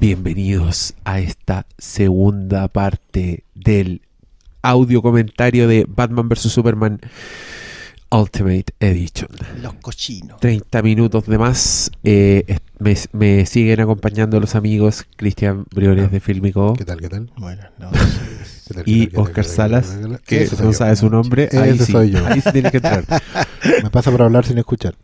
[0.00, 4.00] Bienvenidos a esta segunda parte del
[4.62, 6.50] audio comentario de Batman vs.
[6.50, 7.00] Superman
[8.10, 9.28] Ultimate Edition.
[9.60, 10.40] Los cochinos.
[10.40, 11.90] 30 minutos de más.
[12.02, 17.30] Eh, me, me siguen acompañando los amigos Cristian Briones de Filmico ¿Qué tal, qué tal?
[17.36, 17.90] Bueno, no.
[18.68, 21.50] ¿Qué tal, qué y tal, Oscar tal, Salas, que no sabe su nombre.
[21.52, 22.26] Ahí sí, soy yo.
[22.26, 23.04] ahí sí tiene que entrar.
[23.82, 24.94] Me pasa por hablar sin escuchar.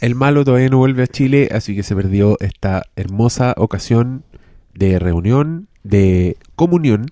[0.00, 4.22] El malo todavía no vuelve a Chile, así que se perdió esta hermosa ocasión
[4.78, 7.06] de reunión, de comunión,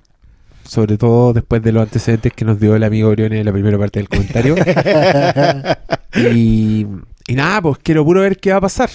[0.64, 3.78] sobre todo después de los antecedentes que nos dio el amigo Briones en la primera
[3.78, 4.54] parte del comentario.
[6.32, 6.86] y,
[7.26, 8.90] y nada, pues quiero puro ver qué va a pasar.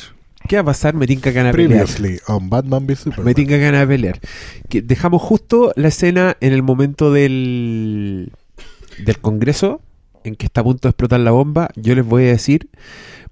[0.47, 0.95] ¿Qué va a pasar?
[0.95, 1.85] Me tinca ganas de pelear.
[1.85, 3.25] Previously on Batman v Superman.
[3.25, 4.19] Me tinca ganas de pelear.
[4.69, 8.31] Que dejamos justo la escena en el momento del,
[9.03, 9.81] del Congreso,
[10.23, 11.69] en que está a punto de explotar la bomba.
[11.75, 12.69] Yo les voy a decir,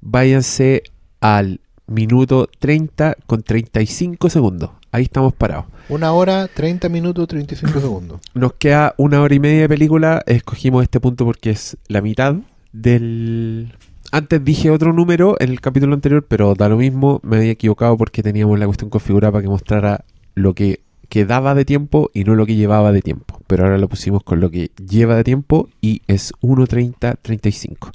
[0.02, 0.84] váyanse
[1.20, 4.72] al minuto 30 con 35 segundos.
[4.92, 5.66] Ahí estamos parados.
[5.88, 8.22] Una hora, 30 minutos, 35 segundos.
[8.34, 10.24] Nos queda una hora y media de película.
[10.26, 12.36] Escogimos este punto porque es la mitad
[12.72, 13.74] del...
[14.12, 17.20] Antes dije otro número en el capítulo anterior, pero da lo mismo.
[17.24, 21.66] Me había equivocado porque teníamos la cuestión configurada para que mostrara lo que quedaba de
[21.66, 23.40] tiempo y no lo que llevaba de tiempo.
[23.46, 27.92] Pero ahora lo pusimos con lo que lleva de tiempo y es 1.30.35.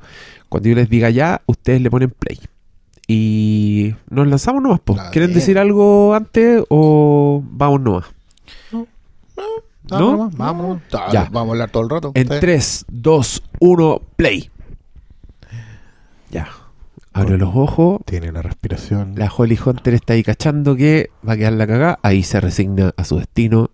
[0.48, 2.38] Cuando yo les diga ya, ustedes le ponen play.
[3.06, 4.80] Y nos lanzamos nomás.
[4.80, 4.94] po.
[5.12, 5.34] ¿Quieren bien.
[5.40, 8.04] decir algo antes o vamos nomás?
[8.72, 8.86] ¿No?
[10.16, 10.82] Vámonos, vámonos.
[10.94, 11.24] Ah, Ya.
[11.30, 12.12] Vamos a hablar todo el rato.
[12.14, 12.34] En Sí.
[12.40, 14.50] 3, 2, 1, play.
[16.30, 16.48] Ya.
[17.12, 18.00] Abre los ojos.
[18.06, 19.14] Tiene la respiración.
[19.16, 21.98] La Holly Hunter está ahí cachando que va a quedar la cagada.
[22.02, 23.70] Ahí se resigna a su destino.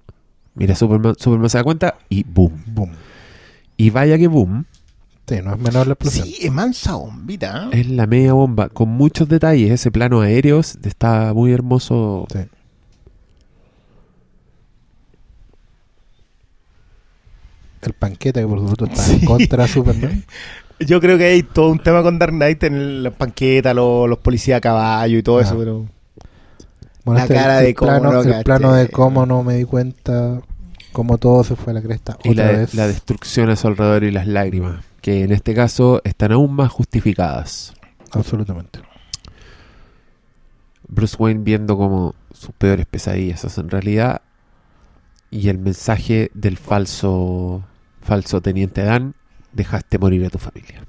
[0.54, 2.60] Mira, Superman, Superman se da cuenta y boom.
[2.66, 2.90] Boom.
[3.76, 4.66] Y vaya que boom.
[5.36, 6.26] Sí, no es menor la explosión.
[6.26, 7.68] Sí, es mansa bombita.
[7.72, 9.70] Es la media bomba con muchos detalles.
[9.70, 12.26] Ese plano aéreo está muy hermoso.
[12.32, 12.40] Sí.
[17.82, 20.24] El panqueta que por supuesto está en contra Superman.
[20.80, 24.18] Yo creo que hay todo un tema con Dark Knight en las panquetas, los, los
[24.18, 25.42] policías a caballo y todo Ah.
[25.42, 25.86] eso, pero...
[27.04, 28.44] Bueno, La este- cara de cómo plano, no el caché.
[28.44, 30.40] plano de cómo no me di cuenta,
[30.92, 32.74] cómo todo se fue a la cresta Y otra la, vez.
[32.74, 34.84] la destrucción a su alrededor y las lágrimas.
[35.00, 37.74] Que en este caso están aún más justificadas.
[38.10, 38.80] Absolutamente.
[40.88, 44.22] Bruce Wayne viendo como sus peores pesadillas hacen realidad
[45.30, 47.64] y el mensaje del falso
[48.02, 49.14] falso teniente Dan
[49.52, 50.84] dejaste morir a tu familia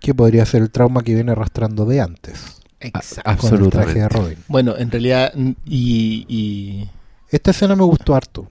[0.00, 2.60] Que podría ser el trauma que viene arrastrando de antes.
[2.80, 3.48] Exacto.
[3.48, 4.38] Con el traje de Robin.
[4.48, 5.32] Bueno, en realidad,
[5.64, 6.88] y, y
[7.30, 8.50] Esta escena me gustó harto.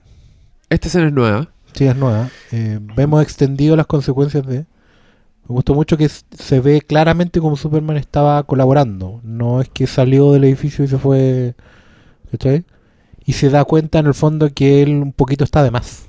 [0.70, 2.28] esta escena es nueva Sí, es nueva.
[2.50, 4.66] Eh, vemos extendido las consecuencias de.
[5.46, 9.20] Me gustó mucho que se ve claramente como Superman estaba colaborando.
[9.22, 11.54] No es que salió del edificio y se fue.
[12.32, 12.64] ¿Cachai?
[13.24, 16.06] Y se da cuenta en el fondo que él un poquito está de más.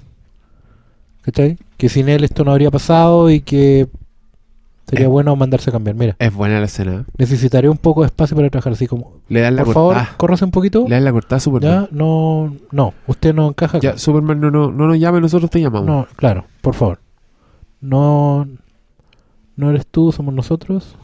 [1.22, 1.59] ¿Cachai?
[1.78, 3.88] Que sin él esto no habría pasado y que
[4.90, 5.96] sería bueno mandarse a cambiar.
[5.96, 9.14] Mira, es buena la escena necesitaría un poco de espacio para trabajar así como.
[9.28, 10.86] le dan la Por favor, cortada córrase un poquito.
[10.88, 13.92] le dan la cortada a Superman Ya, no, no, usted no encaja acá.
[13.94, 17.00] ya Superman no, no, no nos llame nosotros te llamamos No, claro, por favor.
[17.82, 18.48] No,
[19.56, 20.96] no eres tú, somos nosotros.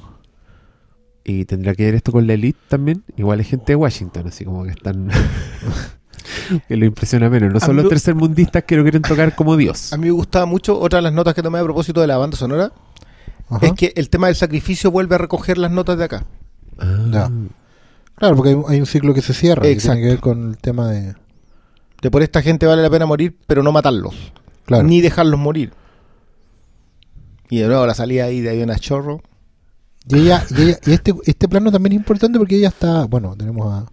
[1.24, 4.46] y tendrá que ver esto con la elite también igual es gente de Washington así
[4.46, 5.10] como que están
[6.68, 9.98] que lo impresiona menos no son los tercermundistas que lo quieren tocar como Dios a
[9.98, 12.38] mí me gustaba mucho, otra de las notas que tomé a propósito de la banda
[12.38, 12.72] sonora,
[13.50, 13.66] Ajá.
[13.68, 16.26] es que el tema del sacrificio vuelve a recoger las notas de acá.
[16.80, 17.06] Ah.
[17.12, 17.32] Ya.
[18.16, 19.62] Claro, porque hay, un- hay un ciclo que se cierra.
[19.64, 19.94] Que Exacto.
[19.98, 21.16] tiene que ver con el tema de.
[22.02, 24.16] De por esta gente vale la pena morir, pero no matarlos.
[24.66, 24.84] Claro.
[24.84, 25.74] Ni dejarlos morir.
[27.50, 29.22] Y de nuevo la salida ahí de aviones chorro.
[30.08, 33.06] Y, ella, y, ella- y este, este plano también es importante porque ella está.
[33.06, 33.86] Bueno, tenemos a.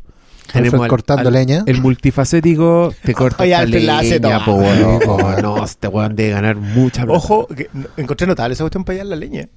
[0.50, 1.62] Tenemos cortando al- leña.
[1.66, 4.44] El multifacético te corta Oye, Alfred la hace leña, toda.
[4.44, 4.62] po.
[4.62, 5.42] Sí, po.
[5.42, 7.16] No, este weón debe ganar mucha plata.
[7.18, 9.48] Ojo, que encontré notable esa cuestión para allá en la leña.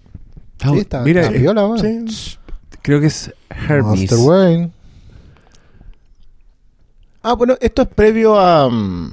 [0.61, 2.07] Ah, Sí, está, mira, está eh, viola, weón.
[2.09, 2.37] Sí.
[2.81, 3.99] creo que es Hermes.
[4.01, 4.71] Master Wayne.
[7.23, 8.69] Ah, bueno, esto es previo a.
[8.69, 9.11] mm,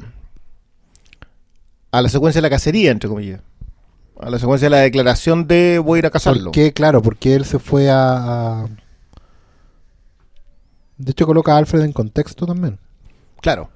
[1.92, 3.40] a la secuencia de la cacería, entre comillas.
[4.20, 6.44] A la secuencia de la declaración de voy a ir a cazarlo.
[6.44, 6.72] ¿Por qué?
[6.72, 8.68] Claro, porque él se fue a, a-
[11.04, 12.78] De hecho, coloca a Alfred en contexto también.
[13.40, 13.70] Claro.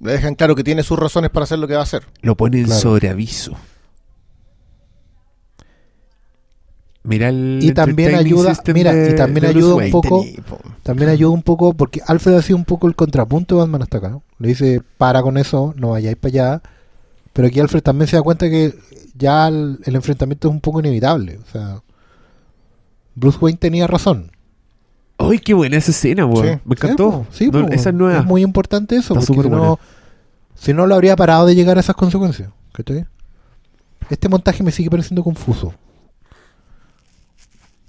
[0.00, 2.04] Le dejan claro que tiene sus razones para hacer lo que va a hacer.
[2.22, 2.80] Lo pone en Claro.
[2.80, 3.52] sobreaviso.
[7.04, 10.24] Mira el Y también ayuda- mira, de- y también ayuda un poco-.
[10.82, 13.98] También ayuda un poco, porque Alfred ha sido un poco el contrapunto de Batman hasta
[13.98, 14.08] acá.
[14.10, 14.22] ¿no?
[14.38, 16.62] Le dice, para con eso, no vayáis para allá.
[17.32, 18.74] Pero aquí Alfred también se da cuenta que
[19.16, 21.38] ya el, el enfrentamiento es un poco inevitable.
[21.38, 21.82] O sea,
[23.14, 24.30] Bruce Wayne tenía razón.
[25.18, 26.46] ¡Ay, qué buena esa escena, weón!
[26.46, 26.60] Sí.
[26.64, 27.26] Me encantó.
[27.32, 27.74] Sí, po, sí, No, po.
[27.74, 28.18] esa es nueva.
[28.20, 29.78] Es muy importante eso, Está porque si no,
[30.54, 32.50] si no lo habría parado de llegar a esas consecuencias.
[32.72, 33.04] ¿cachai?
[34.10, 35.74] Este montaje me sigue pareciendo confuso.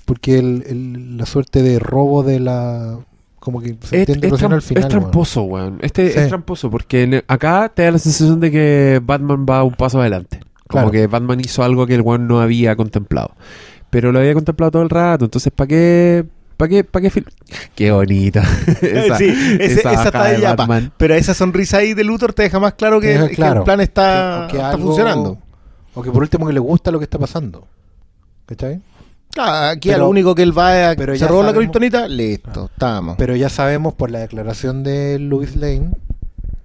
[0.05, 2.97] Porque el, el- la suerte de robo de la...
[3.39, 4.59] Como que se entiende es al final.
[4.59, 4.87] es weón.
[4.89, 5.79] tramposo, weón.
[5.81, 6.19] Este Sí.
[6.19, 10.01] es tramposo porque en- acá te da la sensación de que Batman va un paso
[10.01, 10.39] adelante.
[10.67, 10.91] Como Claro.
[10.91, 13.31] que Batman hizo algo que el weón no había contemplado.
[13.89, 15.25] Pero lo había contemplado todo el rato.
[15.25, 16.25] Entonces, ¿para qué?
[16.59, 16.83] ¿Para qué?
[16.83, 17.09] ¿Para qué?
[17.09, 17.25] fil-
[17.73, 18.41] Qué bonita.
[18.81, 19.29] esa, sí,
[19.59, 20.65] ese- esa, está de yapa.
[20.65, 20.91] Batman.
[20.97, 24.51] Pero esa sonrisa ahí de Luthor te deja más claro que, el plan está, Que-
[24.51, 25.37] que está algo- funcionando.
[25.95, 27.65] O que por último que le gusta lo que está pasando.
[28.45, 28.81] ¿Cachai?
[29.37, 31.13] Ah, aquí Pero- lo único que él va a pero
[31.43, 33.15] la criptonita, listo, estamos.
[33.17, 35.91] Pero ya sabemos por la declaración de Louis Lane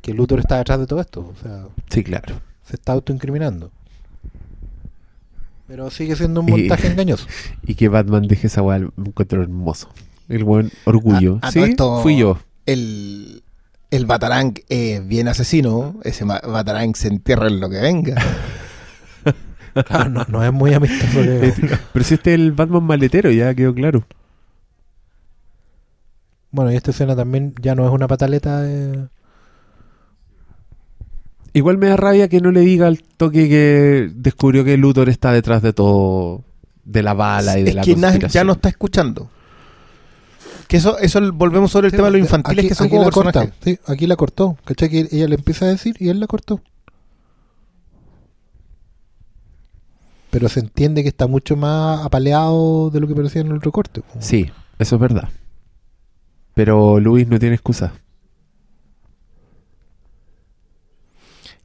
[0.02, 1.20] que Luthor está detrás de todo esto.
[1.20, 2.35] O sea, Sí, claro.
[2.67, 3.70] se está autoincriminando.
[5.66, 7.26] Pero sigue siendo un Y- montaje engañoso.
[7.66, 9.88] Y que Batman deje esa weá, me encuentro hermoso.
[10.28, 11.38] El buen orgullo.
[11.43, 12.38] A- a sí, esto- fui yo.
[12.66, 13.43] el,
[13.90, 15.96] el Batarang es bien asesino.
[16.05, 18.14] Ese Batarang se entierra en lo que venga.
[19.88, 21.20] Claro, no, no es muy amistoso.
[21.20, 21.52] que-
[21.93, 24.05] Pero si este es el Batman maletero, ya quedó claro.
[26.52, 28.61] Bueno, y esta escena también ya no es una pataleta.
[28.61, 29.08] de-
[31.55, 35.31] Igual me da rabia que no le diga al toque que descubrió que Luthor está
[35.33, 36.43] detrás de todo,
[36.85, 38.31] de la bala y de es la que conspiración.
[38.31, 39.31] ya no está escuchando.
[40.69, 43.05] Que eso, eso volvemos sobre el tema de los infantiles Aquí- que son aquí como
[43.06, 44.56] la corta, sí, aquí la cortó.
[44.65, 44.89] ¿Cachai?
[44.89, 46.61] Que ella le empieza a decir y él la cortó.
[50.31, 54.00] Pero se entiende que está mucho más apaleado de lo que parecía en el recorte.
[54.00, 54.09] po.
[54.19, 55.29] Sí, eso es verdad.
[56.55, 57.93] Pero Luis no tiene excusa.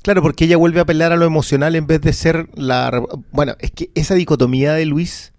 [0.02, 3.04] Claro, porque ella vuelve a apelar a lo emocional en vez de ser la...
[3.32, 5.34] Bueno, es que esa dicotomía de Luis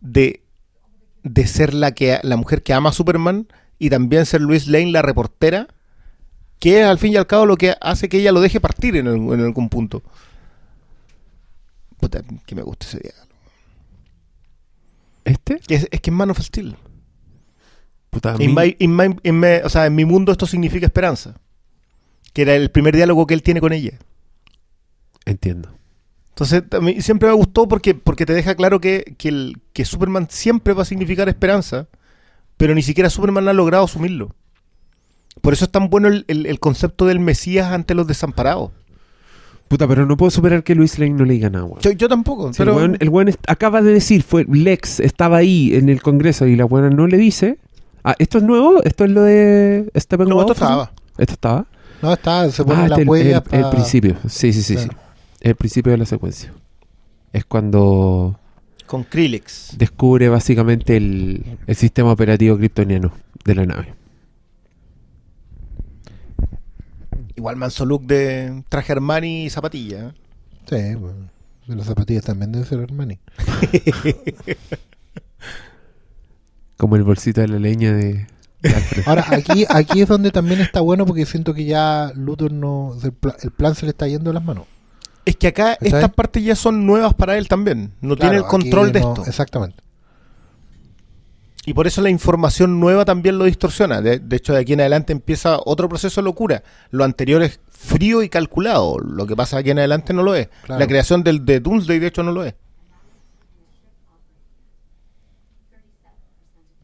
[0.00, 0.42] de,
[1.24, 3.48] de ser la, que, la mujer que ama a Superman
[3.78, 5.66] y también ser Luis Lane la reportera,
[6.60, 8.96] que es al fin y al cabo lo que hace que ella lo deje partir
[8.96, 10.02] en, algún- en algún punto.
[11.98, 13.26] Puta, que me gusta ese diálogo.
[15.24, 15.60] ¿Este?
[15.68, 16.76] Es, es que es Man of Steel.
[18.10, 21.34] Puta, In my- in my- in my- o sea, en mi mundo esto significa esperanza.
[22.38, 23.94] Que era el primer diálogo que él tiene con ella.
[25.24, 25.70] Entiendo.
[26.28, 29.84] Entonces, a mí siempre me gustó porque, porque te deja claro que, que, el, que
[29.84, 31.88] Superman siempre va a significar esperanza,
[32.56, 34.36] pero ni siquiera Superman ha logrado asumirlo.
[35.40, 38.70] Por eso es tan bueno el, el- el concepto del Mesías ante los desamparados.
[39.66, 41.80] Puta, pero no puedo superar que Luis Lane no le diga nada, weón.
[41.80, 45.38] Yo, yo tampoco, Si pero el weón, el weón acaba de decir, fue Lex estaba
[45.38, 47.58] ahí en el Congreso y la buena no le dice.
[48.04, 48.80] Ah, ¿esto es nuevo?
[48.84, 50.36] ¿Esto es lo de Steppenwolf?
[50.46, 50.92] no, esto estaba.
[51.18, 51.66] ¿Esto estaba?
[52.02, 53.42] No, está, se pone Ah, la este el- huella.
[53.50, 54.16] el, principio.
[54.28, 54.84] Sí, sí, sí, sí.
[54.86, 54.98] Claro.
[55.40, 56.52] El principio de la secuencia.
[57.32, 58.38] Es cuando
[58.86, 59.74] Con Krillix.
[59.76, 63.12] descubre básicamente el, el sistema operativo kryptoniano
[63.44, 63.94] de la nave.
[67.36, 70.08] Igual manso look de traje Armani y zapatilla.
[70.08, 70.12] ¿eh?
[70.68, 71.28] Sí, bueno,
[71.66, 73.18] de las zapatillas también debe ser Armani.
[76.76, 78.26] Como el bolsito de la leña de.
[79.06, 82.96] Ahora, aquí, aquí es donde también está bueno porque siento que ya Luthor no.
[83.02, 84.64] El, pla- el plan se le está yendo de las manos.
[85.24, 87.92] Es que acá estas partes ya son nuevas para él también.
[88.00, 89.26] No Claro, tiene el control de no- esto.
[89.26, 89.76] Exactamente.
[91.66, 94.00] Y por eso la información nueva también lo distorsiona.
[94.00, 96.62] De, de hecho, de aquí en adelante empieza otro proceso de locura.
[96.90, 98.98] Lo anterior es frío y calculado.
[98.98, 100.48] Lo que pasa aquí en adelante no lo es.
[100.64, 100.80] Claro.
[100.80, 102.54] La creación del, de Doomsday, de hecho, no lo es.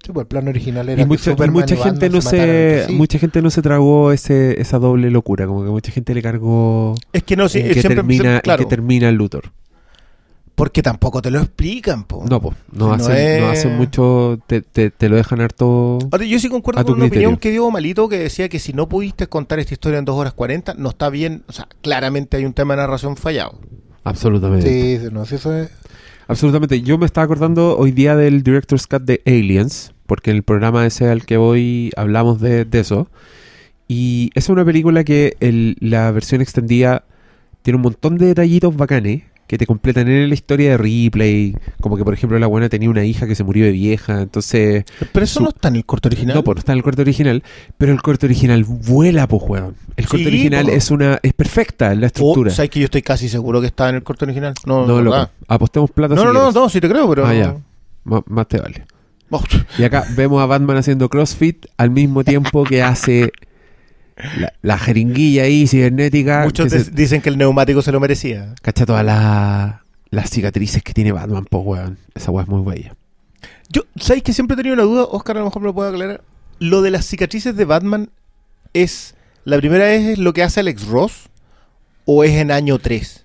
[0.04, 2.84] Sí, pues el plan original era Y que mucha, y Superman mucha gente no se,
[2.86, 2.92] sí.
[2.92, 6.94] mucha gente no se tragó ese, esa doble locura, como que mucha gente le cargó
[7.12, 9.50] Es que no, sí, en, que siempre, termina, siempre- claro, que termina el Luthor.
[10.54, 12.24] porque tampoco te lo explican, po.
[12.28, 15.40] No, pues, no, Si no hacen, es- no hacen mucho, te, te, te lo dejan
[15.40, 15.98] harto.
[16.12, 17.28] Ahora, yo sí concuerdo con una criterio.
[17.30, 20.16] opinión que dio Malito que decía que si no pudiste contar esta historia en 2
[20.16, 21.44] horas 40, no está bien.
[21.48, 23.58] O sea, claramente hay un tema de narración fallado.
[24.04, 24.98] Absolutamente.
[25.00, 25.70] Sí, no, sí, eso es.
[26.28, 26.82] Absolutamente.
[26.82, 30.84] Yo me estaba acordando hoy día del Director's Cut de Aliens, porque en el programa
[30.86, 33.08] ese al que voy hablamos de, de eso.
[33.88, 37.04] Y es una película que el- la versión extendida
[37.62, 41.54] tiene un montón de detallitos bacanes que te completan en la historia de Ripley.
[41.80, 44.22] Como que, por ejemplo, la buena tenía una hija que se murió de vieja.
[44.22, 46.34] Entonces, Pero eso Su- no está en el corto original.
[46.36, 47.42] no, pues no está en el corte original,
[47.76, 49.76] pero el corte original vuela, pues, weón.
[49.96, 50.72] El corte Sí, original po.
[50.72, 52.50] es una es perfecta en la O, estructura.
[52.52, 54.54] ¿Sabes que yo estoy casi seguro que está en el corto original?
[54.64, 55.10] No, no, no, loco.
[55.16, 55.30] verdad.
[55.46, 57.26] Apostemos plata no, si no, no, no, sí te creo, pero.
[57.26, 57.54] Ah, ya.
[58.06, 58.86] M- más te vale.
[59.78, 63.32] Y acá vemos a Batman haciendo CrossFit al mismo tiempo que hace
[64.38, 66.44] la, la jeringuilla ahí cibernética.
[66.44, 68.54] Muchos que de- se- dicen que el neumático se lo merecía.
[68.62, 69.76] cacha todas las
[70.10, 71.98] las cicatrices que tiene Batman, pues weón.
[72.14, 72.94] Esa weá es muy bella.
[73.68, 75.04] Yo, ¿sabéis que siempre he tenido la duda?
[75.04, 76.22] Oscar a lo mejor me lo puede aclarar.
[76.60, 78.10] Lo de las cicatrices de Batman
[78.74, 79.14] es.
[79.44, 81.28] ¿La primera vez es lo que hace Alex Ross?
[82.04, 83.24] ¿O es en año 3?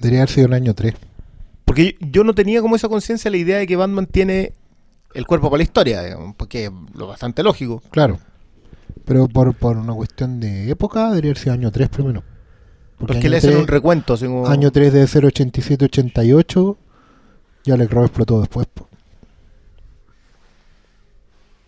[0.00, 0.94] Debería haber sido el año 3.
[1.68, 4.54] Porque yo, no tenía como esa conciencia la idea de que Batman tiene
[5.14, 7.82] el cuerpo para la historia, digamos, porque es lo bastante lógico.
[7.90, 8.18] Claro.
[9.04, 12.22] Pero por, por una cuestión de época, debería sido año 3 primero.
[12.98, 14.14] Porque, año le hacen 3 un recuento.
[14.14, 16.76] así como- Año 3 de 087-88
[17.64, 18.66] y Alex Ross explotó después.
[18.66, 18.88] po.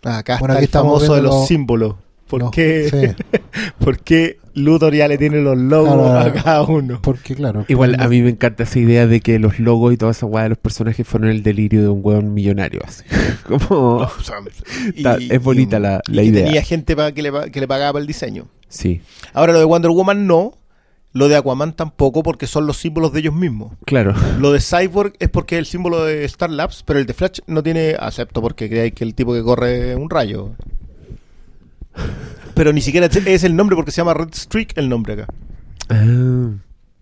[0.03, 1.95] Ah, acá Bueno, está el estamos famoso de los- símbolos.
[2.31, 3.39] ¿Por, No, qué, sí,
[3.79, 6.99] ¿Por qué Luthor ya le tiene los logos Claro, a cada uno?
[7.03, 7.65] porque claro.
[7.67, 10.43] Igual a mí me encanta esa idea de que los logos y toda esa weá
[10.43, 12.81] de los personajes fueron el delirio de un weón millonario.
[12.85, 13.03] Así.
[13.47, 13.97] Como.
[13.97, 14.37] O sea,
[14.95, 16.45] Está- es bonita la- y la que idea.
[16.45, 18.47] Tenía gente pa- que, le, pa- que le pagaba el diseño.
[18.67, 19.01] Sí,
[19.33, 20.57] Ahora lo de Wonder Woman no.
[21.13, 23.73] Lo de Aquaman tampoco porque son los símbolos de ellos mismos.
[23.85, 24.13] claro.
[24.39, 27.39] Lo de Cyborg es porque es el símbolo de Star Labs, pero el de Flash
[27.47, 30.51] no tiene, acepto porque creáis que el tipo que corre es un rayo.
[32.53, 35.27] Pero ni siquiera es el nombre porque se llama Red Streak el nombre acá.
[35.89, 36.49] Ah,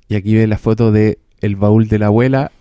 [0.08, 2.52] y aquí ve la foto de el baúl de la abuela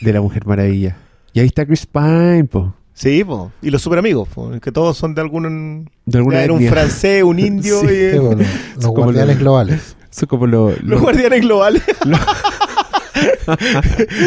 [0.00, 0.96] de la Mujer Maravilla.
[1.32, 2.74] Y ahí está Chris Pine, po.
[2.92, 3.50] Sí, po.
[3.62, 5.88] y los super amigos, po, que todos son de algún...
[6.04, 8.10] De alguna Era un francés, un indio Sí, y...
[8.12, 9.96] Sí, po, los, como guardianes lo- globales.
[10.10, 10.72] Son como los...
[10.80, 11.82] Los los- guardianes globales.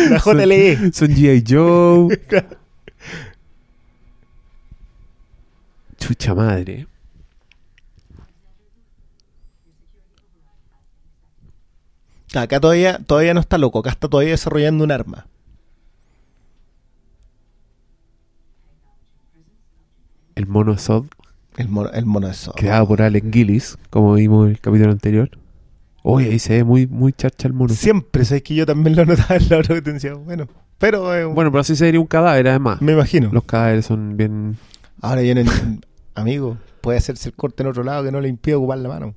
[0.10, 0.78] La JLE.
[0.78, 1.44] Son, son G.I.
[1.48, 2.20] Joe.
[6.04, 6.86] Chucha madre.
[12.36, 15.28] Acá todavía, todavía no está loco, acá está todavía desarrollando un arma.
[20.36, 21.06] El mono Sod,
[21.58, 22.56] El mono, el mono de Zorro.
[22.56, 25.30] creado por Alec Gillis, como vimos en el capítulo anterior.
[26.04, 27.74] Uy, ahí se ve muy, muy charcha el mono.
[27.74, 30.48] Siempre, sé que yo también lo notaba en la hora que te decía, bueno,
[30.80, 32.82] pero eh, Bueno, pero así sería un cadáver, además.
[32.82, 33.30] me imagino.
[33.32, 34.58] Los cadáveres son bien...
[35.02, 35.48] Ahora vienen,
[36.16, 39.14] amigo, puede hacerse el corte en otro lado que no le impida ocupar la mano.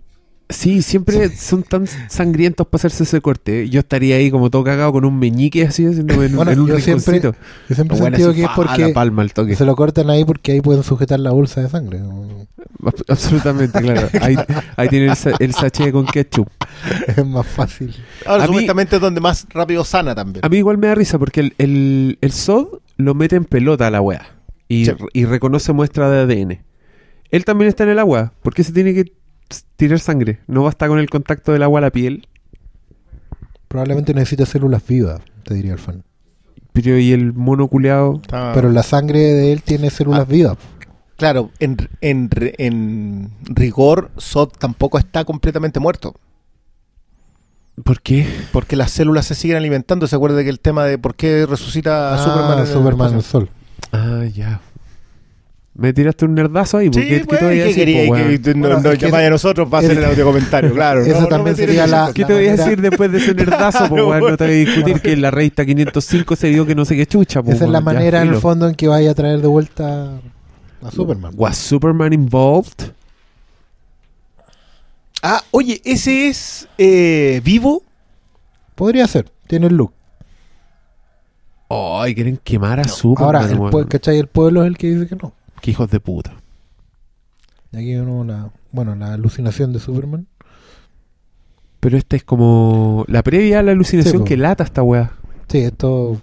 [0.48, 3.68] Sí, siempre son tan sangrientos para hacerse ese corte.
[3.68, 6.68] Yo estaría ahí como todo cagado con un meñique así, haciéndome en, Bueno, en un
[6.68, 7.20] yo siempre-.
[7.20, 7.32] Yo
[7.74, 9.56] siempre he Bueno, sentido así, que es porque palma al toque.
[9.56, 11.98] se lo cortan ahí porque ahí pueden sujetar la bolsa de sangre.
[12.00, 14.08] Ab- Absolutamente, claro.
[14.20, 14.36] Ahí,
[14.76, 16.48] ahí tiene el, sa- el sachet con ketchup.
[17.08, 17.92] Es más fácil.
[18.24, 20.44] Ahora, A mí- supuestamente es donde más rápido sana también.
[20.44, 23.88] A mí igual me da risa porque el, el, el SOD lo mete en pelota
[23.88, 24.24] a la weá.
[24.68, 24.92] Y, Sí.
[25.12, 26.62] y reconoce muestra de ADN.
[27.30, 28.32] Él también está en el agua.
[28.42, 29.12] ¿Por qué se tiene que
[29.76, 30.40] tirar sangre?
[30.46, 32.26] ¿No basta con el contacto del agua a la piel?
[33.68, 36.02] Probablemente necesita células vivas, te diría el fan.
[36.72, 38.20] Pero y el mono culeado.
[38.22, 40.24] Está- Pero la sangre de él tiene células Ah.
[40.24, 40.56] vivas.
[41.16, 42.28] Claro, en, en,
[42.58, 46.14] en rigor, Sod tampoco está completamente muerto.
[47.82, 48.26] ¿Por qué?
[48.52, 50.06] Porque las células se siguen alimentando.
[50.06, 52.52] ¿Se acuerda que el tema de por qué resucita a Ah, Superman?
[52.54, 53.48] en el Superman sol.
[53.92, 54.60] Ah, ya.
[55.78, 56.86] Me tiraste un nerdazo ahí.
[56.86, 58.90] Sí, ¿Qué, qué pues, te voy a ¿qué decir, quería que te- no, Bueno, no
[58.92, 60.72] es que llamáis ese- a nosotros para hacer el audio comentario?
[60.72, 61.02] Claro.
[61.04, 62.12] Eso no, también sería la-.
[62.14, 64.20] ¿Qué la te voy a decir después de ese nerdazo, po, weón?
[64.30, 65.02] No te voy a discutir Bueno.
[65.02, 67.70] que en la revista 505 se vio que no sé qué chucha, po, Esa es
[67.70, 70.18] la manera en el fondo en que vaya a traer de vuelta
[70.82, 71.34] a Superman.
[71.36, 72.92] ¿Was Superman involved?
[75.22, 77.82] Ah, oye, ese es eh, vivo.
[78.74, 79.92] Podría ser, tiene el look.
[81.68, 84.18] Ay, quieren quemar a Superman, Ahora, el, ¿cachai?
[84.18, 85.32] El pueblo es el que dice que no.
[85.60, 86.34] Qué hijos de puta.
[87.72, 90.26] Y aquí uno la, bueno, la alucinación de Superman.
[91.80, 95.12] Pero esta es como la previa a la alucinación Sí, que lata esta weá.
[95.48, 96.20] Sí, esto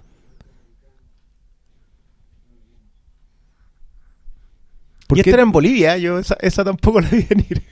[5.06, 5.30] ¿Por y qué?
[5.30, 5.98] esta era en Bolivia.
[5.98, 7.62] Yo esa, esa tampoco la vi venir.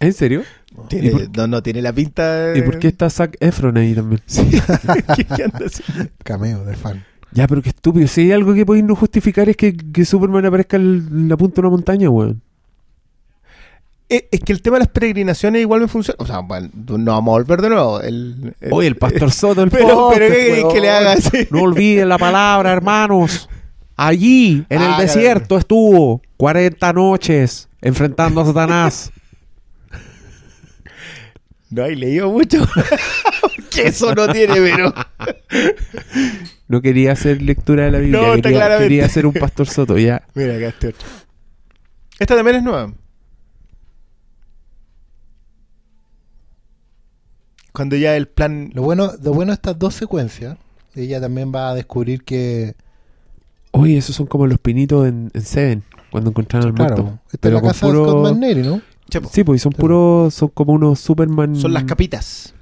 [0.00, 0.42] ¿En serio?
[0.88, 2.58] Tiene- ¿Y por- no, no, tiene la pinta de...
[2.60, 4.22] ¿Y por qué está Zac Efron ahí también?
[5.16, 6.10] ¿Qué- qué anda haciendo?
[6.22, 7.04] cameo de fan.
[7.32, 8.06] Ya, pero qué estúpido.
[8.08, 11.56] Si hay algo que podéis no justificar es que, que Superman aparezca en la punta
[11.56, 12.40] de una montaña, weón.
[14.08, 16.16] Eh, Es que el tema de las peregrinaciones igual me funciona.
[16.20, 18.00] O sea, bueno, no vamos a volver de nuevo.
[18.00, 20.72] El, el- Oye, el pastor Soto, el Pero, podcast, pero ¿qué weón.
[20.74, 21.48] que le haga así?
[21.50, 23.48] No olviden la palabra, hermanos.
[23.96, 29.10] Allí, en el Ah, desierto, estuvo 40 noches enfrentando a Satanás.
[31.70, 32.66] No hay leído mucho.
[33.42, 34.94] Porque eso no tiene, pero.
[36.68, 38.88] No quería hacer lectura de la Biblia, No, está quería, claramente.
[38.88, 40.22] quería ser un pastor Soto, ya.
[40.34, 41.06] Mira, acá este otro.
[42.18, 42.92] Esta también es nueva.
[47.72, 48.70] Cuando ya el plan.
[48.74, 50.56] Lo bueno, lo bueno de estas dos secuencias,
[50.94, 52.74] ella también va a descubrir que,
[53.70, 57.02] Oye, esos son como los pinitos en, en Seven, cuando encontraron al muerto.
[57.02, 58.80] claro, esta es Pero la con casa de puro- Scott McNairy, ¿no?
[59.10, 61.54] Chepo, Sí, pues son puros, son como unos Superman.
[61.56, 62.54] Son las capitas.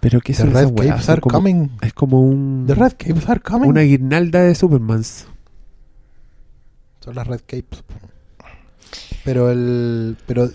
[0.00, 0.90] Pero The son esas Red weas?
[0.90, 1.68] Capes Son are como- coming.
[1.82, 3.68] Es como un The Red Capes are coming.
[3.68, 5.26] una guirnalda de Supermans.
[7.00, 7.82] Son las Red Capes.
[9.24, 10.48] Pero el pero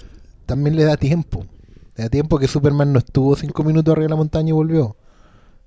[0.45, 1.45] también le da tiempo.
[1.95, 4.95] Le da tiempo que Superman no estuvo cinco minutos arriba de la montaña y volvió.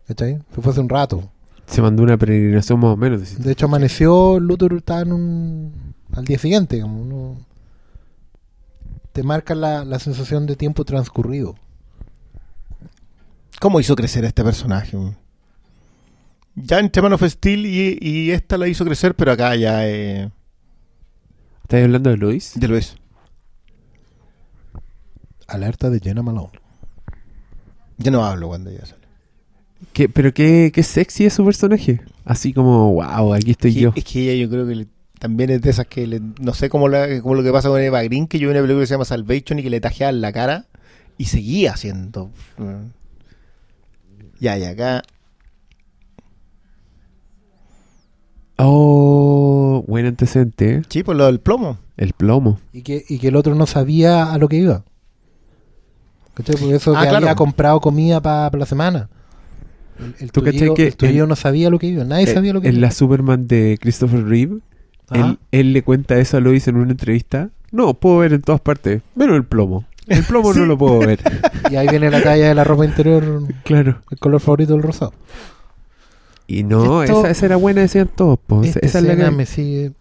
[0.08, 0.38] ¿Cachai?
[0.54, 1.30] Se fue hace un rato.
[1.66, 3.20] Se mandó una peregrinación más o menos.
[3.20, 3.42] decís.
[3.42, 5.72] De hecho, amaneció, Luthor estaba en un...
[6.12, 6.80] al día siguiente.
[6.80, 7.36] Como uno-
[9.12, 11.56] Te marca la, la sensación de tiempo transcurrido.
[13.60, 14.96] ¿Cómo hizo crecer a este personaje?
[16.54, 20.30] Ya en Man of Steel y, y esta la hizo crecer, pero acá ya eh,
[21.62, 22.52] ¿Estás hablando de Lois?
[22.54, 22.96] ya lo es.
[25.46, 26.50] Alerta de Jenna Malone.
[27.98, 29.06] Ya no hablo cuando ya sale.
[29.92, 32.00] ¿Qué, pero qué, qué sexy es su personaje.
[32.24, 33.92] Así como, wow, aquí estoy Que- yo.
[33.94, 36.68] Es que ella yo creo que le- también es de esas que le- no sé
[36.68, 38.86] cómo, la- cómo lo que pasa con Eva Green, que yo vi una película que
[38.86, 40.66] se llama Salvation y que le tajeaban la cara
[41.18, 42.30] y seguía haciendo.
[42.58, 42.95] mm.
[44.40, 45.02] Ya, y acá.
[48.58, 50.82] Oh, buen antecedente, ¿eh?
[50.88, 51.78] Sí, por lo del plomo.
[51.96, 52.58] El plomo.
[52.72, 54.84] Y que, y que el otro no sabía a lo que iba.
[56.34, 56.56] ¿Cachai?
[56.56, 57.24] Porque eso Ah, que claro.
[57.26, 59.08] había comprado comida para la semana.
[59.98, 62.04] El, el ¿Tú tuyo, que el tuyo en- no sabía lo que iba.
[62.04, 62.82] Nadie sabía lo que en iba.
[62.82, 64.58] la Superman de Christopher Reeve,
[65.52, 67.50] él le cuenta eso a Lois en una entrevista.
[67.72, 69.84] No, puedo ver en todas partes, menos el plomo.
[70.06, 70.60] El plomo Sí.
[70.60, 71.20] no lo puedo ver.
[71.70, 74.02] Y ahí viene la talla de la ropa interior, claro.
[74.10, 75.12] el color favorito del rosado.
[76.46, 78.38] Y no, Esto- esa, esa era buena, decían todos.
[78.46, 78.62] po.
[78.62, 79.30] Esa, Esta esa es la que...
[79.32, 79.92] me sigue.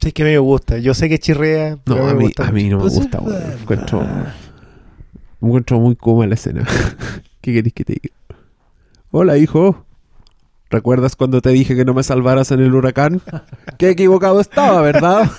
[0.00, 0.76] Sí, es que a mí me gusta.
[0.78, 1.78] Yo sé que chirrea.
[1.82, 3.54] pero No, a me mí, a mí no me gusta, verdad.
[3.60, 4.02] Encuentro,
[5.40, 6.66] me encuentro muy cómoda la escena.
[7.40, 8.14] ¿Qué querés que te diga?
[9.10, 9.86] Hola, hijo.
[10.68, 13.22] ¿Recuerdas cuando te dije que no me salvaras en el huracán?
[13.78, 15.30] Qué equivocado estaba, ¿verdad?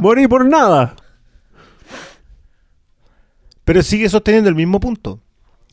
[0.00, 0.94] Morí por nada.
[3.64, 5.20] Pero sigue sosteniendo el mismo punto.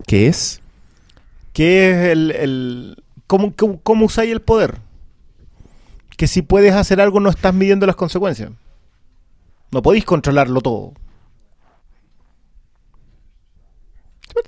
[0.07, 0.61] ¿Qué es?
[1.53, 2.31] Que es el.
[2.31, 4.79] el ¿Cómo, cómo, cómo usáis el poder?
[6.17, 8.51] Que si puedes hacer algo no estás midiendo las consecuencias.
[9.71, 10.93] No podéis controlarlo todo.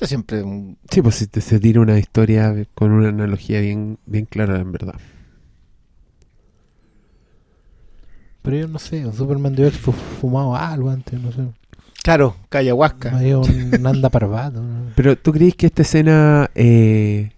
[0.01, 4.25] Siempre un- Sí, pues si te- se tira una historia con una analogía bien, bien
[4.25, 4.95] clara, en verdad.
[8.41, 11.47] Pero yo no sé, Superman debe haber fu- fumado algo antes, no sé.
[12.03, 13.17] Claro, callahuasca.
[13.17, 14.61] Había un anda parvado.
[14.61, 14.91] ¿no?
[14.95, 16.51] Pero ¿tú crees que esta escena...
[16.53, 17.31] Eh,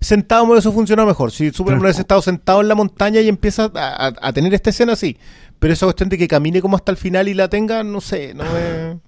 [0.00, 1.30] Sentado eso funcionó mejor.
[1.30, 4.70] Si Superman hubiese estado sentado en la montaña y empieza a, a- a tener esta
[4.70, 5.16] escena, sí.
[5.58, 8.34] Pero esa cuestión de que camine como hasta el final y la tenga, no sé,
[8.34, 8.98] no me...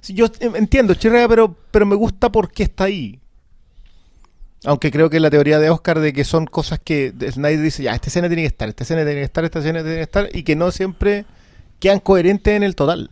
[0.00, 3.20] Sí, yo entiendo, chirrea, pero, pero me gusta porque está ahí.
[4.64, 7.82] Aunque creo que la teoría de Oscar de que son cosas que de- Snyder dice,
[7.82, 10.02] ya, esta escena tiene que estar, esta escena tiene que estar, esta escena tiene que
[10.02, 11.24] estar, y que no siempre
[11.80, 13.10] quedan coherentes en el total.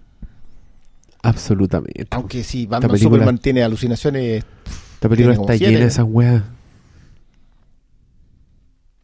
[1.23, 2.07] Absolutamente.
[2.11, 4.45] Aunque si Batman película- Superman tiene alucinaciones,
[4.95, 6.43] Esta película está llena de esas weas.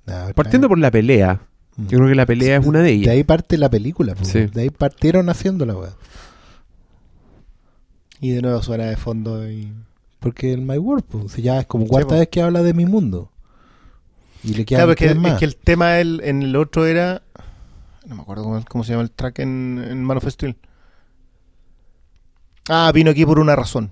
[0.07, 1.41] Ah, Partiendo por la pelea.
[1.77, 1.87] Mm.
[1.89, 3.09] Yo creo que la pelea es una de De ellas.
[3.09, 4.15] ahí parte la película.
[4.23, 4.47] Sí.
[4.47, 5.91] De ahí partieron haciendo la weá.
[8.21, 9.73] y de nuevo suena de fondo y...
[10.19, 12.19] Porque el My World, pues, ya es como Sí, cuarta po.
[12.19, 13.31] vez que habla de mi mundo.
[14.43, 17.23] Y le quedan Claro, es que, es el tema del- en el otro era.
[18.09, 20.57] No me acuerdo cómo, cómo se llama el track en, en Man of Steel.
[22.69, 23.91] Ah, vino aquí por una razón.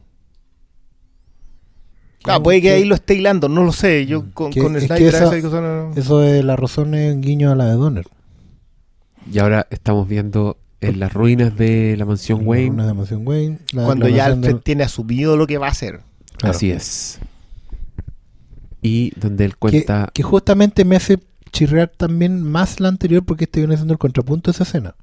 [2.24, 4.06] Ah, ¿Qué- puede que ahí lo esté hilando, no lo sé.
[4.06, 6.56] Yo con, Que- con es que Snyder a esa- esa cosa no- Eso de la
[6.56, 8.06] razón es un guiño a la de Donner.
[9.32, 12.84] Y ahora estamos viendo en las ruinas de la mansión Una Wayne.
[12.84, 13.58] de Mansión Wayne.
[13.72, 16.00] la- Cuando la ya mansión Alfred del- tiene asumido lo que va a hacer.
[16.36, 16.54] claro.
[16.54, 17.18] Así es.
[18.82, 20.10] Y donde él que, cuenta.
[20.12, 21.18] que justamente me hace
[21.50, 24.94] chirrear también más la anterior porque este viene siendo el contrapunto de esa escena.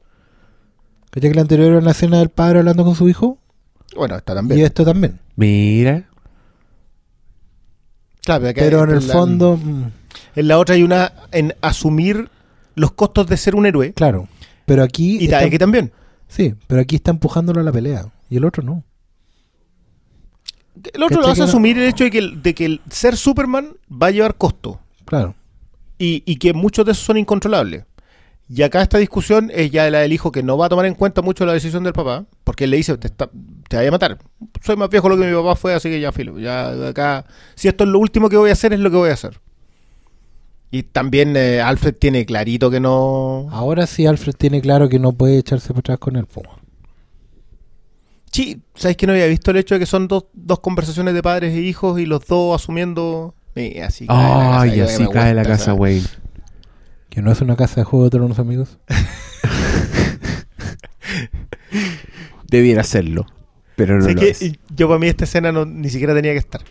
[1.09, 3.39] ¿Cachai que la anterior era la escena del padre hablando con su hijo?
[3.95, 4.59] Bueno, está también.
[4.59, 5.19] Y esto también.
[5.35, 6.07] Mira.
[8.21, 9.83] Claro, acá Pero en el la- fondo, mm,
[10.35, 12.29] En la otra hay una en asumir
[12.75, 13.93] los costos de ser un héroe.
[13.93, 14.27] claro.
[14.65, 15.17] Pero aquí.
[15.19, 15.91] Y está- tal, que también.
[16.27, 18.05] sí, pero aquí está empujándolo a la pelea.
[18.29, 18.83] Y el otro no.
[20.93, 21.45] El otro lo ¿Cachai hace no?
[21.47, 24.79] asumir el hecho de que, el- de que el ser Superman va a llevar costo.
[25.05, 25.35] Claro.
[25.99, 27.85] y, y que muchos de esos son incontrolables.
[28.49, 30.95] Y acá esta discusión es ya la del hijo que no va a tomar en
[30.95, 33.29] cuenta mucho la decisión del papá, porque él le dice, te, está-
[33.69, 34.17] te vaya a matar.
[34.61, 36.37] Soy más viejo lo que mi papá fue, así que ya filo.
[36.39, 37.25] Ya acá,
[37.55, 39.39] si esto es lo último que voy a hacer, es lo que voy a hacer.
[40.71, 43.47] Y también eh, Alfred tiene clarito que no...
[43.51, 46.49] Ahora sí Alfred tiene claro que no puede echarse por atrás con el Puma.
[48.31, 51.21] Sí, ¿sabes que no había visto el hecho de que son dos, dos conversaciones de
[51.21, 53.35] padres e hijos y los dos asumiendo...
[53.55, 56.07] Y así cae la casa, que así cae la casa Wayne.
[57.13, 58.79] Que no es una casa de juego de tronos, amigos.
[62.49, 63.25] Debiera serlo.
[63.75, 64.51] Pero no Sé lo que es.
[64.75, 66.61] yo para mí esta escena no, ni siquiera tenía que estar.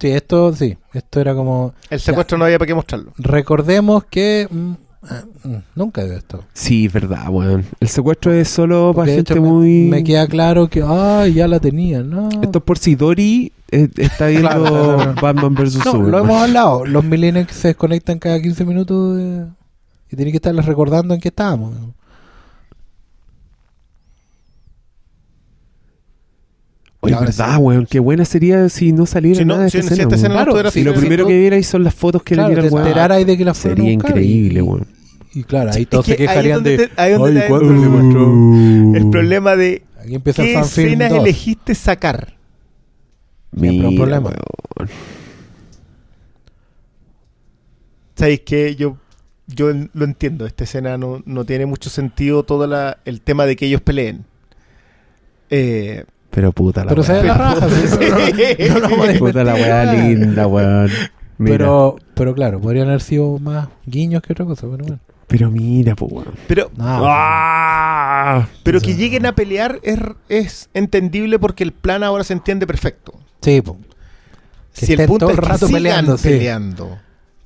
[0.00, 0.76] Sí, esto sí.
[0.92, 1.74] Esto era como.
[1.90, 3.12] El secuestro no había para qué mostrarlo.
[3.18, 4.46] Recordemos que.
[4.50, 6.44] mm, ah, mm, nunca he esto.
[6.52, 7.64] Sí, verdad, weón.
[7.80, 9.82] El secuestro es solo para gente me- muy...
[9.88, 10.82] Me, queda claro que.
[10.86, 12.28] Ay, ya la tenía, ¿no?
[12.42, 15.14] Esto es por si Dory eh, está viendo Claro, claro, claro.
[15.20, 15.76] Batman vs.
[15.76, 16.10] No, Superman.
[16.10, 16.84] lo hemos hablado.
[16.84, 19.46] Los millennials se desconectan cada 15 minutos de-
[20.12, 21.74] y tienen que estarles recordando en qué estábamos.
[27.00, 27.60] Oye, verdad, sí.
[27.62, 27.86] weón.
[27.86, 30.10] Qué buena sería si no saliera Si no- nada de si- esta si escena, no
[30.70, 33.26] si lo primero que vierais son las fotos que Claro, le dieron, weón.
[33.26, 34.86] de que la fueron a Sería buscar increíble, y- weón.
[35.34, 36.88] Y claro, ahí todos Es se que ahí es quejarían donde de.
[36.88, 38.94] te- ahí donde "Ay, te- ¿cuándo donde le mostró?" Uh.
[38.96, 41.18] El problema de Aquí empieza qué escenas 2.
[41.20, 42.34] elegiste sacar.
[43.58, 44.28] Siempre un Mira, problema.
[44.30, 44.90] weón.
[48.14, 48.96] ¿Sabéis que yo,
[49.54, 50.46] yo lo entiendo?
[50.46, 54.24] Esta escena no, no tiene mucho sentido todo la, el tema de que ellos peleen.
[55.50, 57.54] Eh, Pero puta la Pero se ve la weá.
[57.54, 57.68] raja.
[57.68, 60.90] sí, no, no a Puta la weá linda, weón.
[61.38, 61.58] Mira.
[61.58, 64.66] Pero, pero claro, podrían haber sido más guiños que otra cosa.
[64.70, 65.00] Pero bueno.
[65.26, 66.34] Pero mira, pues, weón.
[66.46, 68.48] pero No, ¡Ah!
[68.62, 73.14] pero que lleguen a pelear es, es entendible porque el plan ahora se entiende perfecto.
[73.40, 73.62] Sí.
[74.74, 76.28] Que si el punto todo es el que rato sigan peleando, sí.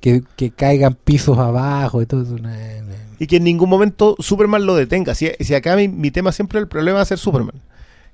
[0.07, 2.37] Que, que caigan pisos abajo y todo eso.
[3.19, 5.16] Y que en ningún momento Superman lo detenga.
[5.16, 7.61] Si, si acá mi, mi tema siempre el problema va a ser Superman.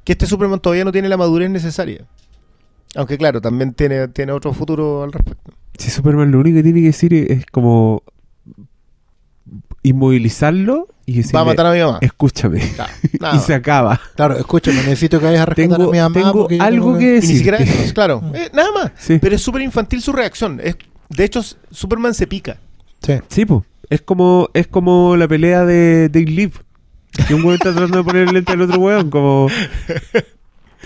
[0.03, 2.07] Que este Superman todavía no tiene la madurez necesaria.
[2.95, 5.53] Aunque claro, también tiene, tiene otro futuro al respecto.
[5.77, 8.03] Si Superman lo único que tiene que decir es como
[9.83, 11.99] inmovilizarlo y decirle, Va a matar a mi mamá.
[12.01, 12.61] escúchame.
[13.19, 14.01] Claro, y se acaba.
[14.15, 16.15] Claro, escúchame, necesito que vayas a rescatar Tengo, a mi mamá.
[16.15, 17.31] tengo algo tengo que Y decir.
[17.31, 18.23] ni siquiera eso, claro.
[18.35, 18.93] Eh, nada más.
[18.97, 20.61] Sí, Pero es súper infantil su reacción.
[20.63, 20.77] Es,
[21.17, 22.59] de hecho, Superman se pica.
[23.03, 23.15] Sí.
[23.29, 23.65] sí po.
[23.91, 26.53] Es como, es como la pelea de Dave Live.
[27.29, 29.11] Que un weón está tratando de poner el lente al otro weón.
[29.11, 29.49] Como...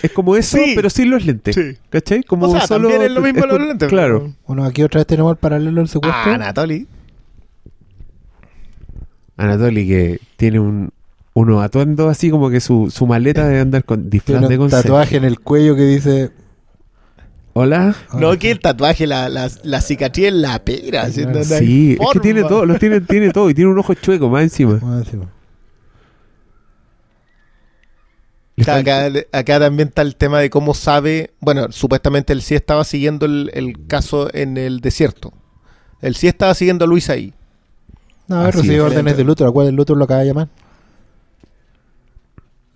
[0.02, 0.72] Es como eso, Sí.
[0.74, 1.54] pero sin los lentes.
[1.54, 1.78] Sí.
[1.88, 2.22] ¿Cachai?
[2.22, 2.88] Como O sea, solo.
[2.88, 4.34] también es lo mismo es los lentes, Claro.
[4.46, 6.20] Bueno, aquí otra vez tenemos el paralelo del secuestro.
[6.32, 6.86] Ah, Anatoly.
[9.36, 10.90] Anatoly que tiene un
[11.34, 14.82] unos atuendos así como que su, su maleta de andar con disfraz de un concepto.
[14.84, 16.30] tatuaje en el cuello que dice.
[17.58, 17.96] Hola.
[18.12, 21.04] No, que el tatuaje, la, la, la cicatriz en la pera.
[21.08, 24.28] no Sí, es que tiene todo, los tiene, tiene todo y tiene un ojo chueco
[24.28, 24.78] más encima.
[24.82, 25.26] Ah, po.
[28.56, 31.30] Le Acá, también está el tema de cómo sabe.
[31.40, 35.32] Bueno, supuestamente él sí estaba siguiendo el, el caso en el desierto.
[36.02, 37.32] Él sí estaba siguiendo a Luis ahí.
[38.28, 38.82] No, a ver, Así recibe es.
[38.82, 39.48] órdenes de Luthor.
[39.48, 40.48] ¿A cuál el Luthor lo acaba de llamar?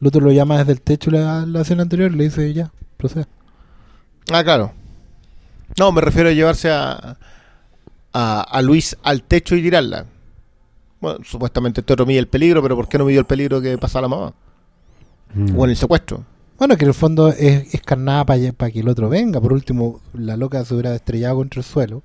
[0.01, 3.29] Luthor lo llama desde el techo la, la escena anterior y le dice ya, proceda.
[4.33, 4.73] Ah, claro.
[5.79, 7.17] No, me refiero a llevarse a,
[8.13, 10.07] a, a Luis al techo y tirarla.
[11.01, 13.79] Bueno, supuestamente este otro mide el peligro, pero ¿por qué no midió el peligro que
[13.79, 14.35] pasa a la mamá?
[15.35, 15.59] Mm.
[15.59, 16.25] O en el secuestro.
[16.59, 19.41] Bueno, que en el fondo es, es carnada para que el otro venga.
[19.41, 22.03] Por último, la loca se hubiera estrellado contra el suelo.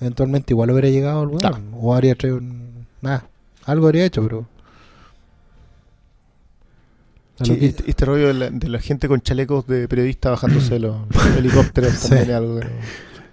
[0.00, 1.30] Eventualmente igual hubiera llegado el.
[1.36, 1.60] Claro.
[1.80, 2.40] O habría traído.
[3.00, 3.28] Nada,
[3.64, 4.46] algo habría hecho, pero...
[7.44, 10.96] Sí, este, este rollo de la, de la gente con chalecos de periodista bajándose los
[11.36, 12.08] helicópteros Sí.
[12.08, 12.70] también es algo que no-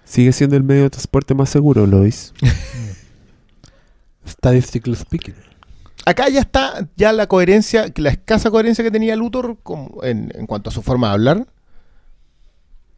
[0.04, 2.32] Sigue siendo el medio de transporte más seguro, Lois.
[4.28, 5.36] Statistically speaking.
[6.06, 10.46] Acá ya está ya la coherencia, la escasa coherencia que tenía Luthor como en, en
[10.46, 11.48] cuanto a su forma de hablar.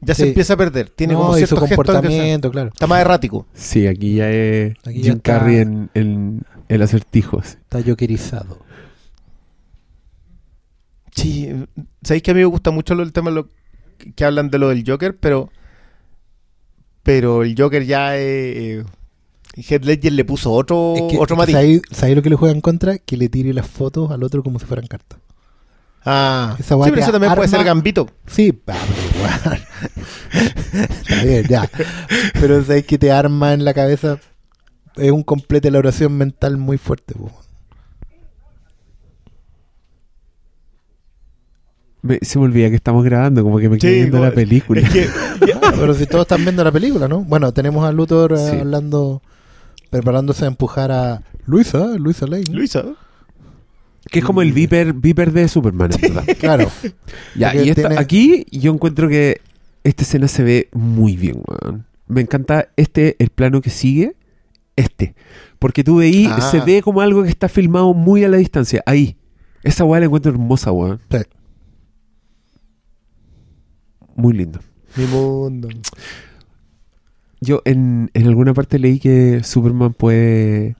[0.01, 0.27] Ya se Sí.
[0.29, 0.89] empieza a perder.
[0.89, 2.69] Tiene No, como y su se- comportamiento, claro.
[2.73, 3.47] está más errático.
[3.53, 5.39] Sí, aquí ya es Aquí ya Jim está.
[5.39, 7.41] Carrey en, en el acertijo.
[7.43, 7.55] sí.
[7.61, 8.59] Está jokerizado.
[11.17, 11.49] Sí,
[12.03, 13.47] sabéis que a mí me gusta mucho lo- el tema lo
[14.15, 15.49] que- hablan de lo del Joker, pero
[17.03, 18.83] pero el Joker ya eh,
[19.55, 21.55] Heath Ledger le puso otro Es que, otro matiz.
[21.91, 22.97] ¿sabéis, lo que le juega en contra?
[22.99, 25.19] Que le tire las fotos al otro como si fueran cartas.
[26.05, 28.07] Ah, Esa sí, pero eso también puede ser Gambito.
[28.27, 28.57] Sí.
[30.31, 31.69] Está bien, ya.
[32.39, 34.19] Pero sabéis que te arma en la cabeza.
[34.95, 37.13] Es un complete elaboración mental muy fuerte.
[37.15, 37.31] po.
[42.07, 44.81] Me- se me olvida que estamos grabando, como que me quedé Sí, viendo la película.
[44.81, 45.01] Es que
[45.47, 47.21] ya- Pero si todos están viendo la película, ¿no?
[47.23, 48.57] Bueno, tenemos a Luthor eh, Sí.
[48.59, 49.21] hablando,
[49.89, 52.45] preparándose a empujar a Luisa, Luisa Lane.
[52.51, 52.83] Luisa,
[54.09, 56.23] Que es como el Viper, Viper de Superman, en verdad.
[56.39, 56.71] Claro.
[57.35, 59.41] Ya, Porque y esta- tiene- aquí yo encuentro que
[59.83, 61.85] esta escena se ve muy bien, weón.
[62.07, 64.15] Me encanta este, el plano que sigue,
[64.77, 65.13] este.
[65.59, 66.39] Porque tú veí, Ah.
[66.41, 69.17] se ve como algo que está filmado muy a la distancia, ahí.
[69.63, 71.01] Esa weá la encuentro hermosa, weón.
[71.11, 71.17] Sí.
[74.17, 74.59] Muy lindo.
[74.97, 75.69] mi mundo.
[77.39, 80.75] Yo en, en alguna parte leí que Superman puede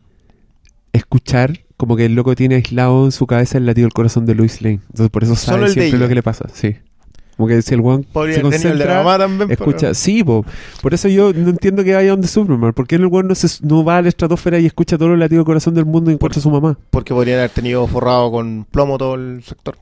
[0.92, 4.34] escuchar como que el loco tiene aislado en su cabeza el latido del corazón de
[4.36, 4.80] Lois Lane.
[4.90, 6.50] Entonces por eso sabe el siempre lo que le pasa.
[6.52, 6.76] Sí.
[7.38, 9.48] Como que si el Podría se el concentra, mamá también.
[9.48, 9.94] pero- escucha.
[9.94, 10.44] Sí, po.
[10.82, 12.74] por eso yo no entiendo que vaya donde Superman.
[12.74, 15.20] ¿Por qué el weón no, se, no va a la estratosfera y escucha todo el
[15.20, 16.80] latido del corazón del mundo y encuentra a su mamá?
[16.90, 19.78] Porque podrían haber tenido forrado con plomo todo el sector.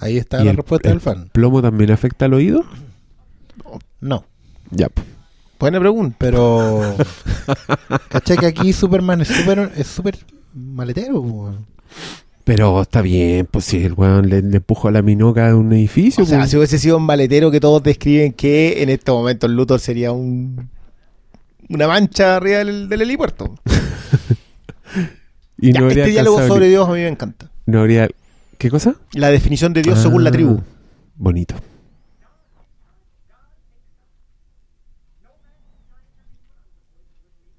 [0.00, 1.28] Ahí está ¿Y la el- respuesta el del fan.
[1.32, 2.64] ¿Plomo también afecta al oído?
[4.00, 4.24] No.
[4.70, 5.02] Ya, po.
[5.58, 6.16] Buena pregunta.
[6.18, 6.96] Pero.
[8.08, 10.18] ¿Cachai que aquí Superman es súper es súper
[10.54, 11.20] maletero?
[11.20, 11.66] weón?
[12.44, 15.72] Pero está bien, pues si el weón le, le empujó a la minoca de un
[15.72, 16.24] edificio.
[16.24, 16.50] O sea, pues.
[16.50, 20.12] si hubiese sido un maletero que todos describen que en este momento el Luthor sería
[20.12, 20.70] un
[21.68, 23.54] una mancha arriba del, del helipuerto.
[25.58, 27.50] y Ya, no este diálogo sobre Dios a mí me encanta.
[27.66, 28.08] No habría...
[28.58, 28.96] ¿Qué cosa?
[29.12, 30.60] La definición de Dios según la Ah, tribu.
[31.14, 31.54] Bonito.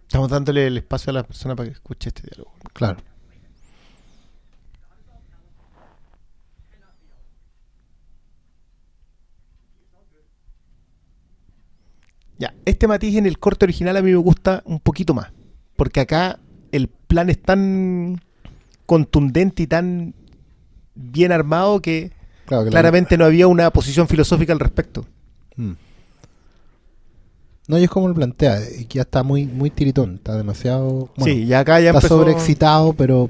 [0.03, 2.51] Estamos dándole el espacio a la persona para que escuche este diálogo.
[2.73, 2.97] Claro.
[12.37, 15.31] Ya, este matiz en el corte original a mí me gusta un poquito más.
[15.75, 16.39] Porque acá
[16.71, 18.21] el plan es tan
[18.85, 20.13] contundente y tan
[21.01, 22.11] bien armado que
[22.45, 25.05] Claro claramente no había una posición filosófica al respecto.
[25.55, 25.73] Mm.
[27.67, 31.09] No, y es como lo plantea, y que ya está muy, muy tiritón, está demasiado.
[31.15, 32.17] bueno, sí, ya acá ya está empezó...
[32.17, 33.29] sobreexcitado, pero.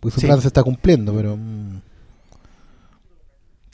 [0.00, 0.26] Pues su Sí.
[0.26, 1.36] plan se está cumpliendo, pero.
[1.36, 1.80] mm,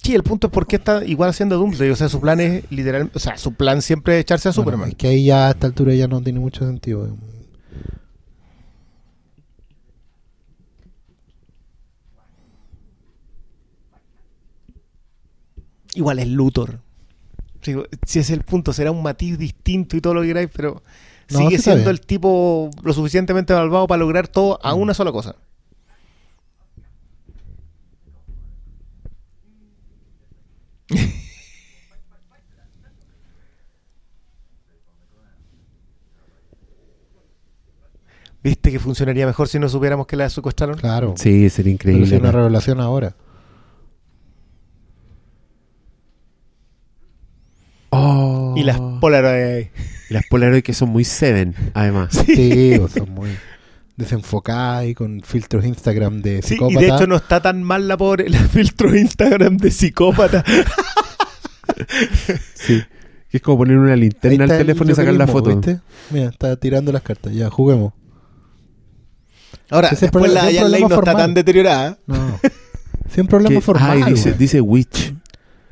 [0.03, 1.91] Sí, el punto es por qué está igual haciendo Doomsday.
[1.91, 3.11] O sea, su plan es literal...
[3.13, 4.89] O sea, su plan siempre es echarse a bueno, Superman.
[4.91, 7.09] es que ahí ya a esta altura ya no tiene mucho sentido.
[15.97, 16.81] Igual es Luthor.
[17.65, 20.51] Digo, si ese es el punto, será un matiz distinto y todo lo que queráis,
[20.55, 20.83] pero
[21.31, 21.91] No, sigue siendo bien.
[21.91, 24.79] el tipo lo suficientemente malvado para lograr todo a Mm.
[24.79, 25.35] una sola cosa.
[38.43, 40.77] ¿Viste que funcionaría mejor si no supiéramos que la secuestraron?
[40.77, 41.15] Claro.
[41.17, 42.19] Sí, sería pero es increíble.
[42.19, 43.15] una revelación ahora.
[47.99, 48.55] Oh.
[48.57, 49.67] Y las Polaroid.
[50.11, 52.11] Y las Polaroid que son muy Seven, además.
[52.27, 53.31] Sí, o son muy
[53.97, 56.81] desenfocadas y con filtros Instagram de Sí, y psicópata.
[56.81, 60.45] de hecho no está tan mal la pobre, la filtro Instagram de psicópata.
[62.55, 62.83] Sí.
[63.31, 65.51] Que es como poner una linterna al teléfono y sacar la foto.
[65.51, 65.81] ¿viste?
[66.11, 67.33] Mira, está tirando las cartas.
[67.33, 67.93] Ya, juguemos.
[69.69, 71.99] Ahora, después problema- la problema no está tan deteriorada.
[72.07, 72.39] No.
[73.11, 74.03] Siempre hablamos Que- formal.
[74.05, 75.13] Ay, dice, dice Witch.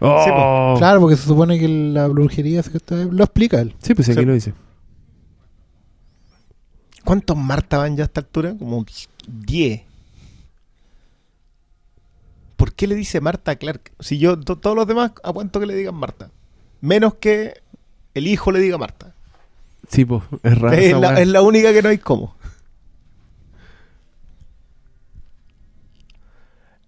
[0.00, 0.74] Oh.
[0.78, 2.72] Claro, porque se supone que la brujería se-
[3.10, 3.74] lo explica él.
[3.80, 4.24] Sí, pues aquí Sí.
[4.24, 4.52] lo dice.
[7.04, 8.54] ¿Cuántos Marta van ya a esta altura?
[8.58, 8.84] Como
[9.26, 9.82] 10.
[12.56, 13.92] ¿Por qué le dice Marta a Clark?
[14.00, 16.30] Si yo, to- todos los demás, aguanto que le digan Marta.
[16.80, 17.60] Menos que
[18.14, 19.14] el hijo le diga Marta.
[19.88, 20.76] Sí, pues, es raro.
[20.76, 22.34] Es esa la, es la única que no hay como.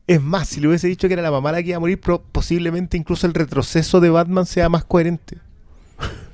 [0.06, 2.00] Es más, si le hubiese dicho que era la mamá la que iba a morir,
[2.32, 5.38] posiblemente incluso el retroceso de Batman sea más coherente.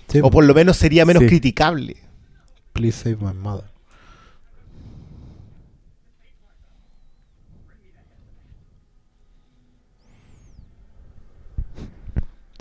[0.08, 1.28] Sí, O por lo menos sería menos Sí.
[1.28, 1.96] criticable.
[2.74, 3.64] Please save my mother.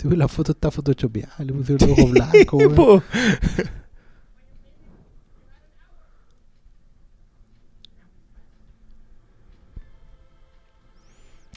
[0.00, 3.02] Sí, la foto está photoshopeada, le pusieron el ojo blanco.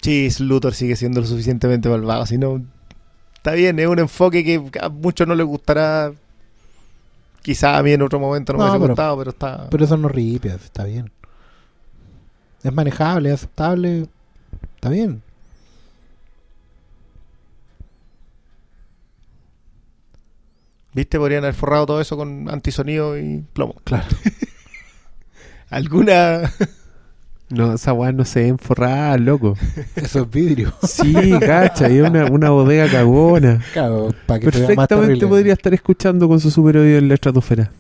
[0.05, 2.27] Sí, Luthor sigue siendo lo suficientemente malvado.
[2.27, 2.63] Si no,
[3.37, 6.13] está bien, es un enfoque que a muchos no les gustará.
[7.41, 9.67] Quizá a mí en otro momento no, me hubiese pero- gustado, pero está.
[9.71, 11.11] Pero eso no ripias, está bien.
[12.61, 14.05] Es manejable, es aceptable,
[14.75, 15.23] está bien.
[20.93, 21.17] ¿Viste?
[21.17, 23.73] Podrían haber forrado todo eso con antisonido y plomo.
[23.83, 24.05] Claro.
[25.71, 26.53] ¿Alguna.?
[27.49, 29.55] No, esa weá no se ve enforrada, loco.
[29.95, 30.73] Eso es vidrio.
[30.83, 33.61] Sí, cacha, y es una, una bodega cagona.
[33.73, 35.27] Claro, para que Perfectamente terrible.
[35.27, 37.71] podría estar escuchando con su super oído en la estratosfera.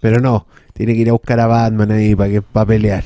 [0.00, 3.04] Pero no, tiene que ir a buscar a Batman ahí para que para pelear.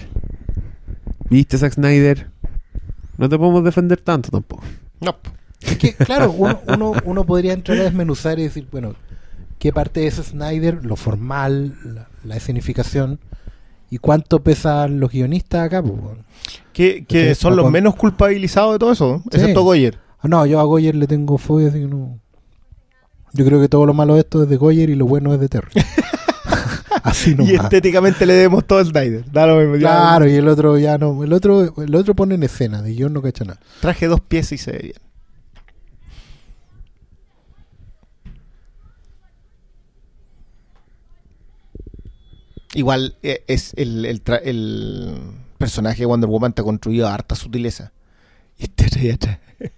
[1.31, 2.29] ¿Viste, Zack Snyder?
[3.17, 4.63] No te podemos defender tanto tampoco.
[5.01, 5.17] No.
[5.61, 8.95] Es que, claro, uno, uno, uno podría entrar a desmenuzar y decir, bueno,
[9.59, 10.85] ¿qué parte es Snyder?
[10.85, 13.19] Lo formal, la, la escenificación.
[13.91, 15.83] ¿Y cuánto pesan los guionistas acá?
[15.83, 15.95] pues?
[16.73, 19.37] Que, que son los menos culpabilizados de todo eso, Sí.
[19.39, 19.99] excepto Goyer.
[20.21, 22.19] Ah, No, yo a Goyer le tengo fobia, así que no.
[23.33, 25.41] Yo creo que todo lo malo de esto es de Goyer y lo bueno es
[25.41, 25.71] de Terry.
[27.03, 27.65] Así Y nomás.
[27.65, 29.25] estéticamente le demos todo el Snyder.
[29.79, 31.23] Claro, y el otro ya no.
[31.23, 33.61] El otro, el otro pone en escena, de yo no cacha nada.
[33.81, 34.95] Traje dos piezas y se ve bien.
[42.75, 45.15] Igual eh, es el, el, tra- el
[45.59, 47.93] personaje de Wonder Woman está construido a harta sutileza.
[48.59, 49.39] Y este atrás.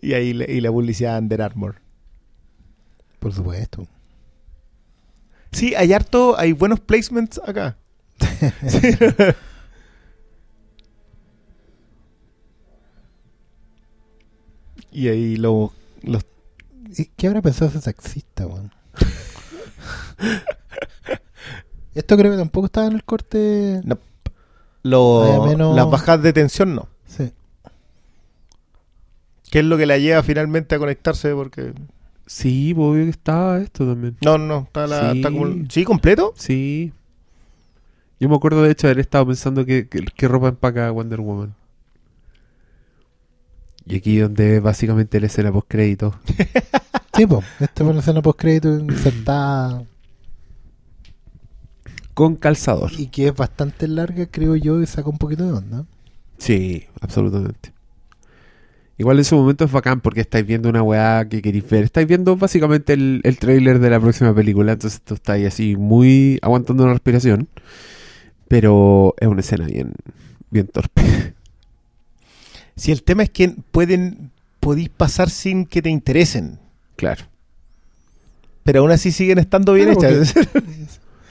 [0.00, 1.76] y ahí le- y la publicidad de Under Armour.
[3.18, 3.86] Por supuesto.
[5.52, 7.76] Sí, hay harto, hay buenos placements acá.
[14.92, 16.24] Y ahí lo- los
[16.96, 18.70] ¿Y ¿Qué habrá pensado ese taxista, weón?
[21.94, 23.80] Esto creo que tampoco estaba en el corte.
[23.84, 23.98] No.
[24.82, 26.88] lo- Hay menos- las bajadas de tensión no.
[27.06, 27.32] Sí.
[29.50, 31.32] ¿Qué es lo que la lleva finalmente a conectarse?
[31.34, 31.72] Porque.
[32.26, 34.16] Sí, pues, obvio que estaba esto también.
[34.24, 35.18] No, no, está, la, Sí.
[35.18, 35.46] está como.
[35.68, 36.32] ¿Sí, completo?
[36.36, 36.92] Sí.
[38.18, 41.20] Yo me acuerdo de hecho de haber estado pensando que, que- qué ropa empaca Wonder
[41.20, 41.54] Woman.
[43.86, 46.18] Y aquí donde básicamente la escena post crédito.
[47.14, 47.44] Sí, pues.
[47.60, 49.84] Esta fue la escena post-crédito insertada.
[52.12, 52.92] Con calzador.
[52.96, 55.84] Y que es bastante larga, creo yo, y saca un poquito de onda.
[56.38, 57.72] Sí, absolutamente.
[58.96, 61.84] Igual en su momento es bacán porque estáis viendo una weá que queréis ver.
[61.84, 64.72] Estáis viendo básicamente el, el trailer de la próxima película.
[64.72, 67.48] Entonces tú estáis así muy aguantando una respiración.
[68.46, 69.94] Pero es una escena bien,
[70.50, 71.02] bien torpe.
[72.76, 74.30] Si el tema es que pueden.
[74.60, 76.58] Podéis pasar sin que te interesen.
[76.96, 77.24] Claro.
[78.62, 80.34] Pero aún así siguen estando bien Claro, hechas.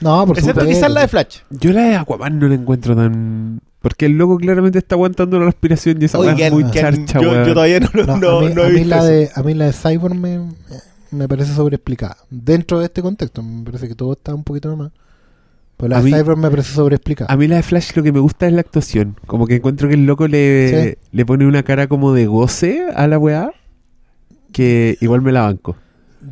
[0.00, 0.68] No, por Excepto supuesto.
[0.80, 1.38] quizás la de Flash.
[1.50, 3.60] Yo la de Aquaman no la encuentro tan.
[3.80, 7.20] Porque el loco claramente está aguantando la respiración y esa weá es Oigan, muy charcha,
[7.20, 9.06] yo, yo todavía no, no, No, a mí, no a he mí visto la eso.
[9.06, 10.40] de, a mí la de Cyborg me,
[11.10, 12.16] me parece sobreexplicada.
[12.28, 14.90] Dentro de este contexto, me parece que todo está un poquito más.
[15.76, 17.32] Pero la A de mí- Cyborg me parece sobreexplicada.
[17.32, 19.16] A mí la de Flash lo que me gusta es la actuación.
[19.26, 20.98] Como que encuentro que el loco le, Sí.
[21.12, 23.50] le pone una cara como de goce a la weá.
[24.54, 25.76] Que igual me la banco.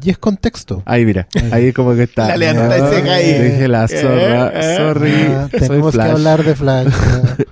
[0.03, 0.83] Y es contexto.
[0.87, 2.29] Ahí mira, ahí como que está.
[2.29, 3.33] La lealtad Ah, seca ahí.
[3.43, 4.77] Dije la zorra, Eh, eh.
[4.79, 6.11] sorry, Ah, tenemos que Flash.
[6.11, 6.95] hablar de Flash.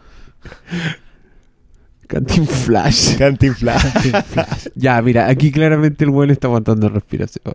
[2.07, 3.17] Cantin Flash.
[3.19, 4.71] Cantinflas.
[4.75, 7.55] Ya, mira, aquí claramente el weón está aguantando respiración.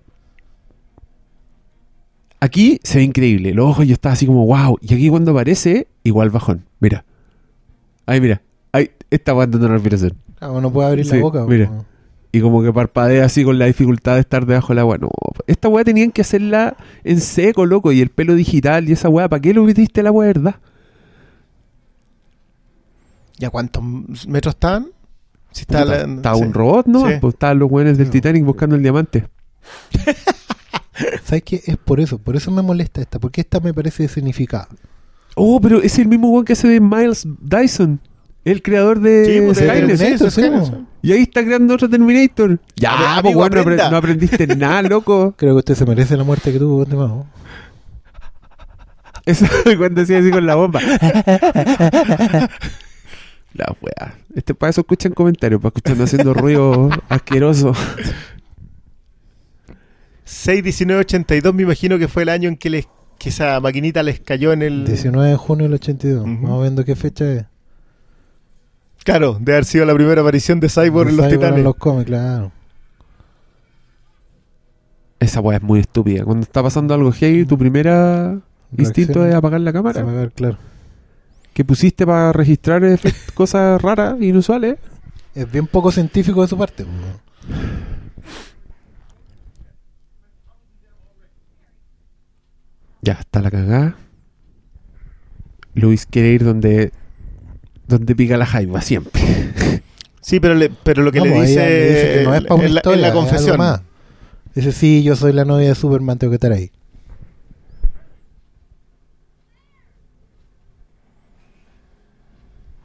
[2.39, 3.53] Aquí se ve increíble.
[3.53, 4.77] Los ojos yo estaba así como, wow.
[4.81, 6.65] Y aquí cuando aparece, igual bajón.
[6.79, 7.03] Mira.
[8.05, 8.41] Ahí, mira.
[8.71, 10.13] Ahí está aguantando respiración.
[10.39, 11.45] Ah, uno puede abrir Sí, la boca.
[11.47, 11.71] mira.
[12.35, 14.97] Y como que parpadea así con la dificultad de estar debajo del agua.
[14.97, 15.09] No,
[15.47, 17.93] esta weá tenían que hacerla en seco, loco.
[17.93, 20.55] Y el pelo digital y esa weá, ¿para qué lo metiste agua de verdad?
[23.37, 23.83] ¿Ya cuántos
[24.27, 24.87] metros están?
[25.51, 26.43] Si está Puta, la- estaba sí.
[26.43, 27.07] un robot, ¿no?
[27.07, 27.13] Sí.
[27.21, 29.27] Pues estaban los weones del Sí, Titanic buscando el diamante.
[31.23, 31.61] ¿Sabes qué?
[31.65, 32.17] Es por eso.
[32.17, 33.19] Por eso me molesta esta.
[33.19, 34.67] Porque esta me parece significada.
[35.35, 37.99] Oh, pero es el mismo weón que hace de Miles Dyson.
[38.45, 39.97] El creador de Sí, pues, de Skynet.
[39.97, 40.65] Terminator, sí, sí, Skynet, po.
[40.67, 40.85] sí.
[41.01, 42.45] Y ahí está creando otro Terminator.
[42.51, 43.89] Amigo, Ya, pues bueno, no, apre- aprenda.
[43.91, 45.33] no aprendiste nada, loco.
[45.37, 46.85] Creo que usted se merece la muerte que tuvo.
[46.85, 47.25] ¿dónde más?
[49.25, 49.45] Eso
[49.77, 50.79] cuando decía así con la bomba.
[53.53, 54.13] La weá.
[54.35, 57.71] Este, para eso escuchan comentarios, para escuchando haciendo ruido asqueroso.
[60.27, 64.51] 6-19-82 me imagino que fue el año en que, les, que esa maquinita les cayó
[64.53, 64.85] en el...
[64.85, 66.21] 19 de junio del 82.
[66.21, 66.31] Ujú.
[66.43, 67.45] Vamos viendo qué fecha es.
[69.05, 71.57] Claro, de haber sido la primera aparición de Cyborg en los Cyborg Titanes.
[71.59, 72.51] en los cómics, claro.
[75.19, 76.25] Esa weá es muy estúpida.
[76.25, 78.37] Cuando está pasando algo heavy, tu primera
[78.75, 79.29] instinto Reacción.
[79.29, 80.03] es apagar la Se cámara.
[80.03, 80.57] va a ver, claro.
[81.53, 82.81] Que pusiste para registrar
[83.33, 84.77] cosas raras, inusuales.
[85.33, 86.85] Es bien poco científico de su parte.
[93.01, 93.95] Ya, está la cagada.
[95.73, 96.91] Luis quiere ir donde
[97.87, 99.21] donde pica la jaiba siempre.
[100.21, 102.33] Sí, pero, le- pero lo que No, le po, dice, ella le dice que no
[102.33, 103.57] es para una en, la, historia, en la es algo confesión.
[103.59, 103.81] más.
[104.55, 106.71] Dice, sí, yo soy la novia de Superman, tengo que estar ahí.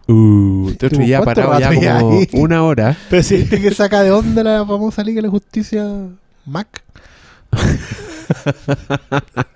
[0.06, 2.28] Uh, este otro ya ¿cuánto parado ya ya como ahí?
[2.32, 2.96] una hora.
[3.10, 5.84] Pero sí, ¿Viste que saca de onda la famosa Liga de la Justicia
[6.46, 6.82] Mac?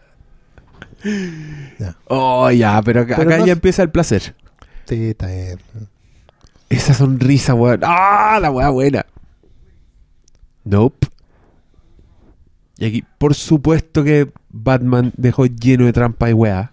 [2.07, 4.35] Oh, ya, pero acá, Pero acá no- ya empieza el placer.
[4.93, 5.59] Está bien.
[6.69, 7.81] Esa sonrisa, weón.
[7.83, 9.07] ¡Ah, la weá buena!
[10.65, 11.09] Nope.
[12.79, 16.73] Y aquí, por supuesto que Batman dejó lleno de trampa y weá.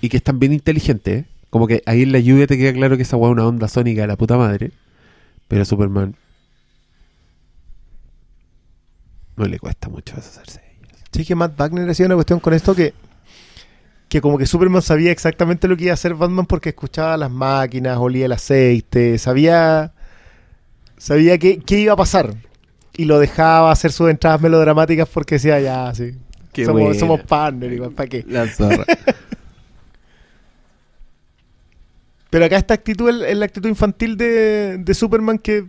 [0.00, 1.22] Y que están bien inteligentes.
[1.22, 1.26] ¿eh?
[1.50, 3.68] Como que ahí en la lluvia te queda claro que esa weá es una onda
[3.68, 4.70] sónica de la puta madre.
[5.48, 6.14] Pero Superman.
[9.36, 11.04] No le cuesta mucho deshacerse de ellas.
[11.12, 12.92] Sí, que Matt Wagner hacía una cuestión con esto que,
[14.08, 17.30] que como que Superman sabía exactamente lo que iba a hacer Batman porque escuchaba las
[17.30, 19.92] máquinas, olía el aceite, sabía
[20.96, 22.34] sabía qué, qué iba a pasar.
[22.96, 26.12] Y lo dejaba hacer sus entradas melodramáticas porque decía, ya, sí.
[26.52, 26.98] Qué somos, buena.
[26.98, 28.24] somos partners, igual, ¿para qué?
[28.26, 28.84] La zorra.
[32.30, 35.64] Pero acá esta actitud es la actitud infantil de, de Superman que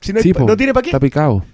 [0.00, 0.90] si no, hay Sí, pa- po, no tiene para qué.
[0.90, 1.44] Está picado.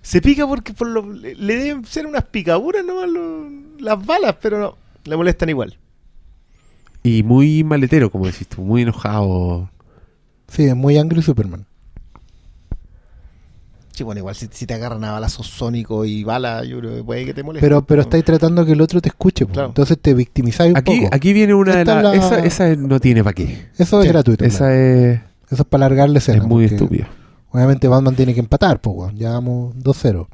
[0.00, 4.36] Se pica porque por lo- le, le deben ser unas picaduras nomás lo- las balas,
[4.40, 4.78] pero no,
[5.08, 5.76] le molestan igual.
[7.02, 9.70] Y muy maletero, como decís tú, muy enojado.
[10.48, 11.64] Sí, es muy Angry Superman.
[13.92, 17.02] Sí, bueno, igual si, si te agarran a balazos sónicos y balas, yo creo que
[17.02, 17.66] puede que te moleste.
[17.66, 19.44] Pero, pero estáis tratando que el otro te escuche.
[19.46, 19.68] Claro.
[19.68, 21.14] entonces te victimizáis un Aquí, poco.
[21.14, 21.96] aquí viene una de las...
[21.96, 23.66] es la- Esa, esa no tiene para qué.
[23.76, 24.44] Eso es Sí, gratuito.
[24.44, 24.74] Esa claro.
[24.74, 26.38] es, Eso es para alargarle escena.
[26.38, 27.08] es muy porque estúpida.
[27.50, 29.12] Obviamente Batman tiene que empatar, pues.
[29.16, 30.28] Ya vamos 2-0.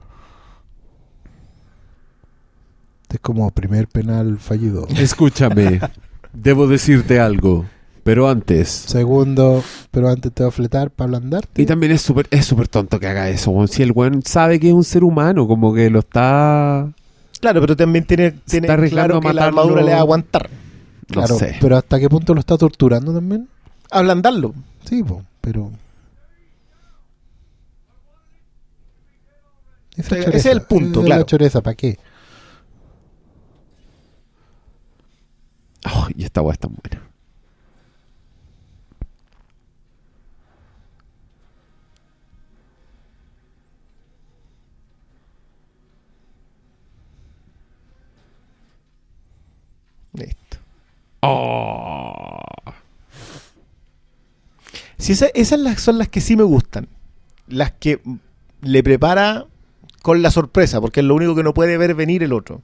[3.14, 4.88] Este es como primer penal fallido.
[4.88, 5.78] Escúchame,
[6.32, 7.64] debo decirte algo,
[8.02, 8.68] pero antes...
[8.68, 9.62] Segundo,
[9.92, 11.62] pero antes te va a fletar para ablandarte.
[11.62, 13.68] Y también es súper es súper tonto que haga eso.
[13.68, 16.92] Si el weón sabe que es un ser humano, como que lo está...
[17.38, 20.50] Claro, pero también tiene, tiene está arriesgando claro que la armadura le va a aguantar.
[20.50, 21.56] No claro, sé.
[21.60, 23.48] pero ¿hasta qué punto lo está torturando también?
[23.92, 24.54] Ablandarlo.
[24.84, 25.70] Sí, po, pero...
[29.96, 31.20] Esa Ese es el punto, es claro.
[31.20, 31.96] la choreza, ¿para qué?
[35.84, 37.02] Oh, y esta weá es tan buena.
[50.12, 50.58] Listo.
[51.22, 52.38] Oh.
[54.96, 56.88] Sí, esa- esas las- son las que sí me gustan.
[57.48, 58.00] Las que
[58.62, 59.46] le prepara
[60.02, 62.62] con la sorpresa, porque es lo único que no puede ver venir el otro.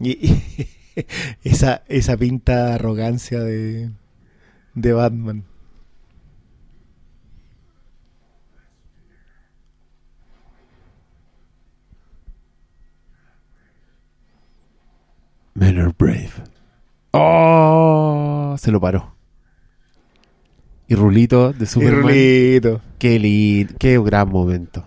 [0.00, 0.68] Y, y
[1.44, 3.90] esa, esa pinta de arrogancia de,
[4.74, 5.44] de Batman.
[15.54, 16.32] Men are brave.
[17.12, 19.14] Oh, se lo paró.
[20.88, 22.02] Y Rulito de Y Superman.
[22.02, 22.80] Rulito.
[22.98, 24.84] Qué lindo, qué gran momento.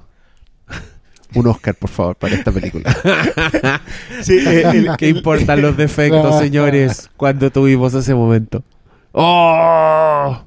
[1.35, 2.95] Un Oscar, por favor, para esta película.
[4.21, 8.63] Sí, el- ¿Qué importan los defectos, señores, cuando tuvimos ese momento?
[9.11, 10.41] ¡Oh!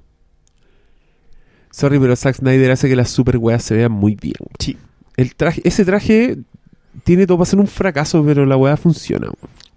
[1.70, 4.34] Sorry, pero Zack Snyder hace que las super weas se vean muy bien.
[4.58, 4.76] Sí.
[5.16, 6.38] El traje, ese traje
[7.04, 9.28] tiene todo para ser un fracaso, pero la wea funciona.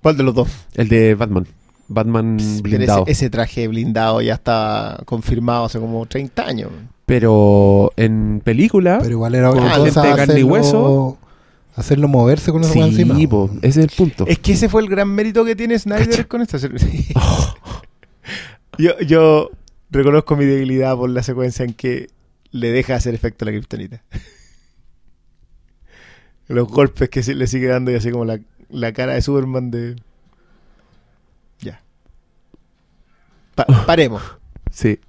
[0.01, 0.49] ¿Cuál de los dos?
[0.73, 1.47] El de Batman.
[1.87, 3.03] Batman Pero blindado.
[3.03, 6.71] ese, ese traje blindado ya está confirmado hace como 30 años.
[7.05, 11.17] Pero en película, Pero igual era Con otra gente de carne y hacerlo- hueso.
[11.75, 13.15] Hacerlo moverse con weá sí, encima.
[13.27, 14.27] po, ese es el punto.
[14.27, 16.23] Es que ese fue el gran mérito que tiene Snyder Cacha.
[16.25, 16.77] con esta serie.
[18.77, 19.49] yo, yo
[19.89, 22.09] reconozco mi debilidad por la secuencia en que
[22.51, 24.03] le deja hacer efecto a la kriptonita.
[26.47, 28.39] Los golpes que se- le sigue dando y así como la,
[28.69, 29.95] la cara de Superman de...
[31.59, 31.81] Ya.
[33.55, 34.21] Pa- paremos.
[34.71, 34.99] Sí.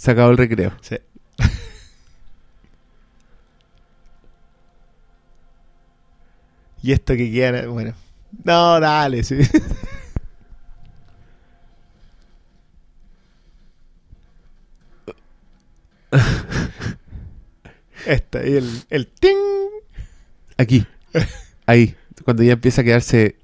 [0.00, 0.72] Se acabó el recreo.
[0.80, 0.96] Sí.
[6.82, 7.66] y esto que queda...
[7.68, 7.92] Bueno.
[8.44, 9.36] No, dale, sí.
[18.06, 19.36] Esta, y el, el ting.
[20.56, 20.86] Aquí.
[21.66, 21.94] Ahí.
[22.24, 23.36] Cuando ya empieza a quedarse.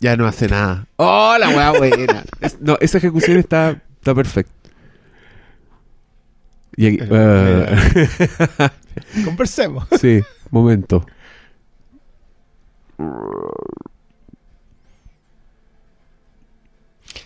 [0.00, 0.86] Ya no hace nada.
[0.96, 2.24] ¡Oh, la weá buena!
[2.40, 4.59] Es- no, esa ejecución está, está perfecta.
[6.88, 7.66] Eh,
[9.24, 9.86] Conversemos.
[10.00, 10.20] sí,
[10.50, 11.04] momento.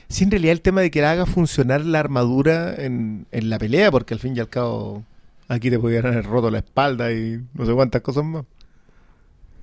[0.08, 3.90] Sí, en realidad el tema de que haga funcionar la armadura en, en la pelea,
[3.90, 5.02] porque al fin y al cabo
[5.48, 8.44] aquí te podían haber roto la espalda y no sé cuántas cosas más.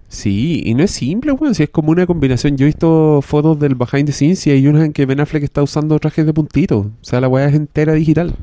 [0.09, 1.55] Sí, y no es simple, weón.
[1.55, 2.57] Si es como una combinación.
[2.57, 5.43] Yo he visto fotos del behind the scenes y hay unas en que Ben Affleck
[5.43, 6.79] está usando trajes de puntito.
[6.79, 8.35] O sea, la weá es entera digital.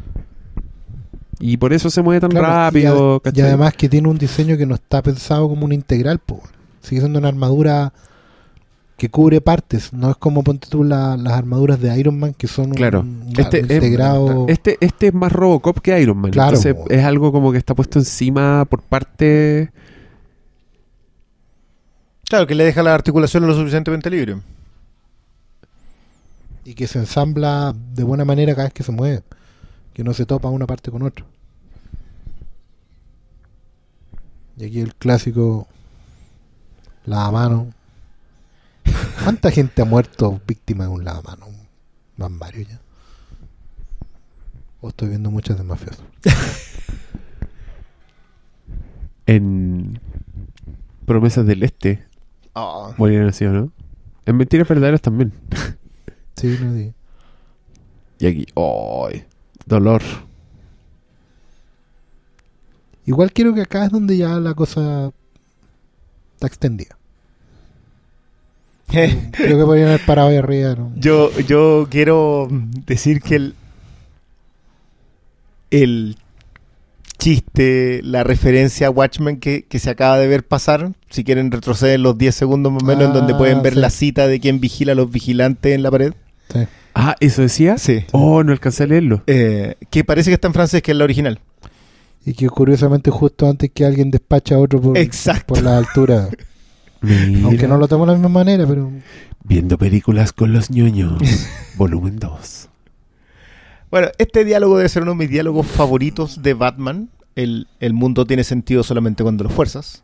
[1.40, 3.22] Y por eso se mueve tan Claro, rápido.
[3.24, 6.18] y, a- y además que tiene un diseño que no está pensado como un integral,
[6.18, 6.42] po.
[6.80, 7.92] sigue siendo una armadura
[8.96, 12.48] que cubre partes, no es como ponte tú la- las armaduras de Iron Man que
[12.48, 13.00] son un- Claro.
[13.02, 14.46] un, Este es- integrado.
[14.48, 16.30] Este, este es más Robocop que Iron Man.
[16.32, 16.86] Claro, Entonces po.
[16.90, 19.70] es algo como que está puesto encima por parte.
[22.28, 24.36] Claro, que le deja la articulación lo suficientemente libre.
[26.64, 29.22] y que se ensambla de buena manera cada vez que se mueve,
[29.98, 31.26] que no se topa una parte con otra.
[34.56, 35.66] Y aquí el clásico
[37.04, 37.74] lavamano.
[39.24, 41.46] ¿Cuánta gente ha muerto víctima de un lavamano?
[42.16, 42.80] Van varios ya.
[44.80, 46.04] O estoy viendo muchas de mafiosos.
[49.26, 50.00] En
[51.06, 52.06] Promesas del Este
[52.54, 53.72] Oh, murieron así, ¿o no?
[54.26, 55.32] En Mentiras Verdaderas también.
[56.36, 56.94] Sí, no digo.
[58.20, 59.26] Y aquí, ¡ay!
[59.68, 60.02] Dolor.
[63.06, 65.10] Igual quiero que acá es donde ya la cosa
[66.34, 66.96] está extendida.
[68.88, 70.74] Creo que podrían haber parado ahí arriba.
[70.74, 70.92] ¿no?
[70.96, 72.48] Yo, yo quiero
[72.86, 73.54] decir que el,
[75.70, 76.16] el
[77.18, 82.00] chiste, la referencia a Watchmen que, que se acaba de ver pasar, si quieren retroceder
[82.00, 83.80] los 10 segundos más o menos, en donde Ah, pueden ver sí.
[83.80, 86.12] la cita de quién vigila a los vigilantes en la pared.
[86.52, 86.60] Sí.
[87.00, 87.78] Ah, ¿eso decía?
[87.78, 88.04] Sí.
[88.10, 89.22] Oh, no alcancé a leerlo.
[89.28, 91.38] Eh, que parece que está en francés, que es la original.
[92.26, 95.54] Y que curiosamente justo antes que alguien despacha a otro por, Exacto.
[95.54, 96.28] por la altura.
[97.00, 98.90] Mira, Aunque no lo tomo de la misma manera, pero
[99.44, 101.22] Viendo películas con los ñoños.
[101.76, 102.68] volumen 2.
[103.92, 107.10] Bueno, este diálogo debe ser uno de mis diálogos favoritos de Batman.
[107.36, 110.02] El, el mundo tiene sentido solamente cuando lo fuerzas.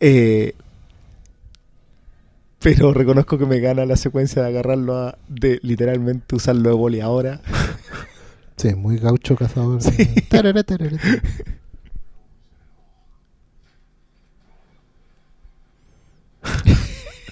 [0.00, 0.52] Eh,
[2.64, 7.00] pero reconozco que me gana la secuencia de agarrarlo a, de literalmente usarlo de boli
[7.00, 7.40] ahora.
[8.56, 9.82] sí, muy gaucho cazador.
[9.82, 10.06] Sí.
[10.30, 10.96] Tarara, tarara.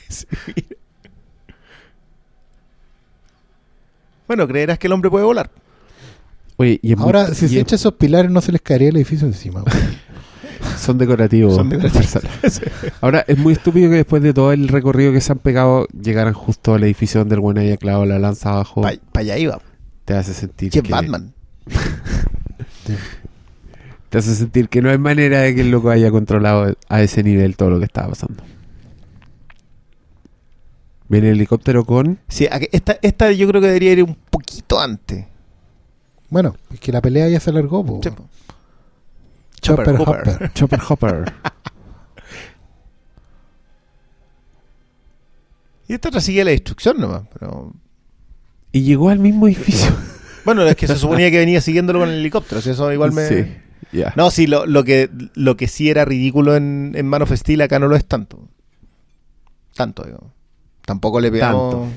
[0.08, 0.26] Sí.
[4.26, 5.50] Bueno, creerás que el hombre puede volar.
[6.56, 8.88] Oye, y muy- Ahora, si y se es- echa esos pilares, no se les caería
[8.90, 9.64] el edificio encima.
[10.78, 11.54] Son decorativos.
[11.56, 12.20] Son decorativos.
[13.00, 16.34] Ahora, es muy estúpido que después de todo el recorrido que se han pegado, llegaran
[16.34, 18.82] justo al edificio donde el buen haya clavado la lanza abajo.
[18.82, 19.60] Para allá iba.
[20.04, 21.32] Te hace sentir Que Batman.
[24.10, 27.22] Te hace sentir que no hay manera de que el loco haya controlado a ese
[27.22, 28.42] nivel todo lo que estaba pasando.
[31.08, 35.26] Viene el helicóptero con Sí, esta, esta yo creo que debería ir un poquito antes.
[36.28, 37.84] Bueno, es que la pelea ya se alargó.
[37.84, 38.00] po.
[38.02, 38.26] Sí, po.
[39.62, 40.28] Chopper, Hopper.
[40.28, 40.52] Hopper.
[40.52, 41.32] Chopper Hopper.
[45.88, 47.24] Y esta otra sigue la destrucción nomás.
[47.38, 47.72] Pero...
[48.70, 49.90] y llegó al mismo edificio.
[50.44, 52.60] Bueno, es que se suponía que venía siguiéndolo con el helicóptero.
[52.60, 53.28] si eso igual me.
[53.28, 53.46] Sí.
[54.16, 57.60] No, sí, lo, lo que, lo que sí era ridículo en, en Man of Steel
[57.60, 58.48] acá no lo es tanto.
[59.76, 60.32] Tanto, digo.
[60.84, 61.74] Tampoco le pegamos.
[61.74, 61.88] Tanto.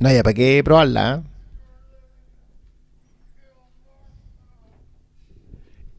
[0.00, 1.22] No, ya, ¿para qué probarla?
[1.22, 1.28] eh?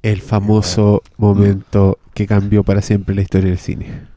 [0.01, 4.07] El famoso momento que cambió para siempre la historia del cine.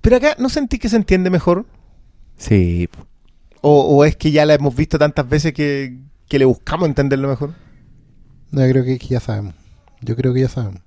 [0.00, 1.66] Pero acá, ¿no sentí que se entiende mejor?
[2.38, 2.88] Sí.
[3.60, 7.28] ¿O, o es que ya la hemos visto tantas veces que, que le buscamos entenderlo
[7.28, 7.52] mejor?
[8.50, 9.54] No, yo creo que, que ya sabemos.
[10.00, 10.80] Yo creo que ya sabemos.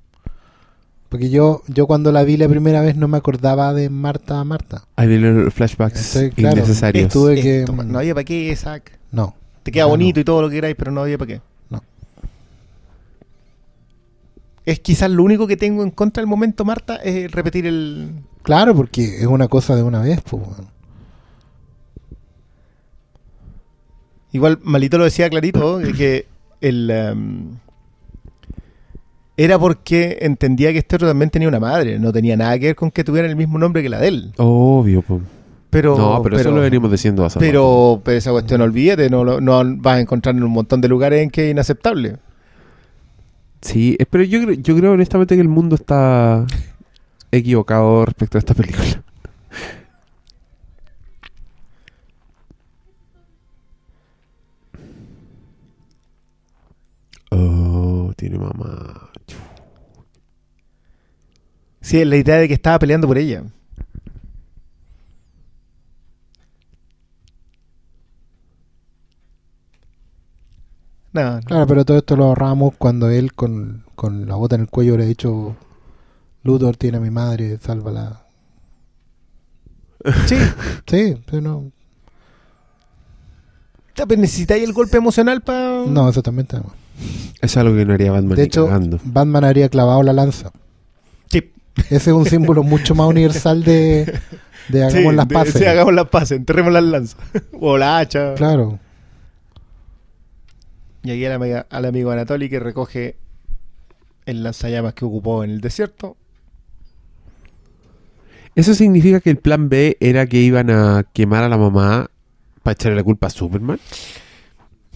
[1.13, 4.85] Porque yo, yo cuando la vi la primera vez no me acordaba de Marta Marta.
[4.95, 7.13] Ahí vienen los flashbacks Entonces, claro, innecesarios.
[7.13, 8.97] Tuve que- Esto, no había para qué, Isaac.
[9.11, 9.35] No.
[9.61, 10.21] Te queda bonito no.
[10.21, 11.41] y todo lo que queráis, pero no había para qué.
[11.69, 11.83] No.
[14.65, 18.09] Es quizás lo único que tengo en contra del momento, Marta, es repetir el.
[18.41, 20.19] Claro, porque es una cosa de una vez.
[20.27, 20.41] Pues.
[24.31, 26.25] Igual Malito lo decía clarito, de que
[26.59, 26.89] el.
[26.89, 27.57] em,
[29.35, 31.99] era porque entendía que este otro también tenía una madre.
[31.99, 34.33] No tenía nada que ver con que tuviera el mismo nombre que la de él.
[34.37, 35.21] Obvio, po.
[35.69, 37.39] Pero, no, pero, eso lo venimos diciendo hace.
[37.39, 41.23] Pero, pero esa cuestión, olvídate, no, no vas a encontrar en un montón de lugares
[41.23, 42.17] en que es inaceptable.
[43.61, 46.45] Sí, eh, pero yo, yo creo honestamente que el mundo está
[47.31, 49.01] equivocado respecto a esta película.
[57.35, 59.09] Oh, tiene mamá.
[61.83, 63.43] Sí, es la idea de que estaba peleando por ella.
[71.11, 71.41] No, no.
[71.41, 74.97] Claro, pero todo esto lo ahorramos cuando él con, con la bota en el cuello
[74.97, 75.55] le ha dicho
[76.43, 78.21] Luthor tiene a mi madre, sálvala.
[80.25, 80.35] Sí,
[80.87, 81.71] Sí, pero no,
[83.95, 85.85] pero necesitáis el golpe emocional para.
[85.85, 86.47] no, eso también
[87.41, 88.99] es algo que no haría Batman De hecho, cagando.
[89.03, 90.51] Batman habría clavado la lanza.
[91.89, 94.19] Ese es un símbolo mucho más universal de,
[94.69, 95.53] de hagamos sí, las de- paces.
[95.55, 97.17] sí, hagamos las paces, enterremos las lanzas.
[97.59, 98.35] o la hacha.
[98.35, 98.79] Claro.
[101.03, 103.17] Y aquí al, amiga- al amigo Anatoly que recoge
[104.25, 106.15] el lanzallamas que ocupó en el desierto.
[108.55, 112.09] Eso significa que el plan B era que iban a quemar a la mamá
[112.61, 113.77] ¿Para echarle la culpa a Superman?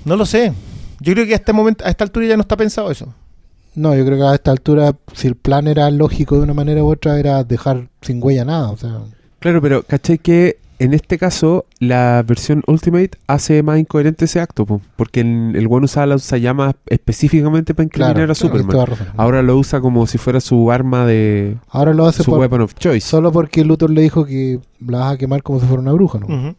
[0.06, 0.54] No lo sé.
[1.02, 3.14] Yo creo que a este momento, a esta altura ya no está pensado eso.
[3.78, 6.84] No, yo creo que a esta altura, si el plan era lógico de una manera
[6.84, 8.72] u otra, era dejar sin huella nada.
[8.72, 9.02] O sea,
[9.40, 14.66] Claro, pero ¿cachai que en este caso la versión Ultimate hace más incoherente ese acto?
[14.66, 14.82] po?
[14.96, 18.88] Porque el, el one usaba la llamas específicamente para incriminar claro, a Superman.
[19.16, 21.58] Ahora lo usa como si fuera su arma de...
[21.70, 23.08] Ahora lo hace su por- weapon of choice.
[23.08, 26.18] solo porque Luthor le dijo que la vas a quemar como si fuera una bruja,
[26.20, 26.56] ¿no?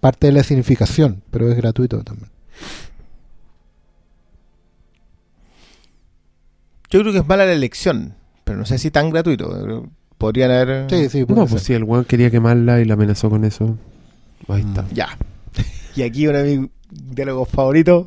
[0.00, 2.30] Parte de la significación, pero es gratuito también.
[6.90, 8.14] Yo creo que es mala la elección,
[8.44, 9.88] pero no sé si tan gratuito.
[10.18, 10.86] Podrían haber...
[10.90, 13.76] Sí, sí, No, pues si el weón quería quemarla y la amenazó con eso.
[14.48, 14.68] Ahí Mm.
[14.68, 14.84] está.
[14.92, 15.08] Ya.
[15.96, 18.06] Y aquí uno de mis diálogos favoritos.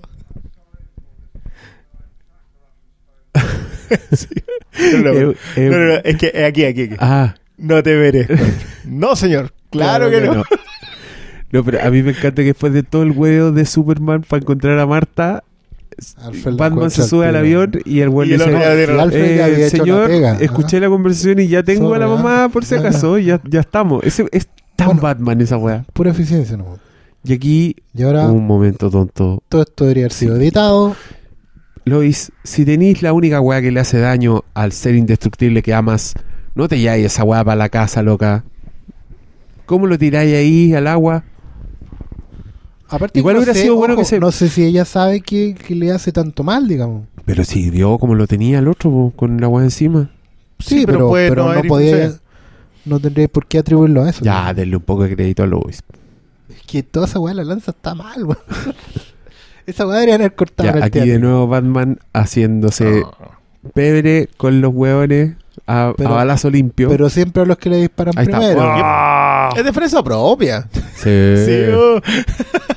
[4.11, 4.27] Sí.
[5.01, 6.95] No, no, Eh, eh, no, no, no, es que es aquí, aquí, aquí.
[6.99, 8.27] Ah, No te veré.
[8.85, 9.53] No, señor.
[9.69, 10.43] Claro, que, no.
[11.51, 14.41] No, pero a mí me encanta que después de todo el huevo de Superman para
[14.41, 15.43] encontrar a Marta,
[16.17, 18.41] Alfred Batman se sube al avión y el weón Y le el
[18.99, 22.63] otro dice, eh, señor, pega, escuché la conversación y ya tengo a la mamá por
[22.65, 24.03] si acaso, ya, ya estamos.
[24.03, 25.01] Ese, es tan Bueno.
[25.01, 25.85] Batman esa weá.
[25.93, 26.77] Pura eficiencia, ¿no?
[27.23, 29.41] Y aquí, Y ahora un momento tonto.
[29.49, 30.41] todo esto debería haber sido Sí.
[30.43, 30.95] editado.
[31.85, 36.13] Lois, si tenéis la única weá que le hace daño al ser indestructible que amas,
[36.53, 38.43] no te lleváis esa weá para la casa, loca.
[39.65, 41.23] ¿Cómo lo tiráis ahí al agua?
[42.89, 45.21] Aparte, Igual no hubiera sé, sido bueno ojo, que se- No sé si ella sabe
[45.21, 47.03] que, que le hace tanto mal, digamos.
[47.25, 50.09] Pero si vio como lo tenía el otro, po, con la weá encima.
[50.59, 52.11] Sí, Sí, pero pero, puede pero no no, podía.
[52.85, 54.23] No tendría por qué atribuirlo a eso.
[54.23, 54.55] Ya, digamos.
[54.55, 55.83] denle un poco de crédito a Lois.
[56.49, 58.37] Es que toda esa weá de la lanza está mal, weón.
[59.65, 61.11] esa weá deberían haber cortado Ya, el aquí teatro.
[61.13, 63.11] de nuevo Batman haciéndose No.
[63.73, 65.35] pebre con los hueones
[65.67, 66.87] a, Pero- a balazo limpio.
[66.87, 68.37] Pero siempre a los que le disparan Ahí está.
[68.37, 68.61] primero.
[68.63, 69.49] ¡Ah!
[69.57, 70.69] Es defensa propia.
[70.95, 71.33] Sí.
[71.45, 71.99] Sí, oh.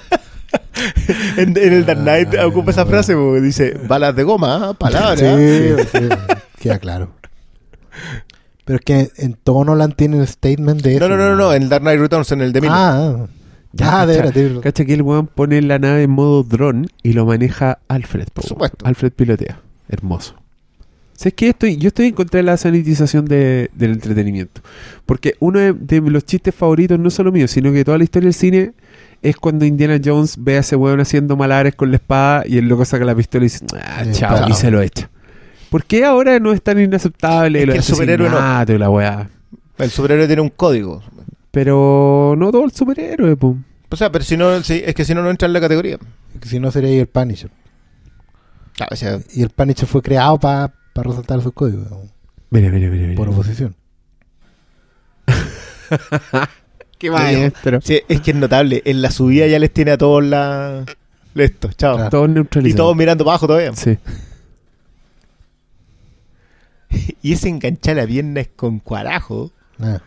[1.36, 4.74] en, en el Dark Knight Ah, ocupa esa frase, po, dice balas de goma, ah,
[4.74, 5.18] palabras.
[5.20, 6.08] Sí, sí,
[6.60, 7.12] queda claro.
[8.64, 11.08] Pero es que en todo Nolan tiene el statement de eso.
[11.08, 12.60] No, no, no, no, no, en el Dark Knight Returns, en el de.
[12.70, 13.26] Ah,
[13.72, 14.22] Ya, ah, de cacha.
[14.30, 17.78] veras, tiene- Cacha que el weón pone la nave en modo dron y lo maneja
[17.88, 18.26] Alfred.
[18.32, 18.86] po, Por supuesto.
[18.86, 19.60] Alfred pilotea.
[19.88, 20.34] Hermoso.
[21.14, 21.48] ¿Sabes qué?
[21.50, 24.62] Estoy, yo estoy en contra de la sanitización de- del entretenimiento.
[25.04, 28.26] Porque uno de, de los chistes favoritos, no solo mío, sino que toda la historia
[28.28, 28.72] del cine,
[29.22, 32.68] es cuando Indiana Jones ve a ese weón haciendo malares con la espada y el
[32.68, 34.48] loco saca la pistola y dice, ah, chao, chao.
[34.48, 35.10] y se lo echa.
[35.70, 38.64] ¿Por qué ahora no es tan inaceptable Es lo que de el superhéroe no.
[38.74, 39.28] y la weá?
[39.78, 41.02] El superhéroe tiene un código.
[41.50, 43.56] Pero no todo el superhéroe, po.
[43.90, 45.98] O sea, pero si no, si- es que si no, no entra en la categoría.
[46.40, 47.50] que si no sería ahí el Punisher.
[48.80, 51.86] Ah, o sea, Y el Punisher fue creado para resaltar sus códigos,
[52.50, 53.06] Mira, mira, mira.
[53.06, 53.16] mira.
[53.16, 53.74] por oposición.
[57.00, 57.80] Qué maestro.
[57.80, 58.82] sí, es que es notable.
[58.84, 60.84] En la subida ya les tiene a todos la...
[61.34, 61.94] Esto, chao.
[61.96, 62.10] Claro.
[62.10, 62.76] Todos Y neutralizados.
[62.76, 63.74] todos mirando para abajo todavía.
[63.74, 63.98] Sí.
[67.22, 69.52] Y ese enganchar la pierna es con cuarajo.
[69.78, 70.00] Ah,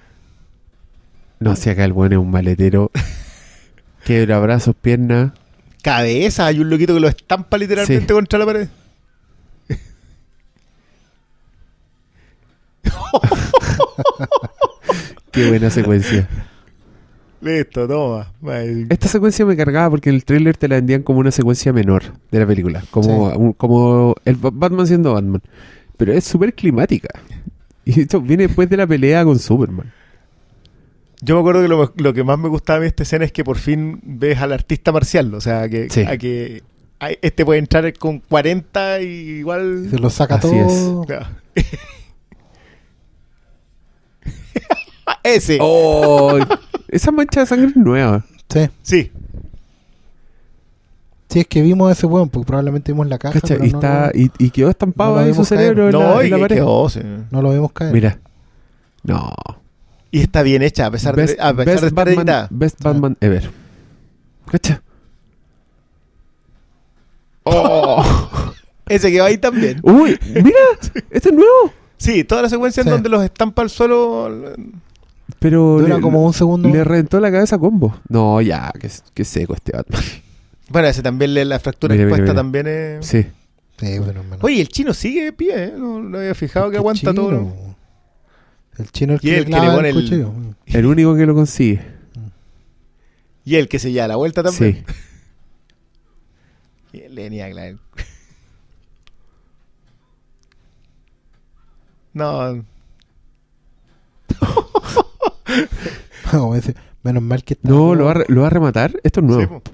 [1.40, 2.92] No, si acá el bueno es un maletero.
[4.04, 5.32] Quebra brazos, piernas.
[5.82, 8.14] Cabeza, hay un loquito que lo estampa literalmente Sí.
[8.14, 8.68] contra la pared.
[15.32, 16.28] Qué buena secuencia.
[17.44, 18.32] Listo, toma.
[18.90, 22.04] Esta secuencia me cargaba porque en el tráiler te la vendían como una secuencia menor
[22.32, 22.84] de la película.
[22.90, 23.38] Como, Sí.
[23.38, 25.42] un- como el Ba- Batman siendo Batman.
[25.98, 27.10] Pero es súper climática.
[27.86, 29.92] Y esto viene después de la pelea con Superman.
[31.22, 33.44] Yo me acuerdo que lo, lo que más me gustaba de esta escena es que
[33.44, 35.34] por fin ves al artista marcial.
[35.34, 36.02] O sea, que, Sí.
[36.02, 36.64] a que
[37.22, 39.06] este puede entrar con 40 y
[39.40, 39.88] igual.
[39.90, 41.04] se lo saca Así todo.
[41.06, 41.26] Claro.
[45.24, 45.58] Ese.
[45.62, 46.40] ¡Oh!
[46.94, 48.24] Esa mancha de sangre es nueva.
[48.50, 48.70] Sí.
[48.82, 49.12] Sí.
[51.30, 53.40] Sí, es que vimos a ese weón, porque probablemente vimos la caja.
[53.40, 53.56] ¿Cacha?
[53.56, 55.62] pero Y, no, está, lo, y, y quedó estampado no ahí su vimos caer.
[55.62, 56.56] cerebro en No, la, y en la pared.
[56.58, 57.00] quedó, sí.
[57.32, 57.94] no lo vimos caer.
[57.94, 58.20] Mira.
[59.04, 59.34] No.
[60.12, 62.48] Y está bien hecha, a pesar Best, de, a pesar best de estar Batman, editada.
[62.52, 62.90] best Ah.
[62.90, 63.50] Batman ever.
[64.52, 64.82] ¿Cacha?
[67.44, 68.04] ¡Oh!
[68.88, 69.80] Ese que va ahí también.
[69.84, 70.20] ¡Uy!
[70.36, 70.60] ¡Mira!
[71.10, 71.74] ¡Este es nuevo!
[71.98, 72.90] Sí, toda la secuencia Sí.
[72.90, 74.54] en donde los estampa al suelo.
[75.44, 76.70] Pero Dura le, como un segundo.
[76.70, 78.00] le reventó la cabeza a combo.
[78.10, 80.02] No, ya, que, que seco este Batman.
[80.70, 82.42] Bueno, ese también le, la fractura Mira, mira, expuesta mira.
[82.42, 83.06] también es.
[83.06, 83.26] Sí.
[83.78, 84.26] Sí, menos.
[84.42, 85.74] Oye, el chino sigue de pie, ¿eh?
[85.78, 87.14] No, no había fijado que aguanta chino.
[87.14, 87.54] todo.
[88.78, 90.34] El chino el Y que, el que le pone el el- cuchillo.
[90.68, 91.82] El único que lo consigue.
[93.46, 94.86] Y el que se lleva la vuelta también.
[94.88, 94.94] Sí.
[102.14, 102.64] No,
[106.32, 107.68] Como dice, Menos mal que está.
[107.68, 108.94] No, ¿lo va, a re- ¿lo va a rematar?
[109.04, 109.62] Esto es Sí, nuevo.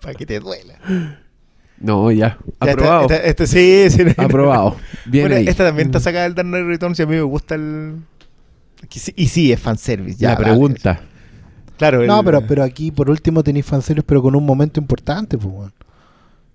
[0.00, 0.74] Para que te duela.
[1.78, 2.38] No, ya.
[2.60, 3.02] Ya, Aprobado.
[3.02, 3.46] esta- esta- este
[3.90, 4.04] sí, sí.
[4.16, 4.76] no- Aprobado.
[5.06, 5.48] Bien Bueno, ahí.
[5.48, 7.96] esta también está sacada del Dark Knight Returns y a mí me gusta el...
[9.16, 10.18] Y sí, es fanservice.
[10.18, 11.00] Ya, La pregunta.
[11.78, 15.52] Claro, No, pero, pero aquí por último tenéis fanservice, pero con un momento importante, pues,
[15.54, 15.72] weón.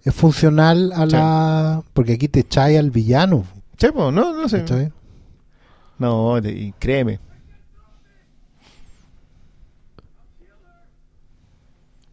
[0.07, 1.11] Es funcional a Sí.
[1.11, 1.83] la.
[1.93, 3.43] Porque aquí te echáis al villano.
[3.77, 4.59] Sí, po, no, no sé.
[4.59, 4.93] ¿cachai?
[5.99, 7.19] No, y créeme.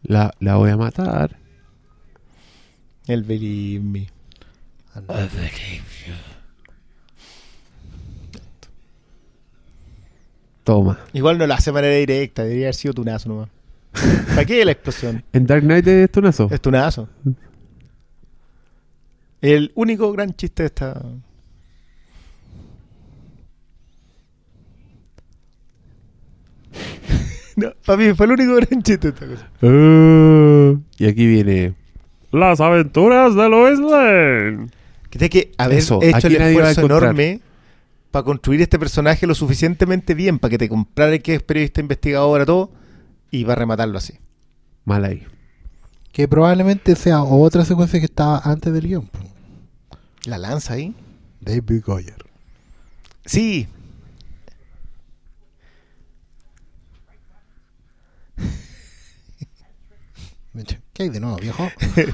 [0.03, 1.37] La, la voy a matar.
[3.07, 4.07] El Believe Me.
[10.63, 10.99] Toma.
[11.13, 13.49] Igual no lo hace de manera directa, debería haber sido tunazo nomás.
[14.29, 15.23] ¿Para qué la explosión?
[15.33, 16.47] En Dark Knight es tunazo.
[16.51, 17.07] Es tunazo.
[19.41, 21.01] El único gran chiste de esta.
[27.55, 29.49] no, para mí fue el único gran chiste de esta cosa.
[29.61, 31.75] Uh, y aquí viene.
[32.31, 34.69] Las aventuras de Lois Lane.
[35.09, 37.41] Que tiene que haber Eso, hecho el esfuerzo enorme
[38.11, 42.45] para construir este personaje lo suficientemente bien para que te comprara que es periodista investigador,
[42.45, 42.71] todo,
[43.29, 44.13] y va a rematarlo así.
[44.85, 45.25] Mal ahí.
[46.15, 49.09] Que probablemente sea otra secuencia que estaba antes del guion.
[50.23, 50.95] La lanza ahí.
[51.41, 52.25] David Goyer.
[53.25, 53.67] Sí.
[60.93, 61.67] ¿Qué hay de nuevo, viejo?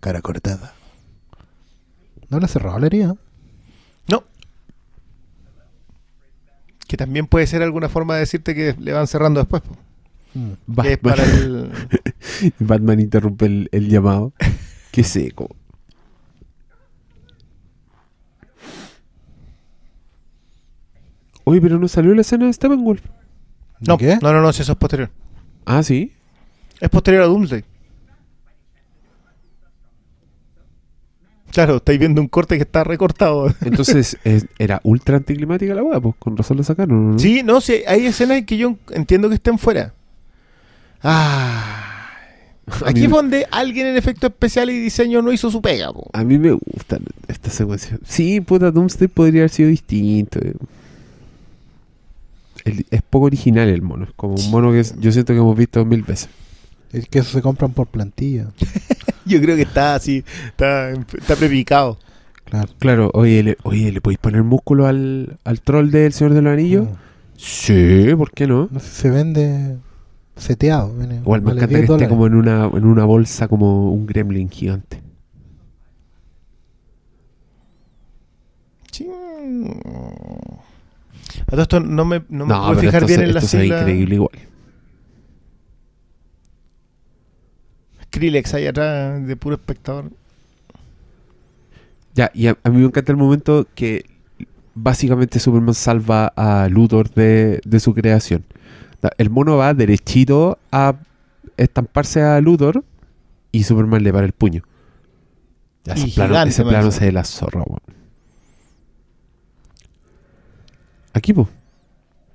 [0.00, 0.74] Cara cortada.
[2.28, 3.16] No le cerró la herida.
[4.06, 4.24] No.
[6.90, 9.62] Que también puede ser alguna forma de decirte que le van cerrando después.
[10.34, 10.80] Mm.
[10.82, 11.70] Que es Batman, para el...
[12.58, 14.32] Batman interrumpe el, el llamado.
[14.90, 15.54] Qué seco.
[21.44, 23.02] Oye, pero no salió la escena de Steppenwolf.
[23.86, 24.18] No, ¿Qué?
[24.20, 25.10] no, no, no, si eso es posterior.
[25.66, 26.12] Ah, sí.
[26.80, 27.62] Es posterior a Doomsday.
[31.52, 33.52] Claro, estáis viendo un corte que está recortado.
[33.62, 37.12] Entonces es- era ultra anticlimática la weá, pues con razón la sacaron.
[37.12, 37.18] ¿no?
[37.18, 39.92] Sí, no, sí, hay escenas en que yo entiendo que estén fuera.
[41.02, 41.86] Ah.
[42.86, 45.92] Aquí fue donde alguien en efecto especial y diseño no hizo su pega.
[45.92, 46.08] po.
[46.12, 47.98] A mí me gustan estas secuencias.
[48.06, 50.38] Sí, puta, Doomsday podría haber sido distinto.
[52.64, 54.04] El- es poco original el mono.
[54.04, 56.28] Es como un mono que es- yo siento que hemos visto mil veces.
[56.92, 58.48] Es que eso se compran por plantilla.
[59.26, 61.98] Yo creo que está así, está, está prepicado.
[62.44, 62.68] Claro.
[62.80, 66.52] Claro, oye, le, oye, ¿le podéis poner músculo al, al troll del Señor de los
[66.52, 66.88] Anillos?
[67.36, 68.68] Sí, ¿por qué no?
[68.72, 69.76] No sé, se vende
[70.36, 70.92] seteado.
[70.96, 72.08] viene- Igual me vale encanta 10 que esté dólares.
[72.08, 75.00] como en una, en una bolsa como un gremlin gigante.
[78.90, 79.06] Sí.
[81.46, 83.40] A todo esto no me, no me pude pero fijar esto, bien se, en la
[83.40, 83.78] sigla.
[83.80, 84.30] increíble igual.
[88.10, 90.10] Skrillex ahí atrás de puro espectador.
[92.14, 94.04] Ya, y a, a mí me encanta el momento que
[94.74, 98.44] básicamente Superman salva a Luthor de, de su creación.
[99.16, 100.96] El mono va derechito a
[101.56, 102.84] estamparse a Luthor
[103.52, 104.62] y Superman le para el puño.
[105.84, 107.80] Ya, ese plano, ese plano se ve la zorra, weón.
[111.12, 111.48] Aquí, pues.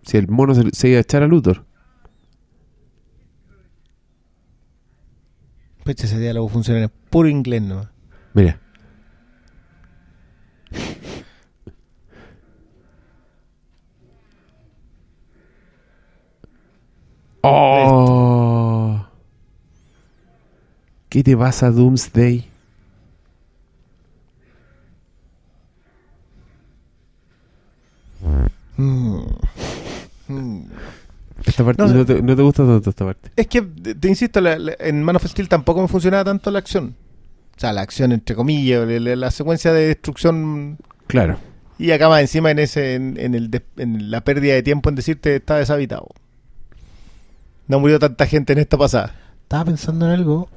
[0.03, 1.64] Si el mono se, se iba a echar a Luthor.
[5.85, 7.87] Pues ese diálogo funciona en puro inglés, ¿no?
[8.33, 8.59] Mira.
[17.43, 19.05] ¡Oh!
[21.07, 22.45] ¿Qué te pasa, Doomsday?
[28.77, 29.25] Mm.
[30.29, 30.63] Mm.
[31.45, 33.29] Esta parte No, no, te, no te gusta tanto esta parte.
[33.35, 36.59] Es que, te, insisto, la- la- en Man of Steel tampoco me funcionaba tanto la
[36.59, 36.95] acción.
[37.55, 40.77] O sea, la acción entre comillas, la, la- la secuencia de destrucción.
[41.07, 41.37] Claro.
[41.77, 44.89] Y acá más encima en ese en, en el de- en la pérdida de tiempo
[44.89, 46.07] en decirte está deshabitado.
[47.67, 49.15] No murió tanta gente en esta pasada.
[49.43, 50.49] Estaba pensando en algo.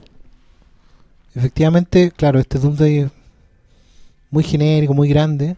[1.35, 3.11] Efectivamente, claro, este Doomsday es
[4.31, 5.57] muy genérico, muy grande.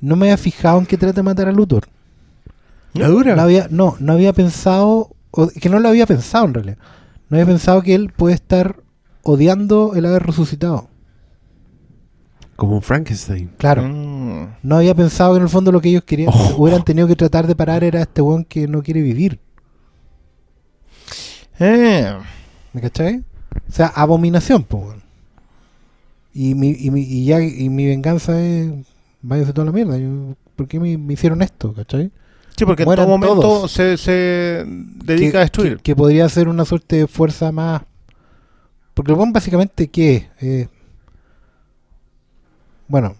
[0.00, 1.88] No me había fijado en que trata de matar a Luthor.
[2.94, 3.36] ¿La dura?
[3.36, 6.78] No había, no, no había pensado, o que no lo había pensado en realidad.
[7.28, 8.76] No había pensado que él puede estar
[9.22, 10.88] odiando el haber resucitado.
[12.56, 13.50] Como un Frankenstein.
[13.56, 13.82] Claro.
[13.84, 14.56] Mm.
[14.62, 16.54] No había pensado que en el fondo lo que ellos querían, Oh.
[16.58, 19.40] hubieran tenido que tratar de parar era este weón que no quiere vivir.
[21.58, 22.12] Eh,
[22.72, 23.22] ¿Me cachai?
[23.68, 24.78] O sea, abominación, po.
[24.78, 25.02] weón.
[26.32, 28.70] Y mi, y mi, y ya, y mi venganza es.
[29.22, 29.98] Váyanse toda la mierda.
[29.98, 32.10] Yo, ¿Por qué me, me hicieron esto, cachai?
[32.56, 35.76] Sí, porque en todo momento se, se dedica que, a destruir.
[35.78, 37.82] Que, que podría ser una suerte de fuerza más.
[38.94, 40.24] Porque el buen básicamente, ¿qué es?
[40.42, 40.68] Eh,
[42.88, 43.14] bueno,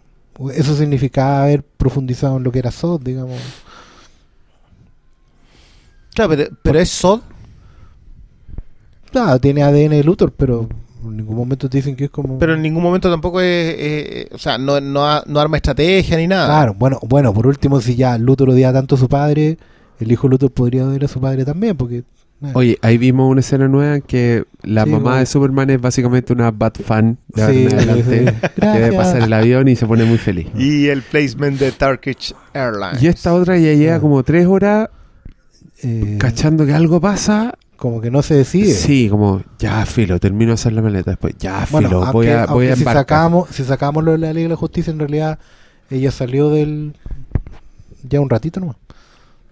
[0.53, 3.39] eso significaba haber profundizado en lo que era SOD, digamos.
[6.15, 7.21] Claro, pero, pero es Sod.
[9.11, 10.69] Claro, tiene ADN de Luthor, pero
[11.05, 12.39] en ningún momento te dicen que es como.
[12.39, 13.47] Pero en ningún momento tampoco es.
[13.79, 15.05] eh, o sea, no, no,
[15.41, 16.47] arma estrategia ni nada.
[16.47, 19.59] Claro, bueno, bueno, por último, si ya Luthor odiaba tanto a su padre,
[19.99, 21.99] el hijo Luthor podría odiar a su padre también, porque.
[21.99, 25.81] eh, Oye, ahí vimos una escena nueva en que la Sí, mamá de Superman es
[25.81, 28.51] básicamente una bad fan de Sí, en adelante, sí.
[28.61, 30.47] que debe pasar el avión y se pone muy feliz.
[30.57, 33.03] Y el placement de Turkish Airlines.
[33.03, 34.01] Y esta otra ya lleva Ah.
[34.01, 34.89] como tres horas
[35.83, 37.55] eh, cachando que algo pasa.
[37.81, 38.73] Como que no se decide.
[38.75, 41.35] Sí, como ya filo, termino de hacer la maleta después.
[41.39, 43.01] Ya Bueno, filo, aunque, voy a, voy a si embarcar.
[43.03, 45.39] sacamos, si sacamos lo de la Liga de la Justicia, en realidad
[45.91, 46.95] ella salió del.
[48.09, 48.77] Ya un ratito nomás.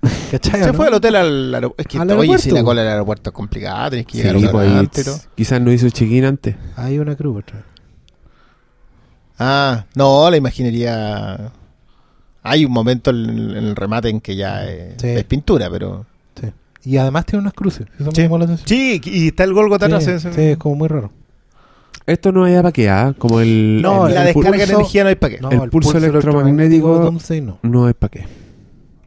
[0.30, 0.60] ¿Cachai?
[0.60, 0.74] Se no?
[0.74, 1.82] fue al hotel al aeropuerto.
[1.82, 2.42] Es que, Al oye, aeropuerto.
[2.44, 5.06] si la cola del aeropuerto es complicada, tenés que Sí, llegar a pues ahí antes,
[5.06, 5.14] ¿no?
[5.34, 6.54] quizás no hizo check-in antes.
[6.76, 7.64] Hay una cruz otra vez.
[9.38, 11.52] Ah, no, la imaginería.
[12.42, 15.08] Hay un momento en, en el remate en que ya es, Sí.
[15.08, 16.06] es pintura, pero.
[16.84, 17.86] Y además tiene unas cruces.
[17.98, 18.18] Eso Sí.
[18.18, 18.68] me llamó la atención.
[18.68, 20.04] Sí, y está el Golgota atrás.
[20.04, 20.10] sí,
[20.40, 21.10] es como muy raro.
[22.06, 23.14] Esto no es para qué, ¿ah?
[23.18, 25.40] Como el, No, el- la el descarga de energía no hay para qué.
[25.42, 27.58] No, El pulso electromagnético- Doomsday no.
[27.62, 28.26] no es para qué.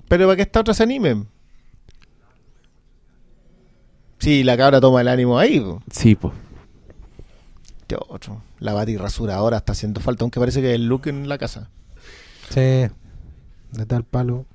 [0.08, 1.24] Pero para que esta otra se anime.
[4.20, 5.60] Sí, la cabra toma el ánimo ahí.
[5.60, 5.82] po.
[5.92, 6.34] Sí, pues.
[7.82, 8.44] Este otro.
[8.60, 11.70] La batirrasuradora está haciendo falta, aunque parece que es el look en la casa.
[12.50, 12.60] Sí.
[12.60, 14.46] De tal palo.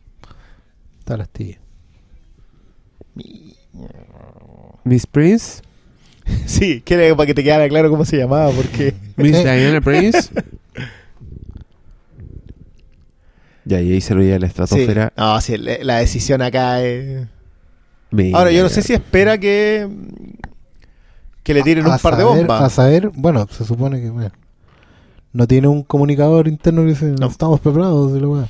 [1.05, 1.59] Tal astilla.
[4.85, 5.63] Miss Prince,
[6.47, 8.95] Sí, quiere para que te quedara claro cómo se llamaba, porque.
[9.17, 9.43] Miss Sí.
[9.45, 10.31] Diana Prince.
[13.65, 14.51] ya, y ahí se lo lleva a la Sí.
[14.51, 15.13] estratosfera.
[15.17, 17.27] No, sí, la decisión acá es.
[18.11, 18.39] Mira.
[18.39, 19.89] Ahora, yo no sé si espera que.
[21.43, 22.63] que le tiren A- un a par de saber- bombas.
[22.63, 24.31] A saber, bueno, se supone que bueno,
[25.33, 27.27] no tiene un comunicador interno que dice, No.
[27.29, 28.17] estamos preparados.
[28.17, 28.49] y la weá".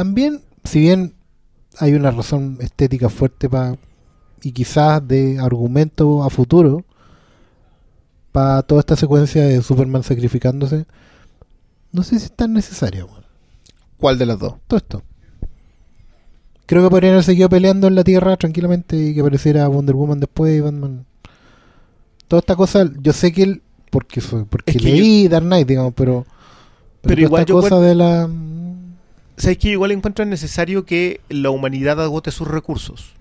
[0.00, 1.12] También, si bien
[1.76, 3.76] hay una razón estética fuerte para
[4.42, 6.86] y quizás de argumento a futuro
[8.32, 10.86] para toda esta secuencia de Superman sacrificándose,
[11.92, 13.08] no sé si es tan necesario.
[13.08, 13.26] weón
[13.98, 14.54] ¿Cuál de las dos?
[14.66, 15.02] todo esto.
[16.64, 20.20] Creo que podrían haber seguido peleando en la Tierra tranquilamente y que apareciera Wonder Woman
[20.20, 21.04] después y Batman.
[22.26, 25.92] Toda esta cosa, yo sé que él, porque, porque Es que leí Dark Knight, digamos,
[25.94, 26.24] pero,
[27.02, 28.30] Pero igual esta yo cosa de la...
[29.40, 33.14] ¿Sabes que igual encuentro necesario que la humanidad agote sus recursos?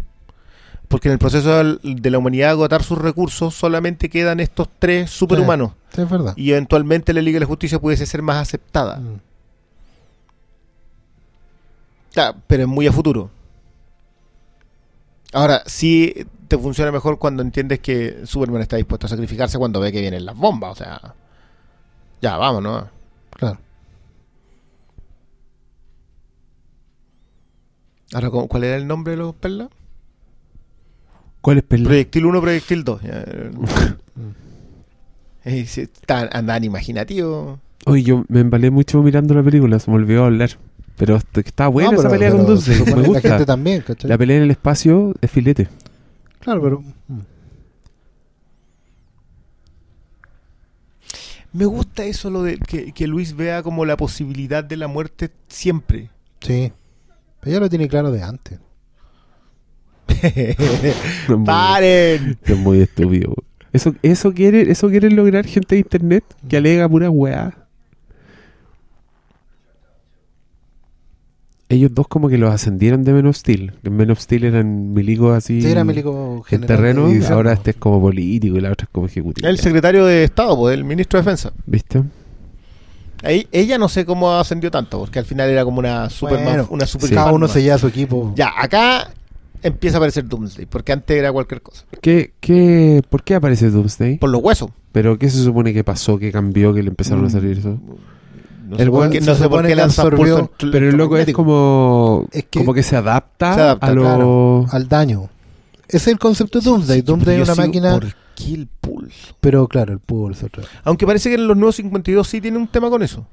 [0.89, 5.71] Porque en el proceso de la humanidad agotar sus recursos solamente quedan estos tres superhumanos.
[5.93, 6.33] Sí, es verdad.
[6.35, 8.97] Y eventualmente la Liga de la Justicia pudiese ser más aceptada.
[8.97, 9.19] Mm.
[12.47, 13.29] Pero es muy a futuro.
[15.31, 19.91] Ahora, sí te funciona mejor cuando entiendes que Superman está dispuesto a sacrificarse cuando ve
[19.91, 20.71] que vienen las bombas.
[20.71, 21.15] O sea,
[22.21, 22.85] ya, vámonos.
[23.29, 23.59] Claro.
[28.13, 29.69] Ahora, ¿cómo- ¿cuál era el nombre de los perlas?
[31.41, 31.85] ¿Cuál es Perla?
[31.85, 33.01] Proyectil 1, Proyectil 2.
[33.01, 33.23] Ya,
[34.15, 34.29] Mm.
[35.45, 37.59] eh, Tan, andan imaginativos.
[37.85, 40.49] Oye, yo me embalé mucho mirando la película, se me olvidó hablar.
[40.97, 43.07] Pero est- está buena No, esa pero- pelea con pero Dulce, se supone me que
[43.07, 43.29] La gusta.
[43.29, 44.09] gente también, ¿cachai?
[44.09, 45.69] La pelea en el espacio es filete.
[46.41, 46.83] Claro, pero...
[47.07, 47.19] mm.
[51.53, 55.31] Me gusta eso, lo de que, que Luis vea como la posibilidad de la muerte
[55.47, 56.09] siempre.
[56.41, 56.71] Sí.
[57.41, 58.59] Pero ya lo tiene claro de antes.
[61.29, 62.37] Muy- ¡Paren!
[62.43, 63.33] Es muy estúpido.
[63.71, 67.55] Eso, eso quiere, eso quiere lograr gente de internet que alega pura weá.
[71.71, 73.73] Ellos dos como que los ascendieron de Men of Steel.
[73.83, 77.07] En Men of Steel eran milicos así Sí, era Mélico en terreno.
[77.09, 79.47] división, Ahora este es como político y la otra es como ejecutivo.
[79.47, 81.53] El secretario de Estado, pues, el ministro de Defensa.
[81.67, 82.01] ¿Viste?
[83.23, 86.67] Ahí, ella no sé cómo ascendió tanto, porque al final era como una super Bueno,
[86.69, 87.15] una super sí.
[87.15, 88.33] Cada uno se lleva su equipo.
[88.35, 89.11] Ya, acá
[89.61, 91.83] empieza a aparecer Doomsday, porque antes era cualquier cosa.
[92.01, 94.17] ¿Qué, qué, ¿Por qué aparece Doomsday?
[94.19, 94.69] Por los huesos.
[94.91, 96.17] ¿Pero qué se supone que pasó?
[96.17, 96.73] ¿Que cambió?
[96.73, 97.77] ¿Que le empezaron a salir eso?
[98.67, 100.47] No El sé por weón qué, se no sé por supone qué que lanza absorbió-
[100.57, 103.91] pulso Pero el loco es como, Es que- como que se adapta, Se adapta, a
[103.91, 104.01] lo...
[104.01, 104.65] claro.
[104.71, 105.29] al daño.
[105.89, 106.99] Ese es el concepto de Doomsday.
[106.99, 109.35] Sí, Doomsday es una máquina, ¿Por qué el pulso?
[109.41, 110.71] pero claro, el pulso otra vez.
[110.83, 113.27] Aunque parece que en los nuevos 52 sí tiene un tema con eso.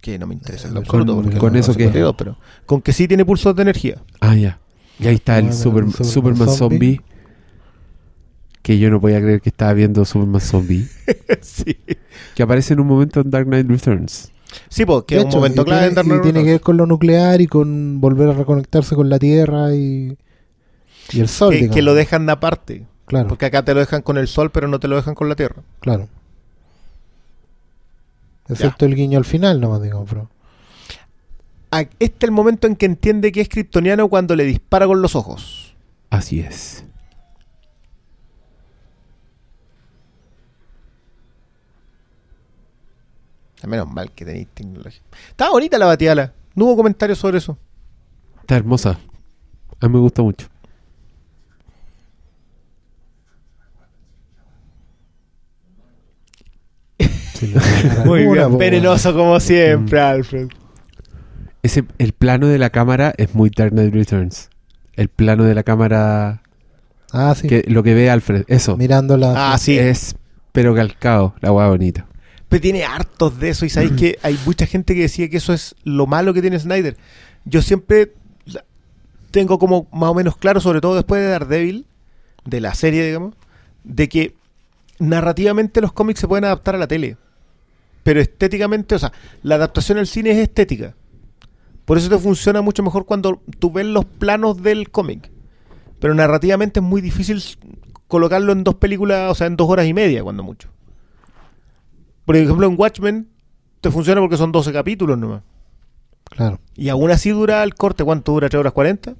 [0.00, 1.14] Que no me interesa en lo Eh, absoluto.
[1.14, 4.02] con- con no eso es, pero con que sí tiene pulsos de energía.
[4.20, 4.58] Ah, ya.
[4.98, 6.96] Y ahí está el Bueno, Super- Superman Superman zombie.
[6.96, 7.00] zombie.
[8.62, 10.86] Que yo no podía creer que estaba viendo Superman Zombie.
[11.40, 11.76] sí.
[12.34, 14.30] que aparece en un momento en Dark Knight Returns.
[14.68, 16.54] Sí, porque es un momento y clave en Dark y Knight tiene que Returns.
[16.54, 20.16] ver con lo nuclear y con volver a reconectarse con la Tierra y,
[21.10, 21.54] y el Sol.
[21.72, 22.86] que, lo dejan de aparte.
[23.06, 25.28] Claro, Porque acá te lo dejan con el sol, pero no te lo dejan con
[25.28, 25.62] la tierra.
[25.80, 26.08] claro.
[28.48, 30.28] Excepto el guiño al final, nomás digo, pero.
[31.70, 35.00] Ah, Este es el momento en que entiende que es kryptoniano cuando le dispara con
[35.00, 35.74] los ojos.
[36.10, 36.84] Así es.
[43.66, 45.00] Menos mal que tenéis tecnología.
[45.28, 46.32] Estaba bonita la batiala.
[46.54, 47.56] No hubo comentarios sobre eso.
[48.40, 48.98] Está hermosa.
[49.80, 50.48] A mí me gusta mucho.
[58.04, 58.58] Muy bien.
[58.58, 60.48] Venenoso como siempre, Alfred.
[61.62, 64.50] Ese, el plano de la cámara es muy Dark Knight Returns.
[64.94, 66.42] El plano de la cámara.
[67.12, 67.46] Ah, sí.
[67.46, 68.76] que lo que ve Alfred, eso.
[68.76, 69.52] Mirándola.
[69.52, 69.78] Ah, sí.
[69.78, 70.16] Es
[70.52, 72.06] pero calcado, la hueá bonita.
[72.48, 73.64] Pero tiene hartos de eso.
[73.64, 76.58] Y sabéis que hay mucha gente que decía que eso es lo malo que tiene
[76.58, 76.96] Snyder.
[77.44, 78.12] Yo siempre
[79.30, 81.86] tengo como más o menos claro, sobre todo después de Daredevil,
[82.44, 83.34] de la serie, digamos,
[83.82, 84.34] de que
[84.98, 87.16] narrativamente los cómics se pueden adaptar a la tele.
[88.02, 90.94] Pero estéticamente, o sea, la adaptación al cine es estética.
[91.84, 95.30] Por eso te funciona mucho mejor cuando tú ves los planos del cómic.
[95.98, 97.42] Pero narrativamente es muy difícil
[98.08, 100.68] colocarlo en dos películas, o sea, en dos horas y media, cuando mucho.
[102.24, 103.28] Por ejemplo, en Watchmen
[103.80, 105.42] te funciona porque son 12 capítulos nomás.
[106.24, 108.04] Claro, Y aún así dura el corte.
[108.04, 108.48] ¿Cuánto dura?
[108.48, 109.14] ¿3 horas 40?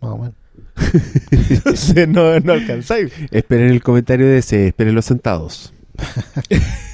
[0.00, 0.34] más o menos.
[1.50, 3.12] Entonces no, no alcanzáis.
[3.30, 5.72] Esperen el comentario de ese, esperen los sentados.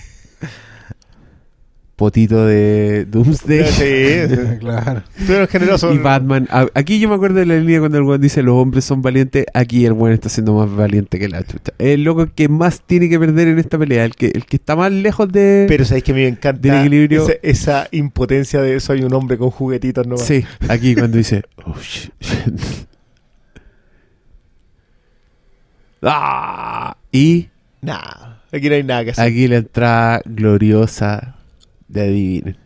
[2.00, 3.66] Potito de Doomsday.
[3.70, 5.02] Sí, claro.
[5.18, 5.94] estuvieron generosos.
[5.94, 6.48] Y Batman.
[6.72, 9.44] Aquí yo me acuerdo de la línea cuando el weón dice los hombres son valientes.
[9.52, 11.74] Aquí el weón está siendo más valiente que la chucha.
[11.76, 14.06] El loco que más tiene que perder en esta pelea.
[14.06, 15.66] El que, el que está más lejos de.
[15.68, 17.22] Pero sabéis que a mí me encanta Del equilibrio.
[17.28, 20.24] esa, esa impotencia de soy un hombre con juguetitos nomás.
[20.24, 21.42] Sí, aquí cuando dice.
[21.66, 22.54] "Oh, shit, shit".
[26.02, 26.96] ¡Ah!
[27.12, 27.48] Y
[27.82, 29.24] Nah, aquí no hay nada que hacer.
[29.26, 31.36] aquí la entrada gloriosa
[31.90, 32.56] de Adivinen.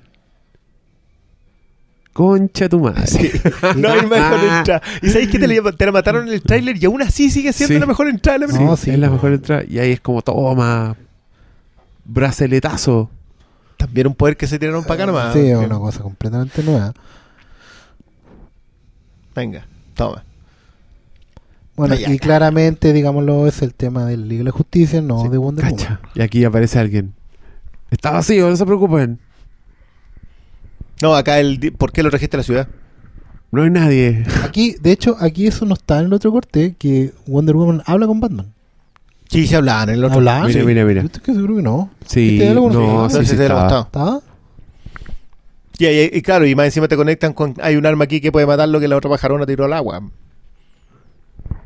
[2.12, 3.06] Concha tu madre.
[3.06, 3.30] Sí.
[3.76, 4.82] No hay mejor entrada.
[5.02, 7.52] Y sabéis que te, la- te la mataron en el tráiler y aún así sigue
[7.52, 7.80] siendo Sí.
[7.80, 8.70] la mejor entrada de la película.
[8.70, 9.64] No, sí, es la mejor entrada.
[9.68, 10.96] Y ahí es como toma.
[12.04, 13.10] Braceletazo.
[13.76, 15.32] También un poder que se tiraron para acá nomás.
[15.32, 16.92] Sí, es una cosa completamente nueva.
[19.34, 20.22] Venga, toma.
[21.74, 25.38] Bueno, y claramente, digámoslo, es el tema del Liga de la Justicia, no Sí, de
[25.38, 25.98] Wonder Woman.
[26.14, 27.12] Y aquí aparece alguien.
[27.91, 29.18] Está vacío, no se preocupen.
[31.03, 31.72] No, acá el.
[31.76, 32.68] ¿Por qué lo trajiste a la ciudad?
[33.53, 34.24] No hay nadie.
[34.43, 38.07] Aquí, de hecho, aquí eso no está en el otro corte, que Wonder Woman habla
[38.07, 38.53] con Batman.
[39.28, 40.18] Sí, se hablaban en el otro.
[40.18, 40.47] ¿Hablaban?
[40.49, 40.66] Mira, Sí.
[40.66, 41.01] mira, mira.
[41.03, 41.91] Yo estoy que seguro que no.
[42.07, 43.80] Sí, ¿Este no no, se sí, sí lo estaba.
[43.82, 44.20] ¿Estaba?
[45.78, 47.55] Y, y- y claro, y más encima te conectan con.
[47.62, 50.03] Hay un arma aquí que puede matar lo que la otra pajarona tiró al agua.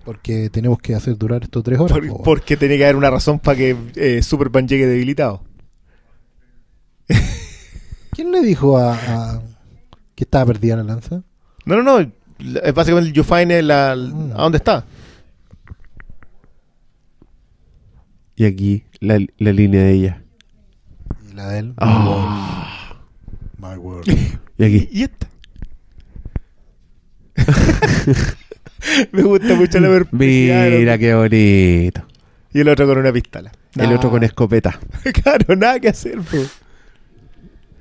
[0.05, 1.93] Porque tenemos que hacer durar estos tres horas.
[1.99, 2.23] Por- po.
[2.23, 5.43] porque tenía que haber una razón para que eh, Superman llegue debilitado.
[8.19, 9.41] ¿Quién le dijo a, a-
[10.17, 11.23] que estaba perdida la lanza?
[11.65, 12.11] No, no, no.
[12.65, 14.33] Es básicamente el You Find es la, Mm.
[14.33, 14.85] ¿A dónde está?
[18.35, 20.23] Y aquí la, la línea de ella.
[21.31, 21.75] Y la de él.
[21.77, 22.97] Ah.
[23.59, 24.09] My world.
[24.59, 24.89] Y aquí.
[24.91, 25.29] ¿Y esta?
[29.13, 32.05] Me gusta mucho la perplejidad Mira qué bonito.
[32.53, 33.53] Y el otro con una pistola.
[33.77, 33.95] El Nah.
[33.97, 34.77] otro con escopeta.
[35.23, 36.37] claro, nada que hacer, po.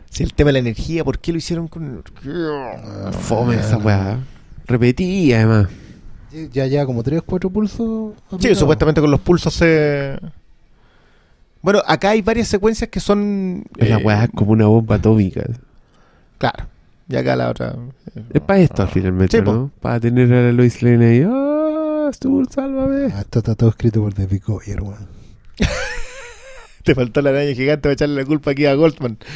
[0.10, 4.20] Si el tema de la energía, ¿por qué lo hicieron con Ah, Fome esa weá.
[4.66, 5.68] Repetía además.
[6.52, 8.14] Ya ya como tres, cuatro pulsos.
[8.40, 10.18] Sí, supuestamente con los pulsos se.
[11.62, 13.64] Bueno, acá hay varias secuencias que son.
[13.76, 15.44] La eh, weá es como una bomba atómica.
[16.38, 16.66] Claro.
[17.10, 17.76] Y acá la otra.
[18.16, 19.54] eh, Es para esto finalmente, Sí, po.
[19.54, 19.72] ¿no?
[19.82, 21.26] Para tener a la Lois Lane ahí.
[21.28, 22.10] ¡Ah!
[22.14, 23.12] Stuart, sálvame!
[23.14, 25.08] Ah, esto está todo escrito por David Goyer, weón.
[26.88, 29.18] Te faltó la araña gigante para echarle la culpa aquí a Goldman.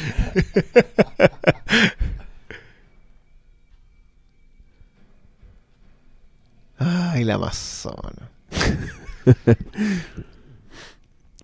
[6.78, 8.30] Ay, la Amazona.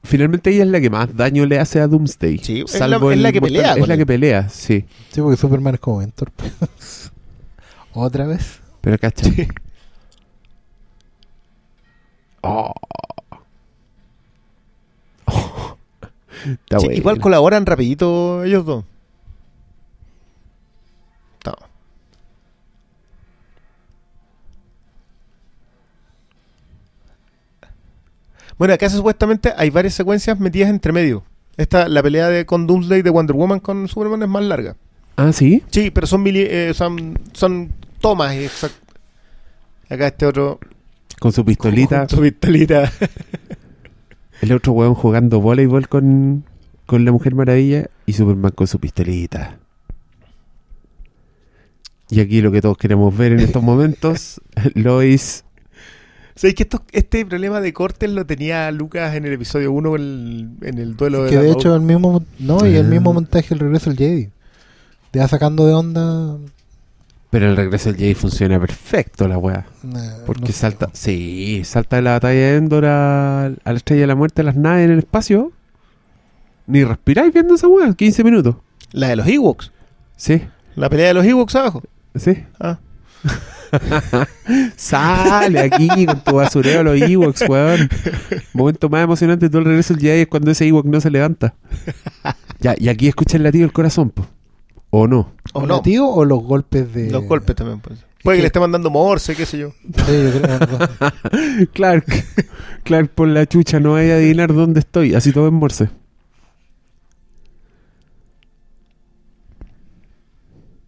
[0.02, 2.38] Finalmente ella es la que más daño le hace a Doomsday.
[2.38, 4.00] Sí, es Salvo la- es la que mortal- pelea Es la él.
[4.00, 4.84] que pelea, sí.
[5.12, 6.32] Sí, porque Superman es como Ventor.
[7.92, 8.60] ¿Otra vez?
[8.80, 9.28] Pero cacha.
[12.42, 12.72] Oh.
[16.92, 18.84] Igual colaboran rapidito ellos dos.
[28.58, 31.22] Bueno, acá supuestamente hay varias secuencias metidas entre medio.
[31.56, 34.76] Esta, la pelea de con Doomsday de Wonder Woman con Superman es más larga.
[35.16, 35.62] Ah, sí.
[35.70, 38.34] Sí, pero son, mili eh, son, son, tomas.
[38.34, 38.74] Exact.
[39.88, 40.58] Acá este otro.
[41.20, 42.00] Con su pistolita.
[42.00, 42.92] Con su pistolita.
[44.40, 46.44] El otro weón jugando voleibol con,
[46.86, 49.58] con la Mujer Maravilla y Superman con su pistolita.
[52.10, 54.40] Y aquí lo que todos queremos ver en estos momentos,
[54.74, 55.44] Lois.
[56.34, 60.02] ¿Sabéis que esto, este problema de cortes lo tenía Lucas en el episodio 1 en
[60.02, 62.88] el, en el duelo de que la de hecho el mismo no y el Ah.
[62.88, 64.30] mismo montaje el regreso del Jedi
[65.10, 66.38] te va sacando de onda
[67.30, 69.66] Pero el regreso del Jedi funciona perfecto, la weá.
[69.82, 74.00] nah, Porque no salta, sí, salta de la batalla de Endor a, a la estrella
[74.02, 75.52] de la muerte a las naves en el espacio.
[76.66, 78.56] Ni respiráis viendo esa weá, 15 minutos.
[78.92, 79.72] La de los Ewoks.
[80.16, 80.42] Sí,
[80.74, 81.82] La pelea de los Ewoks abajo.
[82.16, 82.44] sí.
[82.60, 82.78] Ah.
[84.76, 87.88] Sale aquí con tu basureo a los Ewoks, weón.
[88.54, 91.10] Momento más emocionante de todo el regreso del Jedi es cuando ese Ewok no se
[91.10, 91.54] levanta.
[92.60, 94.26] Ya, y aquí escucha el latido del corazón, po.
[94.90, 95.32] ¿O no?
[95.52, 95.82] ¿O ¿El no?
[96.08, 97.80] o los golpes de Los golpes también.
[97.80, 97.98] Pues.
[98.22, 99.72] Puede que que- le esté mandando morse, qué sé yo.
[101.72, 102.06] Clark,
[102.84, 105.14] Clark por la chucha, no vaya a adivinar dónde estoy.
[105.14, 105.88] Así todo en morse.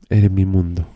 [0.08, 0.86] Eres mi mundo.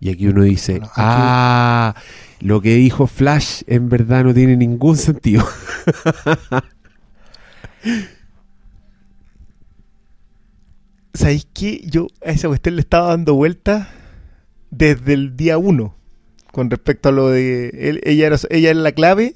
[0.00, 1.94] Y aquí uno dice, Bueno, aquí- ah,
[2.40, 5.44] lo que dijo Flash en verdad no tiene ningún sentido.
[11.16, 11.82] ¿Sabéis qué?
[11.86, 13.88] Yo a esa cuestión le estaba dando vueltas
[14.70, 15.94] desde el día 1.
[16.52, 17.68] Con respecto a lo de.
[17.74, 19.34] él- ella, era, ella era la clave.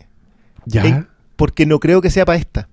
[0.66, 1.08] ¿Ya?
[1.36, 2.68] Porque no creo que sea para esta.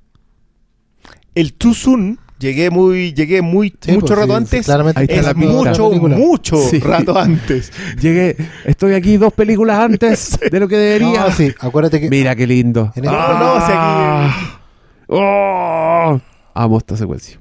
[1.35, 4.65] El Too Soon, llegué muy, llegué muy Sí, mucho pues, rato sí, antes.
[4.65, 6.17] claramente es la mucho, película.
[6.17, 6.79] mucho Sí.
[6.79, 7.71] rato antes.
[8.01, 8.35] Llegué,
[8.65, 11.25] estoy aquí dos películas antes de lo que debería.
[11.27, 12.91] No, sí, acuérdate que Mira qué lindo.
[12.95, 14.47] En el- No, no, o sea, aquí-
[15.09, 16.19] Oh,
[16.53, 17.39] amo esta secuencia.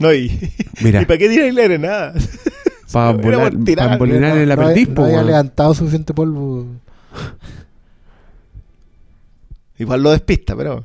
[0.00, 2.14] No, y, Mira, ¿y para qué tirarle arenada?
[2.92, 5.74] para Era volar, por tirar, pa' embolinar en el no, aprendiz, no po, había levantado
[5.74, 6.66] suficiente polvo.
[9.78, 10.84] Igual lo despista, pero.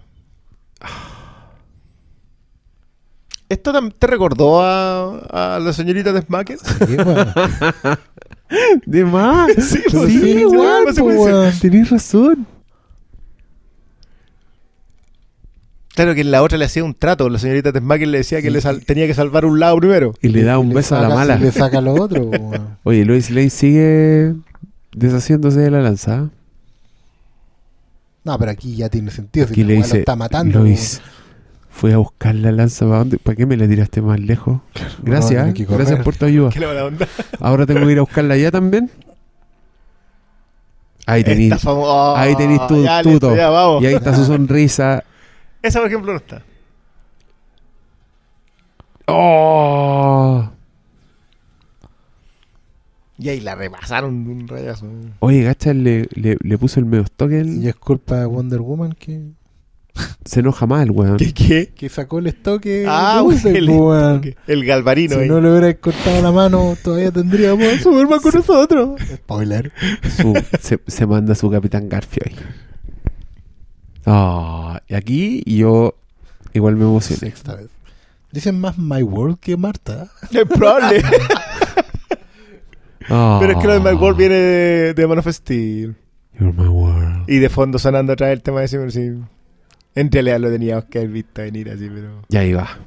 [3.47, 6.61] ¿Esto te recordó a, a la señorita de Smackers?
[6.61, 7.33] Sí, bueno.
[8.85, 9.51] De más.
[9.53, 11.01] Sí, pues, sí, sí, igual, sí.
[11.01, 11.53] weón.
[11.59, 12.47] Tenés razón.
[15.95, 17.29] Claro que en la otra le hacía un trato.
[17.29, 18.53] La señorita de Smackers le decía que Sí.
[18.53, 20.13] le sal- tenía que salvar un lado primero.
[20.21, 21.37] Y le da un le beso a la mala.
[21.37, 22.29] Le saca lo otro.
[22.83, 24.33] Oye, Lois Lane sigue
[24.93, 26.29] deshaciéndose de la lanza.
[28.25, 29.47] No, pero aquí ya tiene sentido.
[29.47, 30.59] Si Aquí la le dice, está matando.
[30.59, 31.01] Lois,
[31.69, 32.85] fui a buscar la lanza.
[32.85, 33.17] ¿Para dónde?
[33.17, 34.59] ¿Para qué me la tiraste más lejos?
[35.01, 35.65] Gracias, ¿eh?
[35.69, 36.49] gracias por tu ayuda.
[36.53, 37.07] Qué la mala onda.
[37.39, 38.89] Ahora tengo que ir a buscarla ya también.
[41.07, 41.23] Ahí
[41.67, 43.29] oh, ahí tenís tu ya, tuto.
[43.29, 43.83] listo, ya.
[43.83, 45.03] Y ahí está su sonrisa.
[45.65, 46.43] Esa, por ejemplo, no está.
[49.07, 50.49] ¡Oh!
[53.17, 54.87] Y ahí la repasaron de un rayazo.
[55.19, 57.63] Oye, Gacha le, le, le puso el medio token.
[57.63, 59.31] Y es culpa de Wonder Woman que,
[60.25, 61.17] Se enoja mal, weón.
[61.17, 61.33] ¿Qué?
[61.33, 61.71] qué?
[61.73, 62.85] que sacó el estoque.
[62.87, 64.35] Ah, Dulce, el, po, weón.
[64.47, 65.15] el galvarino.
[65.15, 65.27] Si ahí.
[65.29, 69.01] no le hubiera cortado la mano, todavía tendríamos a Superman con nosotros.
[69.15, 69.71] Spoiler.
[70.17, 72.35] Su- se, se manda su Capitán Garfio ahí.
[74.05, 75.95] Ah, y aquí yo
[76.53, 77.19] igual me emocioné.
[77.19, 77.67] Sexta vez.
[78.31, 80.07] Dicen más My World que Marta.
[80.31, 81.01] Es probable.
[83.07, 83.37] Ah.
[83.39, 85.95] Pero es que lo de My World viene de, de Man of Steel.
[86.39, 87.29] You're my world.
[87.29, 88.67] Y de fondo sonando otra vez el tema de.
[88.67, 89.11] Sí.
[89.93, 92.23] En realidad lo teníamos que haber visto venir así, pero.
[92.29, 92.79] Y ahí va.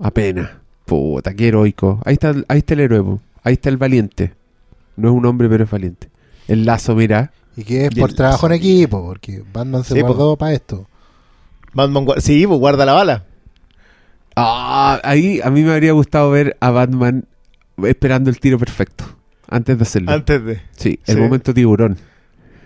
[0.00, 0.48] Apenas.
[0.86, 2.00] Puta, qué heroico.
[2.04, 4.34] Ahí está, ahí está el héroe, ahí está el valiente.
[4.96, 6.08] No es un hombre, pero es valiente.
[6.48, 7.32] El lazo, mira.
[7.56, 10.52] Y que es Y por el- trabajo en equipo, porque Batman se Sí, guardó para
[10.52, 10.86] esto.
[11.72, 13.24] Batman sí, pues guarda la bala.
[14.34, 17.26] Ah, ahí a mí me habría gustado ver a Batman
[17.82, 19.04] esperando el tiro perfecto.
[19.48, 20.12] Antes de hacerlo.
[20.12, 20.60] Antes de.
[20.76, 21.20] Sí, el Sí.
[21.20, 21.96] momento tiburón.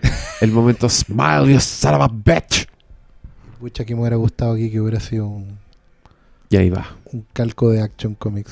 [0.41, 2.67] el momento smile, you son of a bitch.
[3.59, 5.59] Pucha, que me hubiera gustado aquí que hubiera sido un,
[6.49, 6.87] Y ahí va.
[7.13, 8.51] un calco de Action Comics.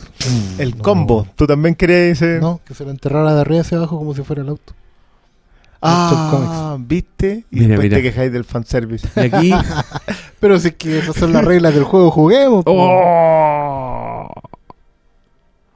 [0.59, 0.83] El No.
[0.83, 1.27] combo.
[1.35, 2.39] ¿Tú también querías ese?
[2.39, 4.73] No, que se lo enterrara de arriba hacia abajo como si fuera el auto.
[5.81, 7.45] Ah, ¿viste?
[7.51, 7.97] Y Mira, después mira.
[7.97, 9.07] te quejáis del fanservice.
[9.15, 9.51] Y aquí.
[10.39, 12.63] Pero si es que esas son las reglas del juego, juguemos.
[12.65, 14.27] ¡Oh!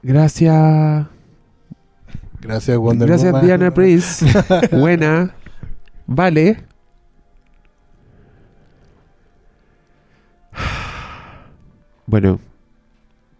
[0.02, 1.06] Gracias.
[2.40, 3.46] Gracias, Wonder Gracias, Woman.
[3.46, 4.26] Diana Prince.
[4.72, 5.34] Buena.
[6.06, 6.58] Vale.
[12.06, 12.38] Bueno,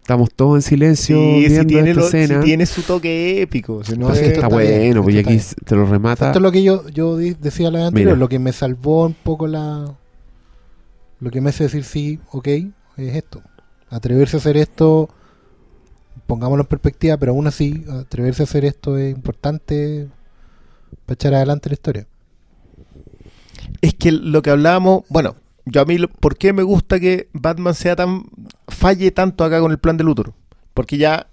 [0.05, 2.39] Estamos todos en silencio Sí, si tiene, esta lo- si escena.
[2.43, 3.83] tiene su toque épico.
[3.83, 6.27] si no Pues es- esto está bueno, pues y esto aquí te lo remata.
[6.27, 8.19] Esto es lo que yo, yo decía la vez anterior, Mira.
[8.19, 9.95] lo que me salvó un poco la...
[11.19, 12.47] Lo que me hace decir sí, ok,
[12.97, 13.41] es esto.
[13.89, 15.09] Atreverse a hacer esto,
[16.27, 20.07] pongámoslo en perspectiva, pero aún así, atreverse a hacer esto es importante
[21.07, 22.07] para echar adelante la historia.
[23.81, 27.27] Es que lo que hablábamos, bueno, yo a mí, lo- ¿por qué me gusta que
[27.33, 28.25] Batman sea tan,
[28.67, 30.33] falle tanto acá con el plan de Luthor?
[30.73, 31.27] Porque ya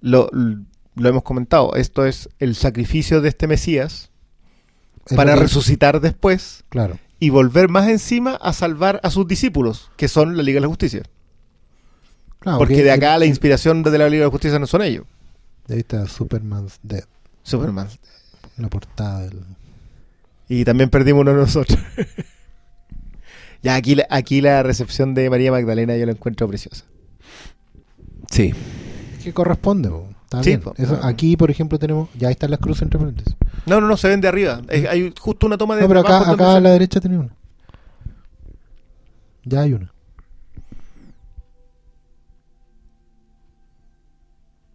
[0.00, 4.10] lo, lo hemos comentado, esto es el sacrificio de este Mesías
[5.06, 6.98] Es para que- resucitar después Claro.
[7.20, 10.68] y volver más encima a salvar a sus discípulos, que son la Liga de la
[10.68, 11.02] Justicia.
[12.40, 14.66] Claro, Porque que- de acá que- la inspiración de la Liga de la Justicia no
[14.66, 15.04] son ellos.
[15.66, 17.04] de ahí está Superman's Dead,
[17.42, 17.88] Superman.
[18.56, 19.40] en la portada del...
[20.48, 21.78] Y también perdimos uno de nosotros.
[23.62, 26.84] ya aquí, la- aquí la recepción de María Magdalena yo la encuentro preciosa.
[28.30, 28.52] Sí.
[29.22, 29.88] que corresponde.
[29.90, 30.08] po.
[30.24, 30.60] Está Sí, bien.
[30.60, 30.74] po.
[30.76, 32.08] Eso- aquí, por ejemplo, tenemos...
[32.18, 33.34] Ya ahí están las cruces entre paréntesis.
[33.66, 34.60] No, no, no, se ven de arriba.
[34.68, 37.30] Es- hay justo una toma de No, pero acá, acá a la derecha tenía una.
[39.44, 39.92] Ya hay una.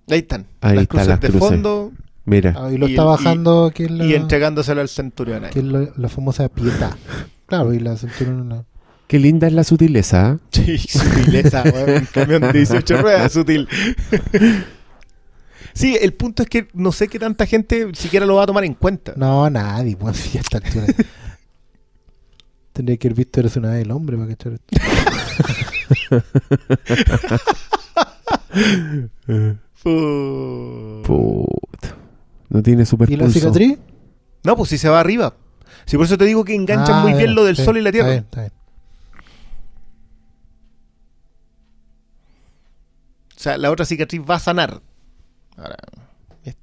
[0.10, 0.45] Ahí están.
[0.61, 1.49] Ahí las están cruces las de cruces.
[1.49, 1.91] fondo
[2.26, 2.55] Mira.
[2.57, 5.45] Ah, y lo Y- está y- bajando aquí en la, y entregándoselo al centurión.
[5.45, 5.51] ahí.
[5.51, 6.95] que es la, la famosa pieta.
[7.47, 8.64] Claro, y la cintura en la...
[9.14, 10.31] Qué linda es la sutileza.
[10.31, 10.40] ¿eh?
[10.65, 13.68] Sí, sutileza, weón, un camión de 18 ruedas, sutil.
[15.76, 18.64] Sí, el punto es que no sé qué tanta gente siquiera lo va a tomar
[18.64, 19.14] en cuenta.
[19.15, 20.88] No, nadie, pues altura.
[22.73, 24.77] Tendría que haber visto Eres una vez el hombre para cachar esto.
[31.03, 31.98] Puta.
[32.49, 33.77] No tiene super ¿Y la cicatriz?
[34.44, 35.35] No, pues si se va arriba.
[35.85, 37.81] Si por eso te digo que enganchan Ah, muy bien lo del sí, sol y
[37.81, 38.15] la tierra.
[38.15, 38.62] Está bien, está bien.
[43.44, 44.82] Sea, la otra cicatriz va a sanar.
[45.57, 45.76] Ahora.
[46.44, 46.56] es-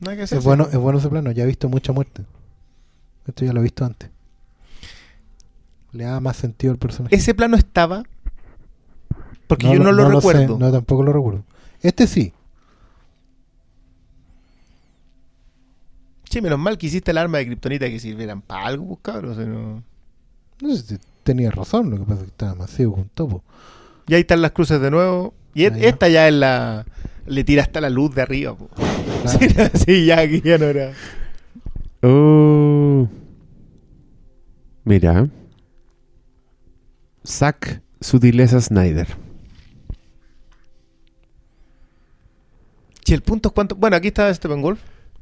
[0.00, 0.22] que.
[0.22, 2.24] Es bueno, es bueno ese plano, ya he visto mucha muerte.
[3.26, 4.10] Esto ya lo he visto antes.
[5.92, 7.14] Le da más sentido al personaje.
[7.14, 8.02] Ese plano estaba.
[9.46, 10.58] Porque yo no lo, recuerdo.
[10.58, 11.44] no, tampoco lo recuerdo.
[11.82, 12.32] Este sí.
[16.24, 19.32] Che, menos mal que hiciste el arma de kriptonita que sirvieran para algo, pues cabrón.
[19.32, 19.82] o sea, no-
[20.62, 23.44] No sé si tenía razón, lo que pasa es que estaba masivo con topo.
[24.08, 25.34] Y ahí están las cruces de nuevo.
[25.54, 26.84] Y e- Ah, esta ya es la.
[27.26, 28.54] Le tira hasta la luz de arriba.
[28.56, 28.68] po.
[28.68, 29.38] Claro.
[29.74, 30.92] Sí, sí, ya aquí ya no era.
[32.02, 33.08] Oh.
[34.84, 35.28] Mira.
[37.24, 39.06] Zack Sutileza Snyder.
[43.04, 43.76] Si el punto es cuánto.
[43.76, 44.80] Bueno, aquí está Steppenwolf.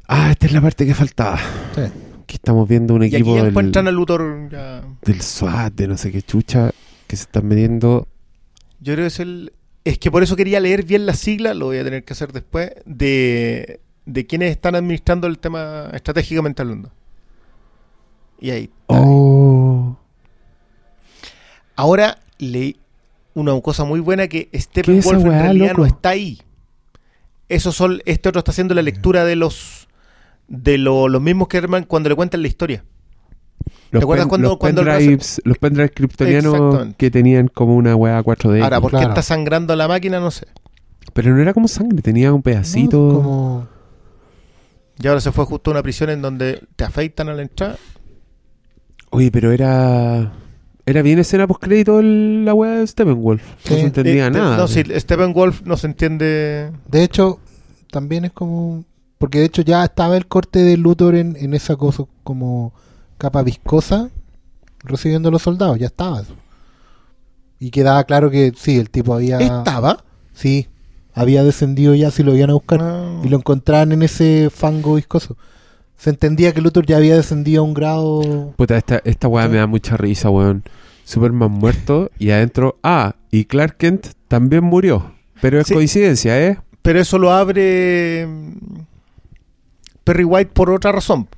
[0.09, 1.39] Ah, esta es la parte que faltaba.
[1.74, 1.82] Sí.
[2.31, 4.48] Aquí estamos viendo un Y aquí equipo ya del, encuentran a Luthor.
[4.52, 4.85] Ya.
[5.02, 6.70] del SWAT, de no sé qué chucha,
[7.09, 8.07] que se están metiendo.
[8.78, 9.52] Yo creo que es el.
[9.82, 12.32] Es que por eso quería leer bien la sigla, lo voy a tener que hacer
[12.32, 16.93] después, de, de quienes están administrando el tema estratégicamente hablando.
[18.39, 18.70] Y ahí.
[18.86, 19.97] Oh.
[21.74, 22.77] Ahora leí
[23.35, 25.81] una cosa muy buena que ¿Qué es Steppenwolf en realidad loco?
[25.81, 26.40] no está ahí.
[27.48, 29.80] Eso son, este otro está haciendo la lectura de los
[30.51, 32.85] de lo- los mismos que arman cuando le cuentan la historia.
[33.90, 38.62] Los, acuerdas cuando- los cuando pendrives, los pendrives kryptonianos que tenían como una weá 4D.
[38.62, 39.09] Ahora, ¿por qué claro.
[39.10, 40.20] está sangrando la máquina?
[40.20, 40.47] No sé.
[41.14, 42.98] Pero no era como sangre, tenía un pedacito.
[42.98, 43.68] No, como...
[45.02, 47.78] Y ahora se fue justo a una prisión en donde te afeitan a la entrada.
[49.10, 50.32] Oye, pero era.
[50.86, 53.43] Era bien escena post crédito la weá de Steppenwolf.
[53.64, 53.70] Sí.
[53.74, 54.56] No se entendía Eh, nada.
[54.56, 56.70] No, sí, Steppenwolf no se entiende.
[56.89, 57.39] De hecho,
[57.90, 58.85] también es como...
[59.20, 62.72] Porque de hecho ya estaba el corte de Luthor en, en esa cosa como
[63.18, 64.09] capa viscosa
[64.82, 66.22] recibiendo a los soldados, ya estaba.
[67.59, 69.38] Y quedaba claro que sí, el tipo había...
[69.38, 70.02] ¿Estaba?
[70.32, 70.68] Sí,
[71.12, 72.80] había descendido ya si lo iban a buscar.
[72.82, 73.20] Ah.
[73.22, 75.36] Y lo encontraban en ese fango viscoso.
[75.98, 78.55] Se entendía que Luthor ya había descendido a un grado...
[78.56, 79.51] Puta, esta, esta weá Sí.
[79.52, 80.64] me da mucha risa, weón.
[81.05, 82.78] Superman muerto y adentro.
[82.82, 85.12] Ah, y Clark Kent también murió.
[85.42, 85.74] Pero es Sí.
[85.74, 86.59] coincidencia, ¿eh?
[86.80, 88.26] Pero eso lo abre
[90.12, 91.28] Perry White por otra razón.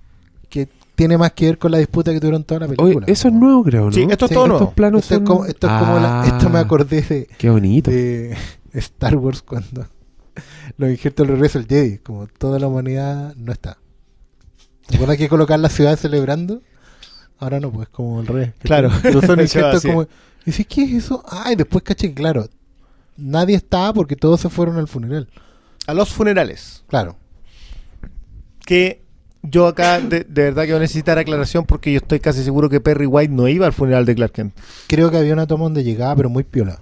[0.49, 3.07] que tiene más que ver con la disputa que tuvieron toda la Oye, película.
[3.07, 3.93] eso es nuevo, creo, ¿no?
[3.93, 4.73] Sí, esto es Sí, todo Estos nuevo.
[4.75, 7.91] planos Esto es como, esto es como la- Ah, esto me acordé de, Qué bonito.
[7.91, 8.37] de
[8.73, 9.87] Star Wars cuando
[10.79, 13.77] los injertos los regresa el Jedi, como toda la humanidad no está.
[14.87, 16.63] ¿Te acuerdas que colocar la ciudad celebrando?
[17.39, 18.53] Ahora no, pues como el rey.
[18.61, 18.91] Claro.
[19.03, 20.03] Pero son Eso injertos como...
[20.03, 20.07] Y
[20.47, 21.23] dices, ¿qué es eso?
[21.29, 22.49] Ah, y después caché claro,
[23.17, 25.29] nadie está porque todos se fueron al funeral.
[25.87, 26.85] A los funerales.
[26.89, 27.17] Claro.
[28.65, 29.03] Que
[29.43, 32.69] yo acá de, de verdad que voy a necesitar aclaración porque yo estoy casi seguro
[32.69, 34.57] que Perry White no iba al funeral de Clark Kent.
[34.87, 36.81] Creo que había una toma donde llegaba, pero muy piola.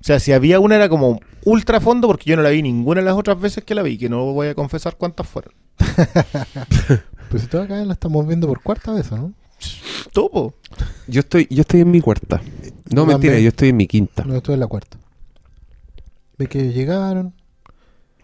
[0.00, 3.00] O sea, si había una era como ultra fondo porque yo no la vi ninguna
[3.00, 5.52] de las otras veces que la vi, que no voy a confesar cuántas fueron.
[7.30, 9.32] Pues si toda acá la estamos viendo por cuarta vez, ¿o ¿no?
[10.12, 10.54] Topo.
[11.06, 12.42] Yo estoy, yo estoy en mi cuarta.
[12.92, 14.24] No, mentira, yo estoy en mi quinta.
[14.24, 14.98] No, esto es la cuarta.
[16.36, 17.32] Ve que llegaron.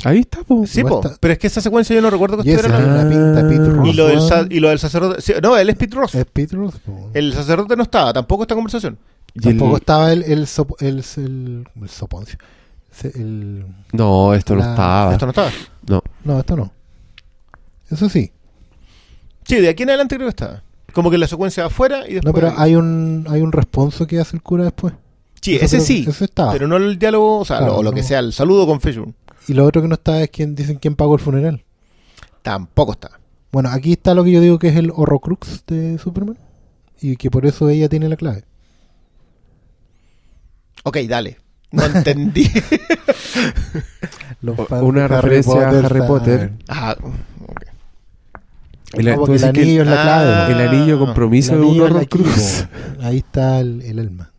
[0.05, 0.66] Ahí está, po.
[0.66, 2.85] Sí, po, está- pero es que esa secuencia yo no recuerdo que Y ese estuviera
[2.85, 3.74] una pinta Pete Ah.
[3.74, 3.89] Ross.
[3.89, 5.20] y lo del sa- y lo del sacerdote.
[5.23, 6.14] sí, no, él es Pete Ross.
[6.14, 7.10] Es Pete Ross, po.
[7.14, 8.98] El sacerdote no estaba, tampoco esta conversación.
[9.35, 12.39] Y el- Tampoco estaba el, el, sop- el, el, el soponcio.
[13.14, 15.12] El- No, esto no estaba.
[15.12, 15.51] Esto no estaba.
[15.89, 16.02] No.
[16.24, 16.73] no, esto no.
[17.90, 18.32] Eso sí.
[19.44, 20.62] Sí, de aquí en adelante creo que estaba.
[20.93, 22.24] Como que la secuencia de afuera y después.
[22.24, 24.94] No, pero hay un, hay un responso que hace el cura después.
[25.40, 26.06] sí, Eso ese creo- sí.
[26.09, 26.52] Eso estaba.
[26.52, 29.12] Pero no el diálogo, o sea, Claro, lo, lo que sea, el saludo con Fishburne.
[29.48, 31.64] Y lo otro que no está es quien dicen quién pagó el funeral.
[32.43, 33.20] Tampoco está.
[33.52, 36.39] Bueno, aquí está lo que yo digo que es el horrocrux de Superman.
[37.01, 38.44] Y que por eso ella tiene la clave.
[40.85, 41.39] Ok, dale.
[41.73, 42.48] No entendí.
[44.40, 46.01] Los O- fans una de Harry referencia a Harry.
[46.06, 46.52] Potter.
[46.68, 47.62] ah, ok.
[48.94, 50.52] El, Como tú que el que anillo es la Ah, clave.
[50.62, 52.24] el anillo compromiso El de un equipo.
[53.02, 54.32] Ahí está el, el alma.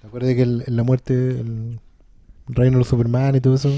[0.00, 1.78] ¿Te acuerdas que el- en la muerte, el
[2.48, 3.70] reino de Superman y todo eso,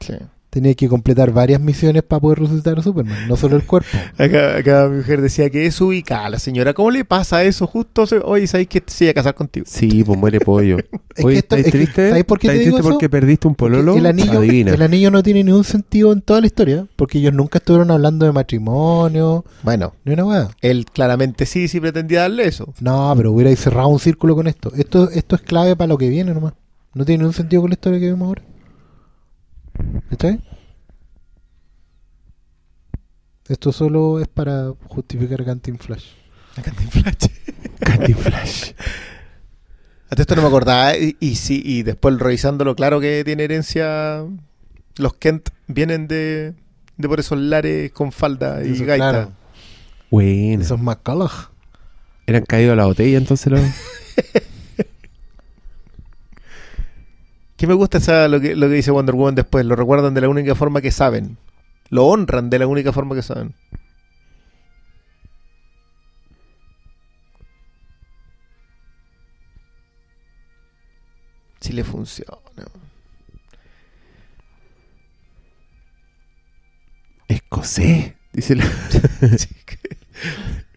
[0.00, 0.14] Sí.
[0.50, 3.88] tenía que completar varias misiones para poder resucitar a Superman, no solo el cuerpo?
[4.18, 6.74] Acá, acá mi mujer decía que es ubicada la señora.
[6.74, 8.06] ¿Cómo le pasa eso justo?
[8.06, 9.64] se- Oye, ¿sabes que se iba a casar contigo?
[9.68, 10.76] Sí, pues muere pollo.
[11.14, 12.08] Es Oye, que esto- ¿estáis es que, triste?
[12.08, 12.94] ¿sabes por qué te ¿Estáis digo triste eso?
[12.94, 13.94] porque perdiste un pololo?
[13.96, 14.72] el anillo, Adivina.
[14.72, 18.24] el anillo no tiene ningún sentido en toda la historia, porque ellos nunca estuvieron hablando
[18.24, 20.48] de matrimonio, Bueno, ni una weá.
[20.62, 22.72] él claramente sí, sí pretendía darle eso.
[22.80, 24.72] No, pero hubiera cerrado un círculo con esto.
[24.74, 26.54] Esto, esto es clave para lo que viene nomás.
[26.94, 28.42] No tiene ningún sentido con la historia que vemos ahora.
[30.10, 30.44] ¿Está bien?
[33.48, 35.44] Esto solo es para justificar a
[35.78, 36.06] Flash.
[36.56, 37.16] La Cantinflas.
[37.80, 38.72] Candy Flash.
[40.10, 40.96] Hasta esto no me acordaba.
[40.96, 44.24] Y, y sí, y después revisándolo, claro que tiene herencia.
[44.96, 46.54] Los Kent vienen de,
[46.98, 49.10] de por esos lares con falda y Eso, gaita.
[49.10, 49.32] claro.
[50.10, 50.62] Bueno.
[50.62, 51.50] Esos McCullough.
[52.26, 53.60] Eran caídos a la botella entonces los...
[57.62, 59.64] ¿Qué me gusta esa, lo, que, lo que dice Wonder Woman después?
[59.64, 61.38] Lo recuerdan de la única forma que saben.
[61.90, 63.54] Lo honran de la única forma que saben.
[71.60, 72.36] Si le funciona.
[77.28, 78.14] Escocés.
[78.32, 78.64] Dice la...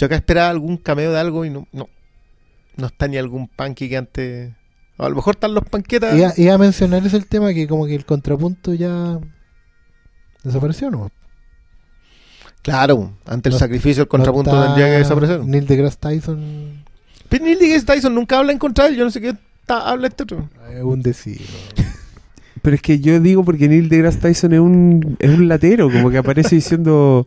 [0.00, 1.90] Yo acá esperaba algún cameo de algo y no, no.
[2.78, 4.50] No está ni algún panque que antes.
[4.96, 6.16] A lo mejor están los panquetas.
[6.16, 9.18] Iba, iba a mencionar ese el tema que como que el contrapunto ya
[10.42, 11.10] desapareció, ¿no?
[12.62, 15.44] Claro, ante el No- sacrificio el contrapunto No tendría que desaparecer.
[15.44, 16.82] Neil deGrasse Tyson
[17.28, 18.96] Pero Neil deGrasse Tyson nunca habla en contra de él.
[18.96, 19.34] Yo no sé qué
[19.68, 20.48] habla este otro.
[20.74, 21.42] es un decir.
[22.62, 26.10] Pero es que yo digo porque Neil deGrasse Tyson es un, es un latero, como
[26.10, 27.26] que aparece diciendo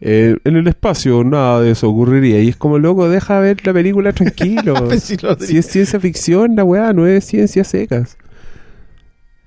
[0.00, 2.42] eh, en el espacio nada de eso ocurriría.
[2.42, 4.74] Y es como, loco, deja ver la película tranquilo.
[5.00, 8.16] Sí lo si es ciencia ficción, la weá, no es ciencia secas.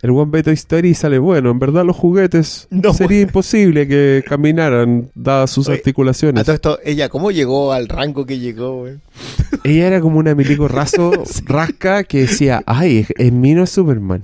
[0.01, 5.09] El One Beto Story sale, bueno, en verdad los juguetes No, sería imposible que caminaran
[5.15, 6.43] dadas sus Oye, A articulaciones.
[6.43, 8.95] todo esto, ella, ¿cómo llegó al rango que llegó, güey?
[9.63, 11.13] Ella era como una milico raso,
[11.45, 14.23] rasca, que decía, ay, en mí no es Superman.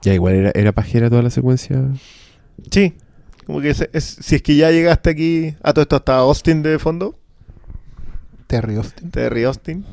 [0.00, 1.82] Ya igual era, era pajera toda la secuencia.
[2.70, 2.94] Sí.
[3.46, 3.88] Como que es-
[4.20, 5.54] si es que ya llegaste aquí.
[5.62, 7.16] A todo esto está Austin de fondo.
[8.46, 9.84] Terry Austin, Terry Austin.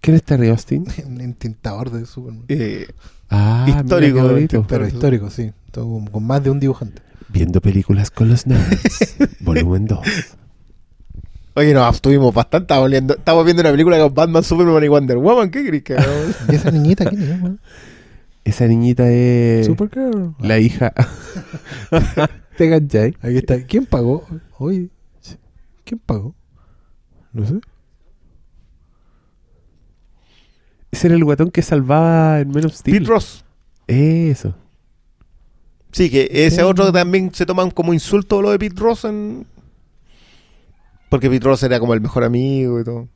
[0.00, 0.84] ¿Quién es Terry Austin?
[1.06, 2.44] un entintador de Superman.
[2.48, 2.88] Eh,
[3.34, 4.66] Ah, mira Histórico, bonito.
[4.68, 5.52] Pero histórico, sí.
[5.70, 7.00] Todo con, con más de un dibujante.
[7.30, 9.16] Viendo películas con los nerds.
[9.40, 10.00] volumen 2.
[11.54, 12.64] Oye, no, estuvimos bastante.
[12.64, 15.50] Estamos viendo, estamos viendo una película con Batman, Superman y Wonder Woman.
[15.50, 15.82] ¿Qué crees?
[16.50, 17.40] ¿Y esa niñita quién es?
[18.44, 20.34] Esa niñita es Supergirl.
[20.40, 20.92] la hija.
[22.56, 23.16] ¿Te cachai?
[23.22, 23.64] Ahí está.
[23.66, 24.26] ¿Quién pagó?
[24.58, 24.90] Oye,
[25.84, 26.34] ¿quién pagó?
[27.32, 27.60] No sé.
[30.90, 32.98] Ese era el guatón que salvaba en Men of Steel.
[32.98, 33.44] Pete Ross.
[33.86, 34.54] Eso.
[35.92, 36.62] Sí, que ese Sí.
[36.62, 39.46] otro también se toman como insulto lo de Pete Ross en...
[41.08, 43.08] Porque Pete Ross era como el mejor amigo y todo.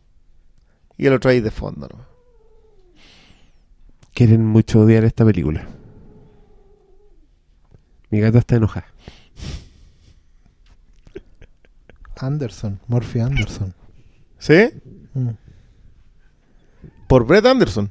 [0.97, 2.15] Y el otro ahí de fondo, ¿no?
[4.16, 5.68] Quieren mucho odiar esta película.
[8.09, 8.86] Mi gata está enojada.
[12.16, 13.74] Anderson, Murphy Anderson.
[14.38, 14.70] ¿Sí?
[15.12, 15.32] Mm.
[17.06, 17.90] Por Brett Anderson.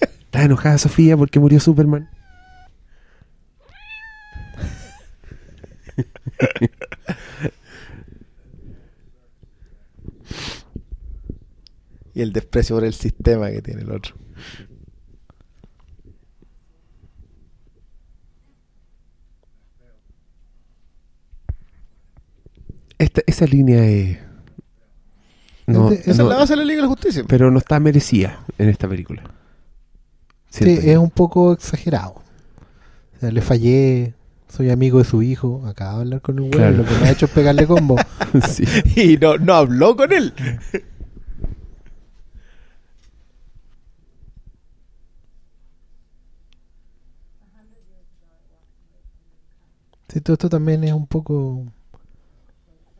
[0.00, 2.08] Está enojada Sofía porque murió Superman.
[12.14, 14.14] Y el desprecio por el sistema que tiene el otro.
[22.98, 24.18] Esta, esa línea es.
[25.66, 27.24] No, Es Esa no, es la base de la Liga de la Justicia.
[27.26, 29.22] pero no está merecida en esta película.
[30.50, 31.00] Sí, Siento es yo.
[31.02, 32.22] un poco exagerado.
[33.16, 34.14] O sea, le fallé,
[34.48, 36.76] soy amigo de su hijo, acaba de hablar con un güey, Claro.
[36.78, 37.96] lo que me ha hecho es pegarle combo.
[38.50, 38.64] Sí.
[38.96, 40.32] Y no, no habló con él.
[50.14, 51.64] Sí, todo esto también es un poco...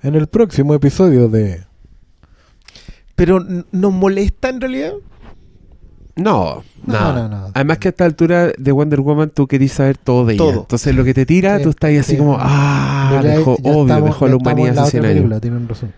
[0.03, 1.65] En el próximo episodio de...
[3.17, 3.39] Pero
[3.71, 4.93] nos molesta en realidad.
[6.17, 7.51] No, No, no, no, no.
[7.55, 10.39] Además que a esta altura de Wonder Woman tú querías saber todo de ella.
[10.45, 10.61] Todo.
[10.63, 12.19] Entonces lo que te tira, Sí, tú estás ahí así sí.
[12.19, 14.83] como, ah, ya- dejó, ya obvio, estamos- dejó a ya la estamos en humanidad la
[14.83, 15.15] hace otra 100 años.
[15.15, 15.93] película, tienen razón.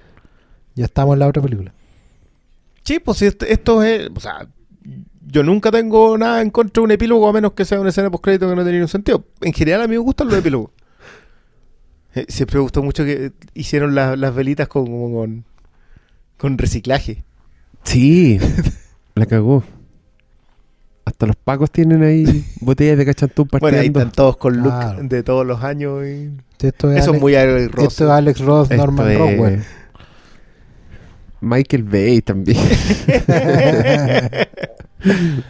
[0.74, 1.72] Ya estamos en la otra película.
[2.84, 4.10] Sí, pues si esto, esto es.
[4.14, 4.46] O sea,
[5.26, 8.10] yo nunca tengo nada en contra de un epílogo a menos que sea una escena
[8.10, 9.24] post crédito que no tiene ningún sentido.
[9.40, 10.70] En general a mí me gustan los epílogos.
[12.16, 15.44] Eh, Siempre me gustó mucho que hicieron las- las velitas con, como con,
[16.38, 17.22] con reciclaje.
[17.84, 18.38] Sí,
[19.14, 19.62] la cagó.
[21.04, 24.00] Hasta los pacos tienen ahí botellas de cachantún Bueno, ahí partiendo.
[24.00, 25.02] están todos con look Claro.
[25.04, 26.04] de todos los años.
[26.04, 26.32] y-
[26.66, 27.86] Esto es Eso es muy Alex Ross.
[27.88, 29.62] esto es Alex Ross, Esto Norman es- Rockwell.
[31.42, 32.58] Michael Bay también.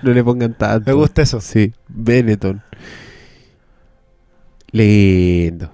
[0.03, 0.91] no le pongan tanto.
[0.91, 1.41] Me gusta eso.
[1.41, 2.61] Sí, Benetton.
[4.73, 5.71] Lindo.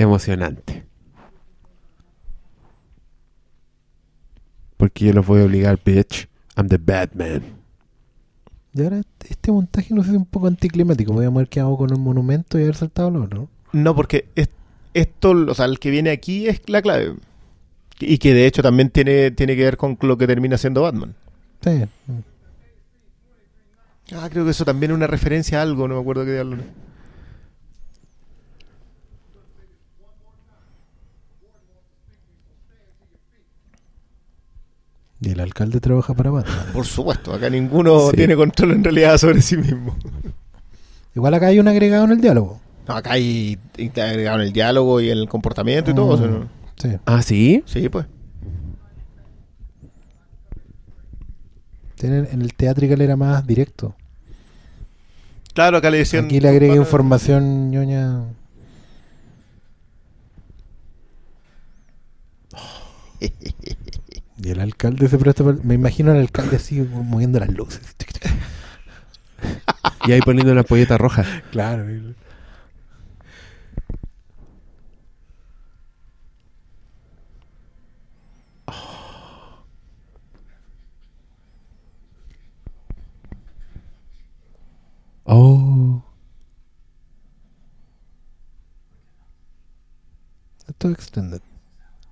[0.00, 0.86] Emocionante.
[4.78, 6.26] Porque yo los voy a obligar, bitch.
[6.56, 7.42] I'm the Batman.
[8.72, 11.12] Y ahora este- este montaje no sé si es un poco anticlimático.
[11.12, 13.48] Podríamos haber quedado con un monumento y haber saltado lo otro.
[13.72, 14.48] No, porque es-
[14.94, 17.16] esto, o sea, el que viene aquí es la clave.
[17.98, 21.14] Y que de hecho también tiene, tiene que ver con lo que termina siendo Batman.
[21.62, 21.84] Sí.
[24.14, 26.56] Ah, creo que eso también es una referencia a algo, no me acuerdo qué diablo.
[35.20, 36.66] Y el alcalde trabaja para Batman.
[36.72, 38.16] Por supuesto, acá ninguno Sí.
[38.16, 39.94] tiene control en realidad sobre sí mismo.
[41.14, 42.60] Igual acá hay un agregado en el diálogo.
[42.88, 46.06] No, acá hay y te agregaron el diálogo y el comportamiento y todo.
[46.08, 46.48] o sea, ¿no?
[46.76, 46.96] Sí.
[47.04, 47.62] Ah, sí.
[47.66, 48.06] Sí, pues.
[51.96, 53.94] Tienen- en el teatrical era más directo.
[55.52, 56.24] Claro, acá le decían.
[56.24, 58.22] Aquí le agregué información ñoña.
[64.42, 67.82] Y el alcalde se presta para- Me imagino al alcalde así moviendo las luces.
[70.06, 71.24] Y ahí poniendo la polleta roja.
[71.50, 71.84] Claro.
[85.26, 86.02] Oh.
[90.68, 91.42] Esto es extended.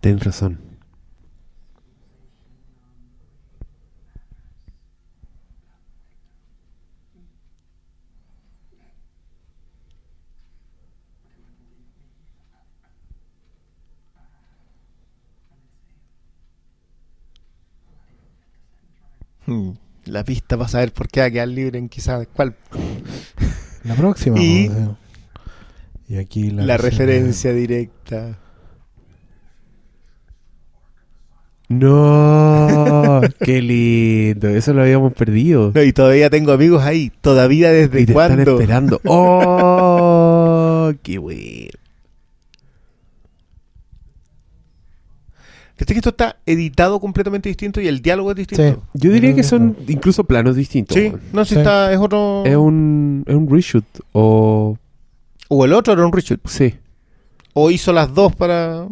[0.01, 0.68] Tienes razón.
[19.49, 19.71] Hmm,
[20.05, 22.55] La pista para saber por qué va a quedar libre en quizás cuál.
[23.85, 24.39] La próxima.
[24.39, 24.89] Y- ver.
[26.09, 28.39] y aquí la, La, referencia directa.
[31.69, 34.49] No, qué lindo.
[34.49, 35.73] Eso lo habíamos perdido.
[35.75, 37.13] No, y todavía tengo amigos ahí.
[37.21, 39.01] Todavía desde y te están esperando.
[39.05, 41.71] Oh, qué bueno.
[45.79, 48.65] Fíjate que esto está editado completamente distinto y el diálogo es distinto.
[48.93, 48.99] Sí.
[48.99, 50.97] Yo diría que que son incluso planos distintos.
[50.97, 51.61] Sí, no, si Sí.
[51.61, 52.45] está, es otro.
[52.45, 53.85] Es un, es un reshoot.
[54.13, 54.77] O.
[55.49, 56.41] O el otro era un reshoot.
[56.49, 56.75] Sí.
[57.55, 58.89] O hizo las dos para.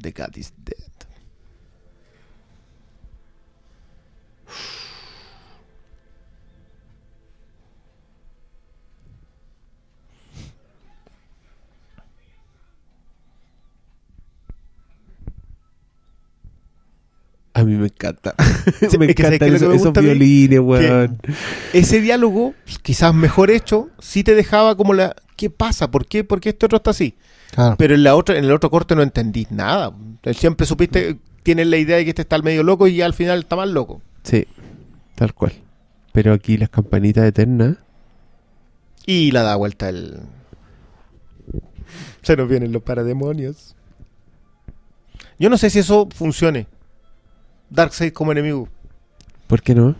[0.00, 0.76] The Cat is Dead.
[18.04, 18.34] Encanta.
[18.90, 21.18] Sí, me es que violines, weón.
[21.72, 25.90] Ese diálogo, quizás mejor hecho, sí te dejaba como la ¿qué pasa?
[25.90, 26.24] ¿Por qué?
[26.24, 27.14] ¿Por qué este otro está así?
[27.52, 27.76] Claro.
[27.78, 29.92] Pero en la otra, en el otro corte no entendís nada.
[30.32, 33.40] Siempre supiste, tienes la idea de que este está al medio loco y al final
[33.40, 34.02] está más loco.
[34.22, 34.46] Sí,
[35.14, 35.52] tal cual.
[36.12, 37.76] Pero aquí las campanitas eternas.
[39.06, 40.20] Y la da vuelta el.
[42.22, 43.76] Se nos vienen los parademonios.
[45.38, 46.66] Yo no sé si eso funcione.
[47.70, 48.68] Darkseid como enemigo.
[49.46, 49.94] ¿Por qué no?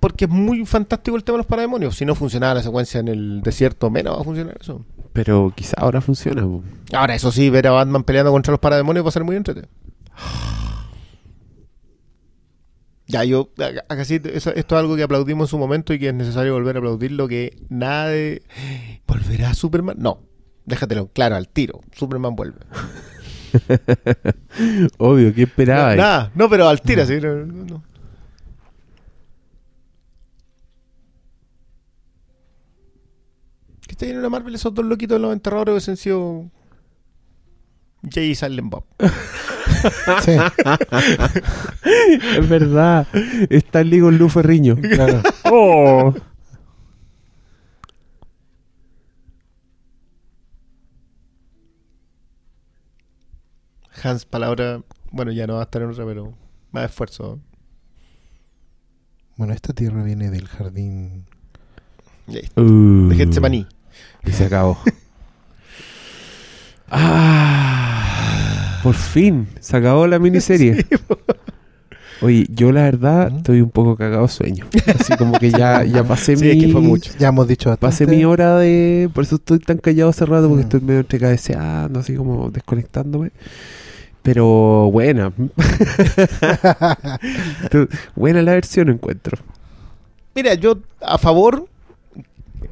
[0.00, 1.96] Porque es muy fantástico el tema de los parademonios.
[1.96, 4.84] Si no funcionaba la secuencia en el desierto, menos va a funcionar eso.
[5.12, 6.42] Pero quizá ahora funciona.
[6.42, 6.62] po.
[6.94, 9.70] Ahora, eso sí, ver a Batman peleando contra los parademonios va a ser muy entretenido.
[13.06, 15.98] Ya, yo, acá- acá sí, eso- esto es algo que aplaudimos en su momento y
[15.98, 18.42] que es necesario volver a aplaudirlo, que nada de...
[19.08, 19.96] ¿Volverá Superman?
[19.98, 20.20] No,
[20.64, 21.80] déjatelo claro, al tiro.
[21.92, 22.60] Superman vuelve.
[24.98, 25.90] Obvio, ¿qué esperaba?
[25.90, 27.18] No, nada, no, pero al tiro, sí.
[27.20, 27.82] No.
[33.86, 34.54] ¿Qué está lleno de Marvel?
[34.54, 36.50] Esos dos loquitos de los enterradores hubiesen sido...
[38.08, 38.84] Jay y Silent Bob.
[40.22, 40.32] Sí,
[42.36, 43.06] Es verdad.
[43.48, 44.76] Está el con Lu Ferriño.
[44.76, 45.22] claro.
[45.44, 46.14] Oh.
[54.02, 54.82] Hans, palabra...
[55.12, 56.32] Bueno, ya no va a estar en otra, pero
[56.70, 57.40] más esfuerzo.
[59.36, 61.24] Bueno, esta tierra viene del jardín.
[62.56, 63.08] Uh.
[63.08, 63.66] De Getsemaní.
[64.24, 64.78] Y se acabó.
[67.50, 70.86] ah, por fin, se acabó la miniserie.
[72.22, 73.36] Oye, yo la verdad ¿Mm?
[73.38, 74.66] estoy un poco cagado sueño.
[74.86, 76.50] Así como que ya, ya pasé Sí, mi...
[76.50, 77.12] es que fue mucho.
[77.18, 77.86] Ya hemos dicho bastante.
[77.86, 79.08] Pasé mi hora de...
[79.14, 80.66] Por eso estoy tan callado hace rato, porque Mm.
[80.66, 83.30] estoy medio entre cabeceando, así como desconectándome.
[84.22, 85.32] Pero buena.
[88.14, 89.38] Buena la versión encuentro.
[90.34, 91.66] Mira, yo a favor...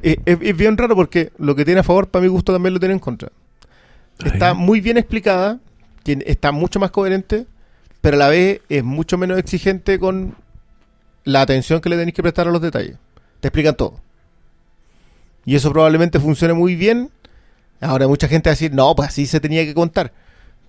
[0.03, 2.73] eh, Es, es bien raro porque lo que tiene a favor, para mi gusto, también
[2.73, 3.29] lo tiene en contra.
[4.23, 4.55] Está Ay.
[4.57, 5.59] muy bien explicada,
[6.03, 7.45] tiene- está mucho más coherente,
[8.01, 10.35] pero a la vez es mucho menos exigente con
[11.23, 12.97] la atención que le tenéis que prestar a los detalles.
[13.39, 13.99] Te explican todo.
[15.45, 17.09] Y eso probablemente funcione muy bien.
[17.81, 20.11] Ahora mucha gente va a decir, no, pues así se tenía que contar.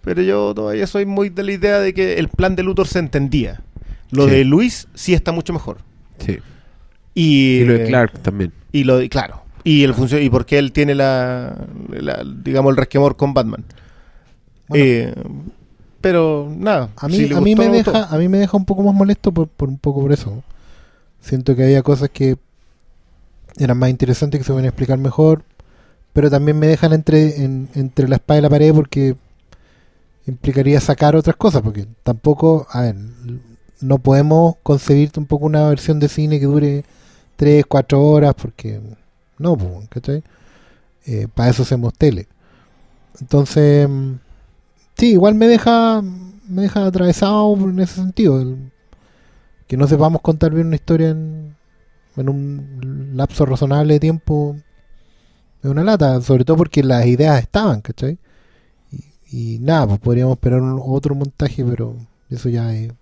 [0.03, 2.99] Pero yo todavía soy muy de la idea de que el plan de Luthor se
[2.99, 3.61] entendía.
[4.11, 4.31] Lo Sí.
[4.31, 5.79] de Luis sí está mucho mejor.
[6.19, 6.39] Sí.
[7.15, 8.53] Y, Y lo de eh, Clark también.
[8.73, 9.43] y lo de, claro.
[9.63, 11.55] Y el funcio- y porque él tiene la,
[11.91, 13.65] la- digamos el resquemor con Batman.
[14.69, 14.85] Bueno.
[14.85, 15.15] Eh,
[16.01, 16.89] pero nada.
[16.97, 19.33] A mí, si a mí me deja, a mí me deja un poco más molesto
[19.33, 20.43] por, por un poco por eso.
[21.21, 22.37] Siento que había cosas que
[23.59, 25.43] eran más interesantes que se pueden explicar mejor,
[26.15, 29.15] pero también me dejan entre en- entre la espada y la pared porque
[30.31, 32.97] implicaría sacar otras cosas, porque tampoco, a ver,
[33.81, 36.85] no podemos concebir un poco una versión de cine que dure
[37.37, 38.81] 3, 4 horas, porque
[39.39, 39.57] no,
[39.89, 40.23] ¿cachai?
[41.07, 42.29] Eh, para eso hacemos tele.
[43.21, 43.89] Entonces,
[44.97, 46.03] sí, igual me deja
[46.51, 48.45] me deja atravesado en ese sentido.
[49.67, 51.57] que no sepamos contar bien una historia en,
[52.17, 54.57] en un lapso razonable de tiempo
[55.63, 58.19] es una lata, sobre todo porque las ideas estaban, ¿cachai?
[59.33, 61.97] Y, nada, pues podríamos esperar un- otro montaje, pero
[62.31, 62.93] eso ya es,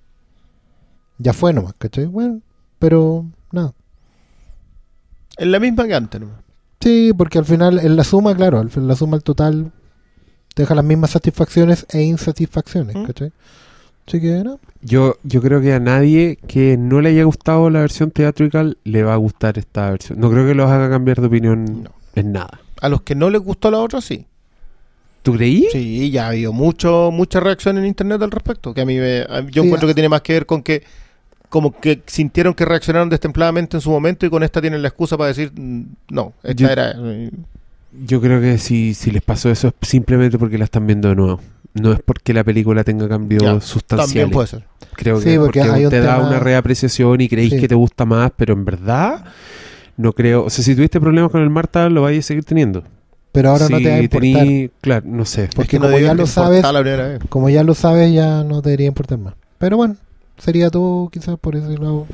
[1.19, 2.07] ya fue nomás, ¿cachai?
[2.07, 2.41] Bueno,
[2.79, 3.73] pero nada.
[5.37, 6.21] Es la misma que antes.
[6.21, 6.29] ¿no?
[6.81, 9.73] Sí, porque al final, en la suma, claro, al fin- la suma al total
[10.55, 13.05] te deja las mismas satisfacciones e insatisfacciones, ¿Mm?
[13.05, 13.33] ¿cachai?
[14.07, 14.59] Así que, no.
[14.83, 19.03] Yo, yo creo que a nadie que no le haya gustado la versión teatrical le
[19.03, 20.19] va a gustar esta versión.
[20.19, 21.91] No creo que los haga cambiar de opinión No.
[22.15, 22.61] en nada.
[22.81, 24.27] A los que no les gustó la otra, sí.
[25.23, 25.67] ¿Tú creí?
[25.73, 28.73] Sí, ya ha habido mucho, mucha reacción en internet al respecto.
[28.73, 30.83] Que a mí me, yo Sí, encuentro que tiene más que ver con que
[31.49, 35.17] como que sintieron que reaccionaron destempladamente en su momento y con esta tienen la excusa
[35.17, 37.31] para decir mm, no, esta Yo- era eh,
[38.07, 41.15] Yo creo que si, si les pasó eso es simplemente porque la están viendo de
[41.17, 41.41] nuevo.
[41.75, 44.13] No es porque la película tenga cambios Ya, sustanciales.
[44.13, 44.65] también puede ser.
[44.95, 47.61] Creo Sí, que porque te da una reapreciación y creéis Sí.
[47.61, 49.25] que te gusta más, pero en verdad
[49.97, 50.45] no creo.
[50.45, 52.83] O sea, si tuviste problemas con el Marta, lo vais a seguir teniendo.
[53.33, 54.31] Pero ahora no Si te va a importar.
[54.31, 55.49] tení- claro, no sé.
[55.55, 57.19] Porque Es que no como ya lo sabes- la primera vez.
[57.29, 59.35] Como ya lo sabes, ya no te debería importar más.
[59.59, 59.97] Pero bueno,
[60.39, 62.07] sería todo quizás por ese lado.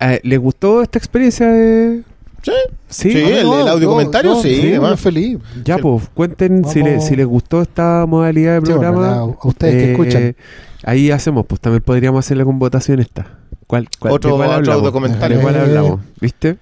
[0.00, 2.02] Eh, ¿Les gustó esta experiencia de...?
[2.42, 2.50] Sí.
[2.88, 5.38] Sí, Sí, el- el audio comentario, sí, sí, muy feliz.
[5.64, 5.82] Ya, Sí.
[5.82, 9.16] pues, cuenten si, les, si les gustó esta modalidad de Sí, bueno, programa.
[9.16, 10.36] la- a ustedes que eh, escuchan.
[10.84, 13.38] Ahí hacemos, pues también podríamos hacerle con votación esta.
[13.68, 15.36] ¿Cuál, cuál, Otro- de cuál otro audiocomentario.
[15.36, 15.60] ¿De cuál Eh.
[15.60, 16.00] hablamos?
[16.20, 16.56] ¿Viste?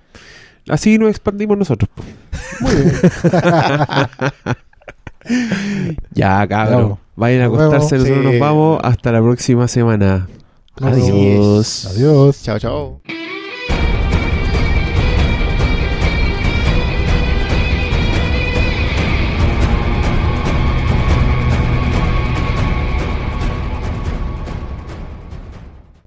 [0.69, 1.91] Así nos expandimos nosotros.
[1.95, 2.09] pues.
[2.61, 2.95] Muy bien.
[6.13, 6.99] Ya, cabrón.
[7.15, 8.25] Vayan a acostarse, nosotros Sí.
[8.31, 8.81] nos vamos.
[8.83, 10.27] Hasta la próxima semana.
[10.81, 11.87] Adiós.
[11.95, 12.43] Adiós.
[12.43, 13.01] Chao, chao.